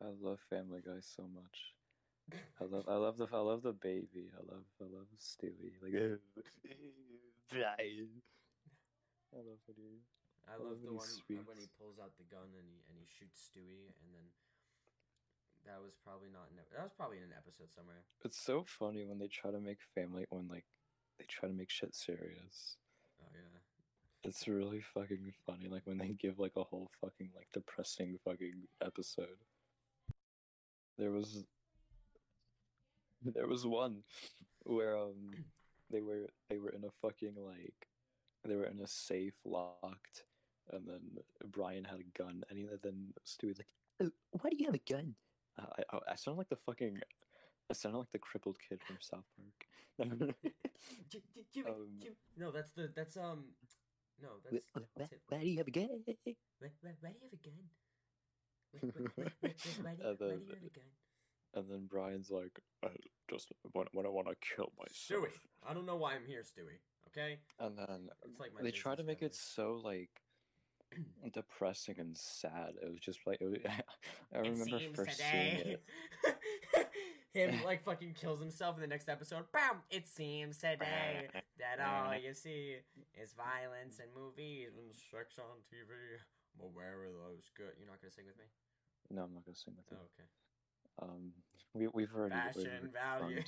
I 0.04 0.12
love 0.20 0.40
Family 0.50 0.80
Guy 0.84 1.00
so 1.00 1.24
much. 1.32 1.72
I 2.60 2.64
love 2.64 2.84
I 2.88 2.96
love 2.96 3.16
the 3.16 3.26
I 3.32 3.38
love 3.38 3.62
the 3.62 3.72
baby. 3.72 4.30
I 4.34 4.42
love 4.46 4.64
I 4.80 4.84
love 4.84 5.06
Stewie. 5.18 5.74
Like 5.82 5.92
Brian. 7.50 8.08
I 9.32 9.38
love 9.46 9.62
it. 9.68 9.76
dude. 9.76 10.02
I 10.48 10.58
love 10.58 10.74
love 10.74 10.82
the 10.82 10.92
one 10.92 11.06
he 11.28 11.36
uh, 11.38 11.46
when 11.46 11.58
he 11.58 11.68
pulls 11.78 11.98
out 12.02 12.10
the 12.18 12.26
gun 12.26 12.50
and 12.58 12.66
he 12.66 12.82
and 12.90 12.98
he 12.98 13.06
shoots 13.06 13.50
Stewie, 13.50 13.94
and 14.02 14.10
then 14.10 14.26
that 15.66 15.78
was 15.82 15.94
probably 16.02 16.30
not 16.32 16.50
in 16.50 16.56
that 16.58 16.82
was 16.82 16.92
probably 16.96 17.18
in 17.18 17.24
an 17.24 17.36
episode 17.36 17.70
somewhere. 17.74 18.02
It's 18.24 18.38
so 18.40 18.64
funny 18.66 19.04
when 19.04 19.18
they 19.18 19.28
try 19.28 19.50
to 19.50 19.60
make 19.60 19.78
family 19.94 20.26
when 20.30 20.48
like 20.48 20.64
they 21.18 21.26
try 21.28 21.48
to 21.48 21.54
make 21.54 21.70
shit 21.70 21.94
serious. 21.94 22.76
Oh 23.20 23.28
yeah, 23.32 23.60
It's 24.24 24.48
really 24.48 24.80
fucking 24.80 25.32
funny. 25.46 25.68
Like 25.68 25.86
when 25.86 25.98
they 25.98 26.16
give 26.18 26.38
like 26.38 26.56
a 26.56 26.64
whole 26.64 26.90
fucking 27.00 27.30
like 27.36 27.48
depressing 27.52 28.18
fucking 28.24 28.66
episode. 28.84 29.38
There 30.98 31.10
was 31.12 31.44
there 33.34 33.46
was 33.46 33.66
one 33.66 34.02
where 34.64 34.96
um 34.96 35.38
they 35.90 36.00
were 36.00 36.26
they 36.48 36.58
were 36.58 36.70
in 36.70 36.84
a 36.84 36.90
fucking 37.02 37.34
like 37.36 37.88
they 38.46 38.56
were 38.56 38.64
in 38.64 38.80
a 38.80 38.86
safe 38.86 39.34
locked 39.44 40.24
and 40.72 40.86
then 40.86 41.00
Brian 41.50 41.84
had 41.84 42.00
a 42.00 42.18
gun 42.18 42.44
and 42.48 42.58
he, 42.58 42.66
then 42.82 43.12
Stewie's 43.24 43.58
like 43.58 43.68
"Oh, 44.02 44.10
why 44.40 44.50
do 44.50 44.56
you 44.58 44.66
have 44.66 44.74
a 44.74 44.92
gun? 44.92 45.14
Uh, 45.58 45.66
I, 45.78 45.96
I 45.96 46.00
I 46.12 46.14
sound 46.16 46.38
like 46.38 46.48
the 46.48 46.56
fucking 46.56 47.00
I 47.70 47.74
sounded 47.74 47.98
like 47.98 48.12
the 48.12 48.18
crippled 48.18 48.58
kid 48.58 48.80
from 48.86 48.96
South 49.00 49.24
Park. 49.36 50.10
J- 51.08 51.22
J- 51.34 51.46
Jimmy, 51.52 51.70
Um, 51.70 52.00
no, 52.36 52.50
that's 52.50 52.70
the 52.70 52.88
that's 52.94 53.16
um, 53.16 53.44
no, 54.22 54.28
that's 54.44 54.62
wh- 54.74 54.86
that's 54.96 55.12
it. 55.12 55.20
why 55.28 55.40
do 55.40 55.48
you 55.48 55.58
have 55.58 55.68
a 55.68 55.70
gun? 55.70 55.88
Why, 56.58 56.70
why, 56.82 56.92
why 57.00 57.10
do 57.10 57.18
you 57.18 57.24
have 57.24 57.32
a 57.32 57.42
gun? 57.48 57.68
Why, 58.72 58.80
why, 58.92 59.02
why, 59.16 59.26
why, 59.40 59.52
why, 59.82 59.94
do 59.94 59.94
you, 60.08 60.10
why 60.24 60.36
do 60.36 60.44
you 60.44 60.54
have 60.54 60.64
a 60.64 60.70
gun? 60.70 60.90
And 61.54 61.68
then 61.68 61.86
Brian's 61.88 62.30
like, 62.30 62.60
I 62.84 62.88
just 63.28 63.52
when, 63.72 63.86
when 63.92 64.06
I 64.06 64.08
want 64.08 64.28
to 64.28 64.34
kill 64.54 64.72
myself. 64.78 65.24
Stewie, 65.24 65.38
I 65.68 65.74
don't 65.74 65.86
know 65.86 65.96
why 65.96 66.14
I'm 66.14 66.24
here, 66.26 66.42
Stewie. 66.42 66.78
Okay, 67.08 67.38
And 67.58 67.76
then 67.76 68.08
It's 68.24 68.38
like 68.38 68.54
my 68.54 68.62
they 68.62 68.70
try 68.70 68.92
to 68.94 69.02
business 69.02 69.20
make 69.20 69.22
it 69.22 69.34
so 69.34 69.80
like 69.82 70.10
depressing 71.32 71.96
and 71.98 72.16
sad. 72.16 72.74
It 72.80 72.88
was 72.90 73.00
just 73.00 73.18
like 73.26 73.38
it 73.40 73.46
was, 73.46 73.58
I 73.66 74.38
It 74.38 74.42
remember 74.42 74.78
seems 74.78 74.96
first 74.96 75.18
seeing 75.18 75.74
it. 75.74 75.82
Him 77.32 77.62
like 77.64 77.82
fucking 77.84 78.14
kills 78.14 78.38
himself 78.40 78.76
in 78.76 78.80
the 78.80 78.86
next 78.88 79.08
episode. 79.08 79.44
Bam! 79.52 79.82
It 79.90 80.06
seems 80.06 80.58
today 80.58 81.28
that 81.58 81.78
all 81.78 82.14
you 82.16 82.34
see 82.34 82.76
is 83.20 83.34
violence 83.34 83.98
and 84.00 84.10
movies 84.14 84.70
and 84.78 84.94
sex 84.94 85.38
on 85.38 85.62
TV. 85.70 85.94
But 86.58 86.74
where 86.74 86.94
are 87.06 87.10
those 87.10 87.50
good? 87.56 87.74
You're 87.78 87.86
not 87.88 88.00
gonna 88.00 88.10
sing 88.10 88.26
with 88.26 88.38
me? 88.38 88.44
No, 89.10 89.22
I'm 89.22 89.34
not 89.34 89.44
gonna 89.44 89.54
sing 89.56 89.74
with 89.76 89.86
Oh, 89.92 90.02
you. 90.02 90.08
okay. 90.14 90.28
Um, 91.02 91.32
we 91.74 91.88
we've 91.88 92.12
already 92.14 92.34
Fashion 92.34 92.90
value. 92.92 93.42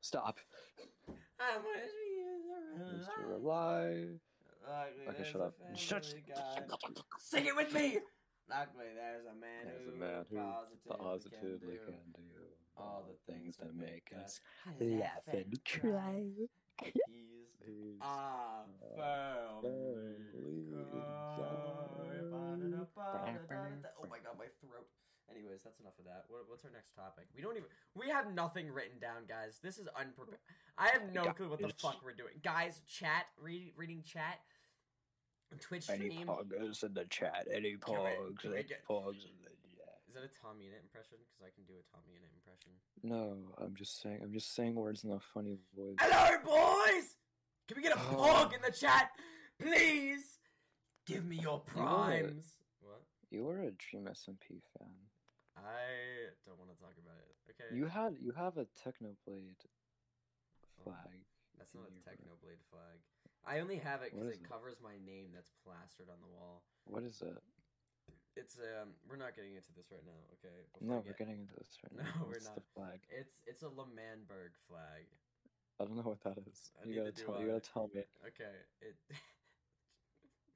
Stop. 0.00 0.38
I 1.38 1.56
must 1.56 1.94
be 1.98 3.22
Mr. 3.24 3.34
Alive. 3.34 4.20
Luckily, 4.68 5.08
Okay, 5.08 5.30
shut 5.30 5.40
up. 5.40 5.54
Shut. 5.74 6.04
Sing 7.18 7.46
it 7.46 7.56
with 7.56 7.72
me. 7.74 7.98
Luckily, 8.48 8.86
there's 8.94 9.26
a 9.26 9.34
man 9.34 9.64
There's 9.64 9.88
a 9.88 9.90
who 9.90 9.98
man 9.98 10.24
who 10.30 10.36
positively, 10.36 10.98
positively 10.98 11.76
can 11.78 11.92
do 11.92 11.98
can 12.14 12.22
do 12.22 12.42
all 12.76 13.04
the 13.08 13.32
things 13.32 13.56
that 13.58 13.74
make 13.74 14.12
us 14.22 14.40
laugh 14.80 15.28
and 15.32 15.58
cry. 15.64 16.24
He's 17.64 17.98
Ah, 18.00 18.64
guy. 23.48 23.70
Oh 23.98 24.06
my 24.10 24.18
god, 24.18 24.36
my 24.38 24.46
throat. 24.60 24.88
Anyways, 25.30 25.60
that's 25.64 25.80
enough 25.80 25.98
of 25.98 26.04
that. 26.04 26.24
What, 26.28 26.44
what's 26.48 26.64
our 26.64 26.70
next 26.70 26.94
topic? 26.94 27.24
We 27.34 27.42
don't 27.42 27.56
even. 27.56 27.68
We 27.94 28.08
have 28.10 28.32
nothing 28.34 28.70
written 28.70 28.98
down, 29.00 29.24
guys. 29.28 29.60
This 29.62 29.78
is 29.78 29.88
unprepared. 29.98 30.38
I 30.76 30.88
have 30.88 31.12
no 31.12 31.24
clue 31.32 31.48
what 31.48 31.60
the 31.60 31.72
fuck 31.80 32.00
we're 32.04 32.12
doing. 32.14 32.34
Guys, 32.42 32.80
chat, 32.86 33.26
read, 33.40 33.72
reading 33.76 34.02
chat. 34.04 34.40
Twitch 35.60 35.84
stream. 35.84 36.00
Any 36.02 36.24
poggers 36.24 36.82
in 36.82 36.94
the 36.94 37.04
chat? 37.04 37.46
Any 37.52 37.76
Can 37.76 37.92
we- 37.94 38.08
pogs? 38.10 38.38
can 38.40 38.50
we 38.52 38.56
Any 38.58 38.68
get- 38.68 38.86
pogs 38.88 39.24
in 39.24 39.36
the 39.44 39.50
chat? 39.76 40.00
Is 40.08 40.14
that 40.14 40.24
a 40.24 40.32
TommyInnit 40.32 40.80
impression? 40.82 41.18
Because 41.20 41.44
I 41.44 41.50
can 41.54 41.64
do 41.64 41.74
a 41.74 41.84
TommyInnit 41.96 42.32
impression. 42.34 42.72
No, 43.02 43.52
I'm 43.58 43.74
just 43.74 44.00
saying. 44.00 44.20
I'm 44.22 44.32
just 44.32 44.54
saying 44.54 44.74
words 44.74 45.04
in 45.04 45.12
a 45.12 45.20
funny 45.20 45.58
voice. 45.76 45.96
Hello, 46.00 46.38
boys! 46.44 47.16
Can 47.68 47.76
we 47.76 47.82
get 47.82 47.92
a 47.96 48.00
Oh. 48.00 48.16
pog 48.16 48.54
in 48.54 48.60
the 48.62 48.70
chat? 48.72 49.10
Please! 49.60 50.38
Give 51.06 51.24
me 51.24 51.36
your 51.36 51.60
primes. 51.60 52.56
What? 52.80 53.02
You 53.30 53.44
were 53.44 53.60
a 53.60 53.70
Dream 53.72 54.06
SMP 54.06 54.60
fan. 54.78 54.88
I 55.62 56.34
don't 56.44 56.58
want 56.58 56.70
to 56.74 56.78
talk 56.78 56.94
about 56.98 57.18
it. 57.22 57.32
Okay. 57.54 57.70
You 57.74 57.86
had 57.86 58.18
you 58.20 58.32
have 58.34 58.58
a 58.58 58.66
Technoblade 58.74 59.62
flag. 60.82 61.22
That's 61.58 61.74
not 61.74 61.86
a 61.86 61.94
Technoblade 62.02 62.62
flag. 62.70 62.98
I 63.46 63.60
only 63.60 63.78
have 63.78 64.02
it 64.02 64.12
because 64.14 64.28
it 64.28 64.42
it? 64.42 64.48
covers 64.48 64.78
my 64.82 64.98
name 65.02 65.30
that's 65.34 65.50
plastered 65.62 66.10
on 66.10 66.18
the 66.22 66.30
wall. 66.30 66.62
What 66.86 67.02
is 67.02 67.22
it? 67.22 67.38
It's 68.34 68.56
um 68.58 68.94
we're 69.08 69.20
not 69.20 69.36
getting 69.36 69.54
into 69.54 69.70
this 69.76 69.86
right 69.92 70.04
now, 70.06 70.22
okay? 70.40 70.66
No, 70.80 71.02
I 71.02 71.06
we're 71.06 71.18
getting 71.18 71.42
into 71.42 71.54
this 71.58 71.78
right 71.84 71.94
now. 71.98 72.10
No, 72.18 72.26
we're 72.26 72.42
not. 72.42 72.62
flag? 72.74 73.00
It's 73.10 73.38
it's 73.46 73.62
a 73.62 73.68
L'Manberg 73.68 74.54
flag. 74.68 75.06
I 75.80 75.84
don't 75.84 75.96
know 75.96 76.14
what 76.14 76.22
that 76.24 76.38
is. 76.46 76.70
Uh, 76.78 76.88
You 76.88 76.94
gotta 76.98 77.12
tell. 77.12 77.40
You 77.40 77.46
gotta 77.48 77.60
tell 77.60 77.90
me. 77.94 78.02
Okay, 78.26 78.56
it. 78.80 78.96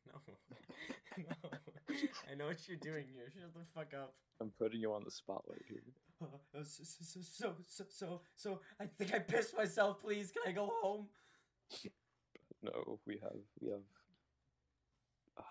no, 1.18 1.24
no. 1.28 1.50
I 2.30 2.34
know 2.34 2.46
what 2.46 2.66
you're 2.68 2.76
doing 2.76 3.04
here. 3.14 3.30
Shut 3.32 3.52
the 3.54 3.60
fuck 3.74 3.94
up. 3.94 4.14
I'm 4.40 4.50
putting 4.58 4.80
you 4.80 4.92
on 4.92 5.04
the 5.04 5.10
spotlight 5.10 5.62
here. 5.68 5.82
Uh, 6.22 6.26
so, 6.62 6.82
so, 6.84 7.20
so, 7.22 7.54
so, 7.68 7.84
so, 7.88 8.20
so, 8.34 8.60
I 8.80 8.86
think 8.86 9.14
I 9.14 9.18
pissed 9.18 9.56
myself. 9.56 10.00
Please, 10.02 10.30
can 10.30 10.42
I 10.46 10.52
go 10.52 10.72
home? 10.82 11.06
No, 12.62 12.98
we 13.06 13.18
have 13.22 13.40
we 13.60 13.70
have. 13.70 13.80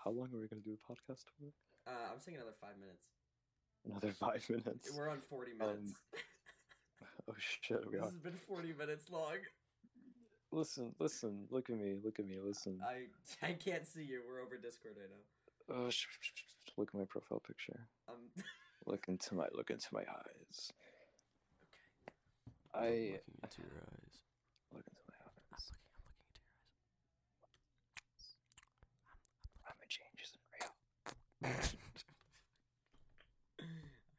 How 0.04 0.10
long 0.10 0.28
are 0.34 0.40
we 0.40 0.48
gonna 0.48 0.62
do 0.62 0.76
a 0.76 0.92
podcast 0.92 1.24
for? 1.38 1.52
Uh, 1.86 2.12
I'm 2.12 2.20
saying 2.20 2.36
another 2.36 2.56
five 2.60 2.78
minutes. 2.80 3.06
Another 3.88 4.10
five 4.10 4.44
minutes. 4.50 4.90
We're 4.96 5.08
on 5.08 5.20
40 5.20 5.52
minutes. 5.52 5.92
Oh 7.28 7.34
shit, 7.38 7.78
we 7.86 7.92
this 7.92 8.02
are. 8.02 8.04
has 8.04 8.18
been 8.18 8.38
40 8.48 8.72
minutes 8.78 9.10
long. 9.10 9.36
Listen, 10.56 10.94
listen. 10.98 11.44
Look 11.50 11.68
at 11.68 11.76
me. 11.76 11.96
Look 12.02 12.18
at 12.18 12.26
me. 12.26 12.38
Listen. 12.42 12.80
I 12.82 13.08
I 13.46 13.52
can't 13.52 13.86
see 13.86 14.04
you. 14.04 14.22
We're 14.26 14.40
over 14.40 14.56
Discord 14.56 14.94
right 14.98 15.10
now. 15.10 15.20
Oh, 15.76 15.90
sh- 15.90 16.06
sh- 16.18 16.30
sh- 16.34 16.44
sh- 16.64 16.72
look 16.78 16.88
at 16.94 16.98
my 16.98 17.04
profile 17.04 17.40
picture. 17.46 17.86
Um. 18.08 18.30
Look 18.88 19.08
into 19.08 19.34
my 19.34 19.48
look 19.52 19.70
into 19.70 19.88
my 19.92 20.02
eyes. 20.02 20.72
okay. 22.72 22.72
I 22.72 22.86
am 22.86 22.92
looking 22.92 23.40
into 23.42 23.62
your 23.62 23.82
eyes. 23.82 24.20
look 24.72 24.86
into 24.86 25.02
my 25.08 25.14
eyes. 25.26 25.72
I'm 26.06 26.22
looking. 26.22 26.46
I'm 26.86 26.94
looking 27.42 28.06
into 28.06 28.14
your 28.14 28.14
eyes. 28.14 28.22
I'm 29.66 29.74
a 29.82 29.86
change 29.90 30.22
isn't 30.22 30.46
real. 30.54 30.70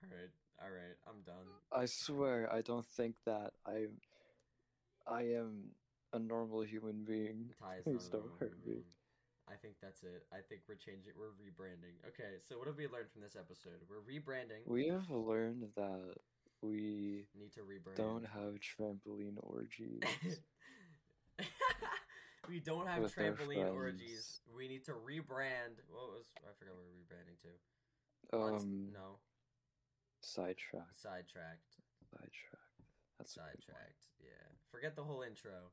all 0.03 0.11
right. 0.11 0.31
All 0.61 0.69
right. 0.69 0.97
I'm 1.07 1.21
done. 1.25 1.47
I 1.71 1.85
swear, 1.85 2.51
I 2.53 2.59
don't 2.61 2.85
think 2.85 3.15
that 3.25 3.53
I, 3.65 3.85
I 5.09 5.21
am 5.21 5.69
a 6.13 6.19
normal 6.19 6.61
human 6.61 7.03
being. 7.03 7.51
Ty 7.59 7.77
is 7.85 7.85
not 7.85 7.93
a 7.93 8.11
don't 8.11 8.11
normal 8.13 8.37
hurt 8.39 8.53
human 8.53 8.65
me. 8.65 8.73
being. 8.73 8.83
I 9.47 9.55
think 9.55 9.75
that's 9.81 10.03
it. 10.03 10.27
I 10.33 10.43
think 10.43 10.61
we're 10.67 10.75
changing. 10.75 11.13
We're 11.15 11.31
rebranding. 11.39 11.95
Okay. 12.03 12.35
So 12.43 12.57
what 12.57 12.67
have 12.67 12.75
we 12.75 12.87
learned 12.87 13.09
from 13.11 13.21
this 13.21 13.35
episode? 13.39 13.79
We're 13.87 14.03
rebranding. 14.03 14.67
We 14.67 14.87
have 14.89 15.09
learned 15.09 15.63
that 15.75 16.19
we 16.61 17.27
need 17.37 17.53
to 17.53 17.61
rebrand. 17.61 17.95
don't 17.95 18.25
have 18.25 18.59
trampoline 18.59 19.37
orgies. 19.39 20.01
we 22.49 22.59
don't 22.59 22.87
have 22.87 23.03
With 23.03 23.15
trampoline 23.15 23.73
orgies. 23.73 24.41
We 24.55 24.67
need 24.67 24.83
to 24.85 24.91
rebrand. 24.91 25.79
What 25.87 26.11
was 26.11 26.25
I 26.43 26.51
forgot 26.59 26.75
what 26.75 26.83
we're 26.91 26.99
rebranding 26.99 27.39
to? 27.43 27.51
Um, 28.33 28.89
no, 28.91 29.19
sidetracked, 30.21 30.99
sidetracked. 30.99 31.79
sidetracked. 32.11 32.83
That's 33.17 33.35
a 33.35 33.39
good 33.39 33.45
one. 33.45 33.55
Sidetracked. 33.55 34.03
Yeah. 34.19 34.47
Forget 34.71 34.95
the 34.95 35.03
whole 35.03 35.21
intro, 35.21 35.71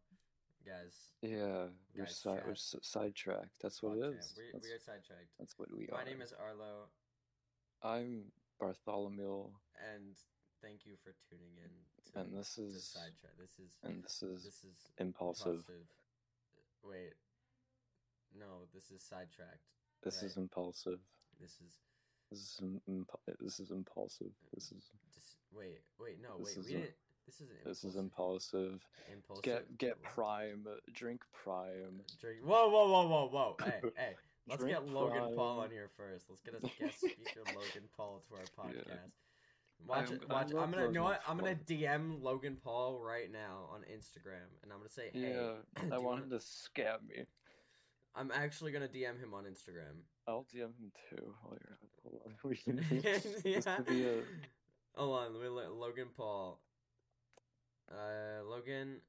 guys. 0.67 0.95
Yeah, 1.23 1.67
we're, 1.97 2.07
si- 2.07 2.29
we're 2.47 2.53
s- 2.53 2.77
sidetracked. 2.83 3.61
That's 3.63 3.83
what 3.83 3.99
Fuck 3.99 4.13
it 4.13 4.19
is. 4.19 4.35
We, 4.37 4.45
that's, 4.53 4.65
we 4.67 4.73
are 4.73 4.79
sidetracked. 4.79 5.31
that's 5.39 5.55
what 5.59 5.69
we 5.77 5.89
are. 5.89 5.99
My 5.99 6.05
name 6.05 6.23
is 6.23 6.33
Arlo, 6.33 6.89
I'm 7.83 8.33
Bartholomew, 8.61 9.51
and 9.95 10.17
thank 10.63 10.87
you 10.87 10.95
for 11.03 11.15
tuning 11.29 11.55
in 11.63 11.71
to, 12.13 12.21
and 12.21 12.37
this 12.39 12.59
is 12.59 12.85
sidetrack. 12.85 13.37
This 13.39 13.59
is 13.59 13.73
and 13.83 14.03
this 14.03 14.23
is 14.23 14.45
this 14.45 14.65
is 14.65 14.79
impulsive. 14.99 15.47
impulsive. 15.47 15.87
Wait. 16.83 17.15
No, 18.39 18.67
this 18.75 18.91
is 18.91 19.03
sidetracked. 19.03 19.63
This 20.03 20.23
is 20.23 20.37
impulsive. 20.37 20.99
This 21.41 21.53
is 21.65 21.79
This 22.31 22.41
is 22.41 22.61
imp- 22.89 23.11
this 23.41 23.61
is 23.61 23.71
impulsive. 23.71 24.33
This 24.53 24.73
is 24.73 24.91
dis- 25.15 25.37
wait, 25.53 25.81
wait, 25.99 26.21
no, 26.21 26.37
wait. 26.39 26.57
We 26.59 26.63
a- 26.75 26.79
didn't. 26.79 26.95
This 27.27 27.37
is 27.41 27.49
an 27.51 27.57
this 27.65 27.85
is 27.85 27.97
impulsive. 27.97 28.81
impulsive. 29.11 29.13
impulsive. 29.13 29.45
Get 29.45 29.79
get 29.79 30.03
prime. 30.03 30.67
Drink 30.93 31.23
prime. 31.33 32.01
Uh, 32.01 32.13
drink. 32.21 32.41
Whoa, 32.45 32.69
whoa, 32.69 32.89
whoa, 32.91 33.09
whoa, 33.09 33.29
whoa! 33.29 33.57
Hey, 33.65 33.81
hey. 33.97 34.15
Let's 34.47 34.61
Drink 34.61 34.77
get 34.77 34.87
Logan 34.87 35.35
Paul 35.35 35.61
on 35.61 35.71
here 35.71 35.89
first. 35.97 36.27
Let's 36.29 36.43
get 36.43 36.55
a 36.55 36.61
guest 36.61 36.99
speaker, 36.99 37.41
Logan 37.47 37.89
Paul, 37.97 38.23
to 38.29 38.35
our 38.35 38.67
podcast. 38.67 38.99
Watch 39.87 40.09
I'm- 40.11 40.13
it. 40.23 40.29
Watch. 40.29 40.53
love 40.53 40.65
I'm 40.65 40.71
gonna. 40.71 40.87
You 40.87 40.93
know 40.93 41.05
Logan 41.05 41.05
what? 41.05 41.23
I'm 41.27 41.39
gonna 41.39 41.55
DM 41.67 42.23
Logan 42.23 42.57
Paul 42.63 43.01
right 43.01 43.33
now 43.33 43.71
on 43.73 43.81
Instagram, 43.91 44.45
and 44.63 44.71
I'm 44.71 44.79
gonna 44.79 44.91
say, 44.91 45.09
"Hey, 45.15 45.33
yeah, 45.35 45.53
I 45.77 45.85
you 45.85 45.91
want 45.91 46.05
wanna- 46.05 46.23
him 46.25 46.31
to 46.31 46.37
scam 46.37 47.09
me. 47.09 47.25
I'm 48.15 48.31
actually 48.33 48.71
gonna 48.73 48.87
DM 48.89 49.19
him 49.19 49.33
on 49.33 49.45
Instagram." 49.45 49.97
I'll 50.29 50.47
DM 50.55 50.61
him 50.79 50.93
too. 51.11 51.35
Oh, 51.45 51.49
While 51.49 51.59
hold 52.05 52.21
on. 52.27 52.33
We 52.45 52.57
can 52.57 52.77
this 52.91 53.27
yeah. 53.45 53.61
could 53.77 53.87
be 53.87 54.05
a 54.07 54.23
Hold 54.95 55.19
on. 55.21 55.33
Let 55.35 55.43
me 55.43 55.49
let 55.49 55.73
Logan 55.73 56.09
Paul. 56.17 56.61
Uh, 57.91 58.45
Logan. 58.49 59.01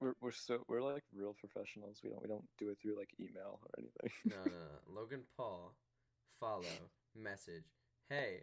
we're 0.00 0.14
we're 0.20 0.32
so 0.32 0.58
we're 0.68 0.82
like 0.82 1.04
real 1.14 1.34
professionals. 1.38 2.00
We 2.02 2.10
don't 2.10 2.22
we 2.22 2.28
don't 2.28 2.44
do 2.58 2.70
it 2.70 2.78
through 2.80 2.96
like 2.98 3.10
email 3.20 3.60
or 3.62 3.70
anything. 3.78 4.10
No, 4.24 4.36
no, 4.36 4.50
no. 4.50 4.94
Logan 5.00 5.22
Paul. 5.36 5.74
Follow. 6.40 6.90
Message. 7.14 7.64
Hey, 8.10 8.40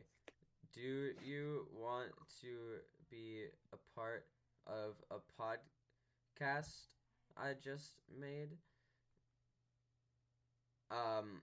do 0.73 1.11
you 1.23 1.67
want 1.71 2.09
to 2.41 2.81
be 3.11 3.45
a 3.71 3.77
part 3.95 4.25
of 4.65 4.95
a 5.11 5.17
podcast 5.39 6.95
I 7.37 7.53
just 7.63 7.97
made? 8.19 8.57
Um, 10.89 11.41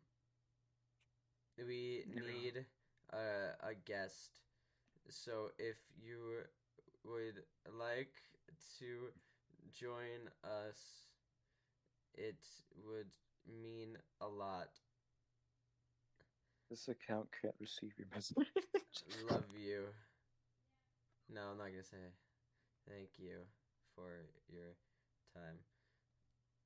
we 1.58 2.04
need 2.14 2.64
a, 3.12 3.16
a 3.68 3.74
guest. 3.84 4.40
So 5.08 5.50
if 5.58 5.76
you 6.00 6.44
would 7.04 7.42
like 7.78 8.12
to 8.78 9.12
join 9.72 10.28
us, 10.44 10.78
it 12.14 12.36
would 12.86 13.10
mean 13.62 13.96
a 14.20 14.26
lot. 14.26 14.68
This 16.68 16.88
account 16.88 17.28
can't 17.42 17.54
receive 17.60 17.92
your 17.98 18.06
message. 18.14 18.46
Love 19.30 19.44
you. 19.58 19.86
No, 21.32 21.40
I'm 21.52 21.58
not 21.58 21.70
gonna 21.70 21.84
say 21.84 22.14
thank 22.88 23.10
you 23.18 23.38
for 23.94 24.26
your 24.48 24.74
time. 25.34 25.58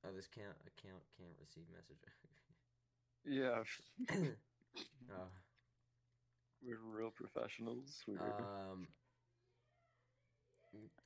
Oh, 0.05 0.13
this 0.15 0.27
can't 0.27 0.57
account 0.65 1.01
can't 1.17 1.33
receive 1.39 1.65
message. 1.73 2.01
yeah, 3.25 3.63
oh, 5.11 5.27
we're 6.63 6.77
real 6.77 7.11
professionals. 7.11 8.03
We're 8.07 8.17
um, 8.39 8.87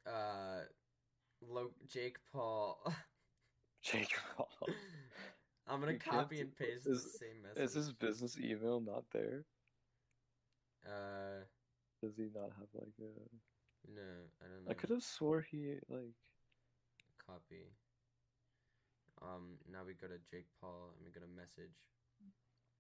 uh, 0.06 0.62
Lo- 1.48 1.74
Jake 1.88 2.18
Paul. 2.32 2.80
Jake 3.82 4.14
Paul. 4.36 4.50
I'm 5.68 5.80
gonna 5.80 5.94
You 5.94 6.00
copy 6.00 6.42
and 6.42 6.56
paste 6.56 6.84
the 6.86 6.98
same 6.98 7.42
message. 7.44 7.64
Is 7.64 7.74
his 7.74 7.94
business 7.94 8.38
email 8.40 8.80
not 8.82 9.04
there? 9.14 9.46
Uh, 10.86 11.44
Does 12.02 12.16
he 12.18 12.24
not 12.34 12.52
have 12.58 12.68
like 12.74 12.94
a? 13.00 13.92
no, 13.94 14.02
I 14.42 14.48
don't 14.48 14.66
know. 14.66 14.72
I 14.72 14.74
could 14.74 14.90
have 14.90 15.04
swore 15.04 15.42
he 15.50 15.76
like. 15.90 16.14
Copy. 17.26 17.68
Um, 19.22 19.58
now 19.72 19.80
we 19.86 19.94
go 19.94 20.08
to 20.08 20.18
Jake 20.32 20.48
Paul 20.60 20.94
and 20.98 21.06
we 21.06 21.12
go 21.12 21.20
to 21.20 21.32
message. 21.36 21.76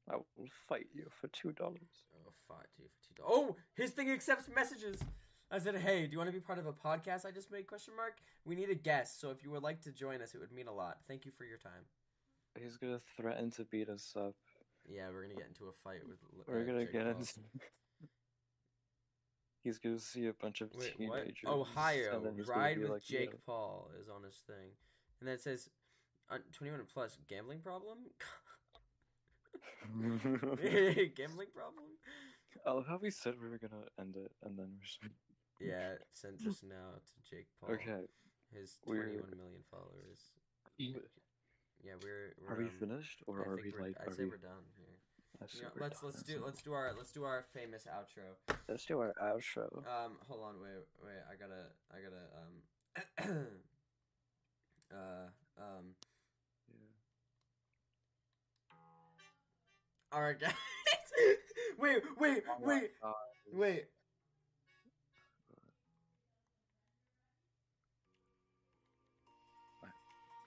I 0.10 0.16
will 0.16 0.50
fight 0.68 0.88
you 0.94 1.06
for 1.22 1.28
two 1.28 1.52
dollars. 1.52 2.08
Oh, 2.26 2.32
five 2.48 2.66
two 2.76 2.84
for 2.84 3.08
two. 3.08 3.14
do- 3.16 3.24
Oh, 3.28 3.56
his 3.76 3.92
thing 3.92 4.10
accepts 4.10 4.50
messages. 4.54 5.00
I 5.52 5.58
said, 5.60 5.76
"Hey, 5.78 6.06
do 6.06 6.12
you 6.12 6.18
want 6.20 6.28
to 6.30 6.34
be 6.34 6.39
part 6.39 6.60
of 6.60 6.66
a 6.68 6.74
podcast 6.74 7.26
I 7.26 7.32
just 7.32 7.52
made?" 7.52 7.66
Question 7.68 7.95
mark. 7.95 8.18
We 8.45 8.56
need 8.56 8.70
a 8.70 8.76
guest, 8.76 9.20
so 9.20 9.32
if 9.32 9.43
you 9.43 9.50
would 9.52 9.64
like 9.64 9.82
to 9.82 9.91
join 9.91 10.22
us, 10.22 10.36
it 10.36 10.39
would 10.39 10.52
mean 10.52 10.68
a 10.68 10.74
lot. 10.74 10.97
Thank 11.08 11.26
you 11.26 11.32
for 11.32 11.43
your 11.43 11.58
time. 11.58 11.86
He's 12.60 12.78
gonna 12.78 13.00
threaten 13.18 13.50
to 13.52 13.66
beat 13.66 13.89
us 13.89 14.14
up. 14.16 14.36
Yeah, 14.88 15.10
we're 15.10 15.24
gonna 15.24 15.36
get 15.36 15.47
into 15.47 15.66
a 15.66 15.74
fight 15.84 16.02
with. 16.08 16.18
uh, 16.24 16.43
We're 16.47 16.66
gonna 16.66 16.86
Jake 16.86 16.93
get 16.93 17.08
into. 17.08 17.39
He's 19.64 19.78
gonna 19.78 20.00
see 20.00 20.28
a 20.28 20.34
bunch 20.34 20.62
of 20.62 20.70
Wait, 20.74 20.93
what? 21.00 21.18
teenagers. 21.20 21.43
Ohio, 21.45 22.22
he's 22.34 22.47
gonna 22.47 22.60
ride 22.60 22.78
with 22.80 22.89
like, 22.91 23.04
Jake 23.04 23.32
"Yeah." 23.34 23.39
Paul 23.45 23.91
is 24.00 24.08
on 24.08 24.24
his 24.24 24.38
thing, 24.38 24.72
and 25.20 25.28
then 25.28 25.36
it 25.36 25.41
says, 25.41 25.70
uh, 26.30 26.38
"21 26.54 26.86
plus 26.91 27.18
gambling 27.28 27.60
problem." 27.60 27.97
gambling 31.16 31.47
problem. 31.54 31.86
I 32.66 32.72
love 32.72 32.88
how 32.88 32.97
we 33.02 33.10
said 33.12 33.36
we 33.41 33.50
were 33.50 33.58
gonna 33.58 33.84
end 34.00 34.16
it, 34.16 34.32
and 34.43 34.58
then 34.58 34.78
we're. 34.78 35.10
Just- 35.60 35.70
Yeah, 35.70 35.95
sent 36.12 36.39
just 36.39 36.64
now 36.64 36.95
to 36.97 37.30
Jake 37.30 37.47
Paul. 37.60 37.76
Okay. 37.76 38.07
His 38.53 38.80
We're- 38.86 39.03
21 39.03 39.38
million 39.38 39.64
followers. 39.70 40.32
Yeah, 40.78 41.95
we're. 42.03 42.34
we're 42.41 42.53
Are 42.53 42.57
we 42.57 42.66
um, 42.66 42.72
finished, 42.80 43.24
or 43.28 43.41
I 43.45 43.49
are 43.51 43.55
we 43.55 43.72
like? 43.80 43.95
I 44.01 44.05
Are 44.05 44.12
say 44.14 44.24
we? 44.24 44.30
we're 44.30 44.38
done 44.38 44.66
here. 44.76 44.86
You 45.53 45.62
know, 45.62 45.70
let's 45.80 46.01
done. 46.01 46.10
let's 46.12 46.24
do 46.24 46.41
let's 46.45 46.62
do 46.62 46.74
our 46.74 46.93
let's 46.97 47.12
do 47.12 47.24
our 47.24 47.45
famous 47.53 47.86
outro. 47.88 48.36
Let's 48.68 48.86
do 48.86 48.99
our 48.99 49.14
outro. 49.22 49.78
Um, 49.88 50.18
hold 50.28 50.41
on, 50.43 50.55
wait, 50.62 50.84
wait. 51.01 51.22
I 51.30 51.36
gotta, 51.36 51.72
I 51.93 51.99
gotta, 52.03 53.30
um, 53.32 53.47
uh, 54.93 55.28
um. 55.62 55.95
Yeah. 56.70 56.76
All 60.12 60.22
right, 60.22 60.39
guys. 60.39 60.53
wait, 61.80 62.01
wait, 62.20 62.43
wait, 62.60 62.91
Uh, 63.03 63.14
wait. 63.53 63.86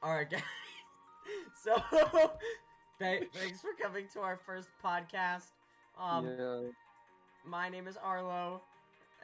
All 0.03 0.15
right, 0.15 0.29
guys. 0.31 0.43
So, 1.63 1.77
th- 2.99 3.29
thanks 3.33 3.61
for 3.61 3.71
coming 3.81 4.07
to 4.15 4.21
our 4.21 4.37
first 4.37 4.69
podcast. 4.85 5.45
Um, 5.99 6.27
yeah, 6.27 6.59
my 7.47 7.69
name 7.69 7.87
is 7.87 7.97
Arlo, 8.03 8.61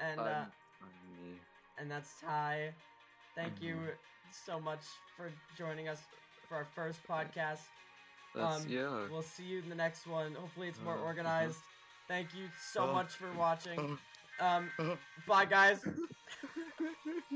and 0.01 0.21
uh, 0.21 0.23
I'm, 0.23 0.47
I'm 0.81 1.25
me. 1.31 1.35
and 1.81 1.91
that's 1.91 2.11
Ty. 2.21 2.71
Thank 3.35 3.61
you 3.61 3.77
so 4.47 4.61
much 4.61 4.83
for 5.17 5.33
joining 5.57 5.89
us 5.89 6.01
for 6.49 6.55
our 6.55 6.67
first 6.77 7.01
podcast. 7.09 7.59
That's 8.37 8.63
Um, 8.65 8.69
yeah. 8.69 9.07
We'll 9.11 9.23
see 9.23 9.43
you 9.43 9.59
in 9.59 9.69
the 9.69 9.75
next 9.75 10.07
one. 10.07 10.35
Hopefully, 10.35 10.69
it's 10.69 10.81
more 10.81 10.95
Uh, 10.97 11.03
organized. 11.03 11.59
Thank 12.07 12.29
you 12.37 12.49
so 12.73 12.89
Uh, 12.89 12.93
much 12.93 13.09
for 13.15 13.33
watching. 13.33 13.99
uh, 14.41 14.45
Um, 14.45 14.71
bye, 15.27 15.45
guys. 15.47 15.85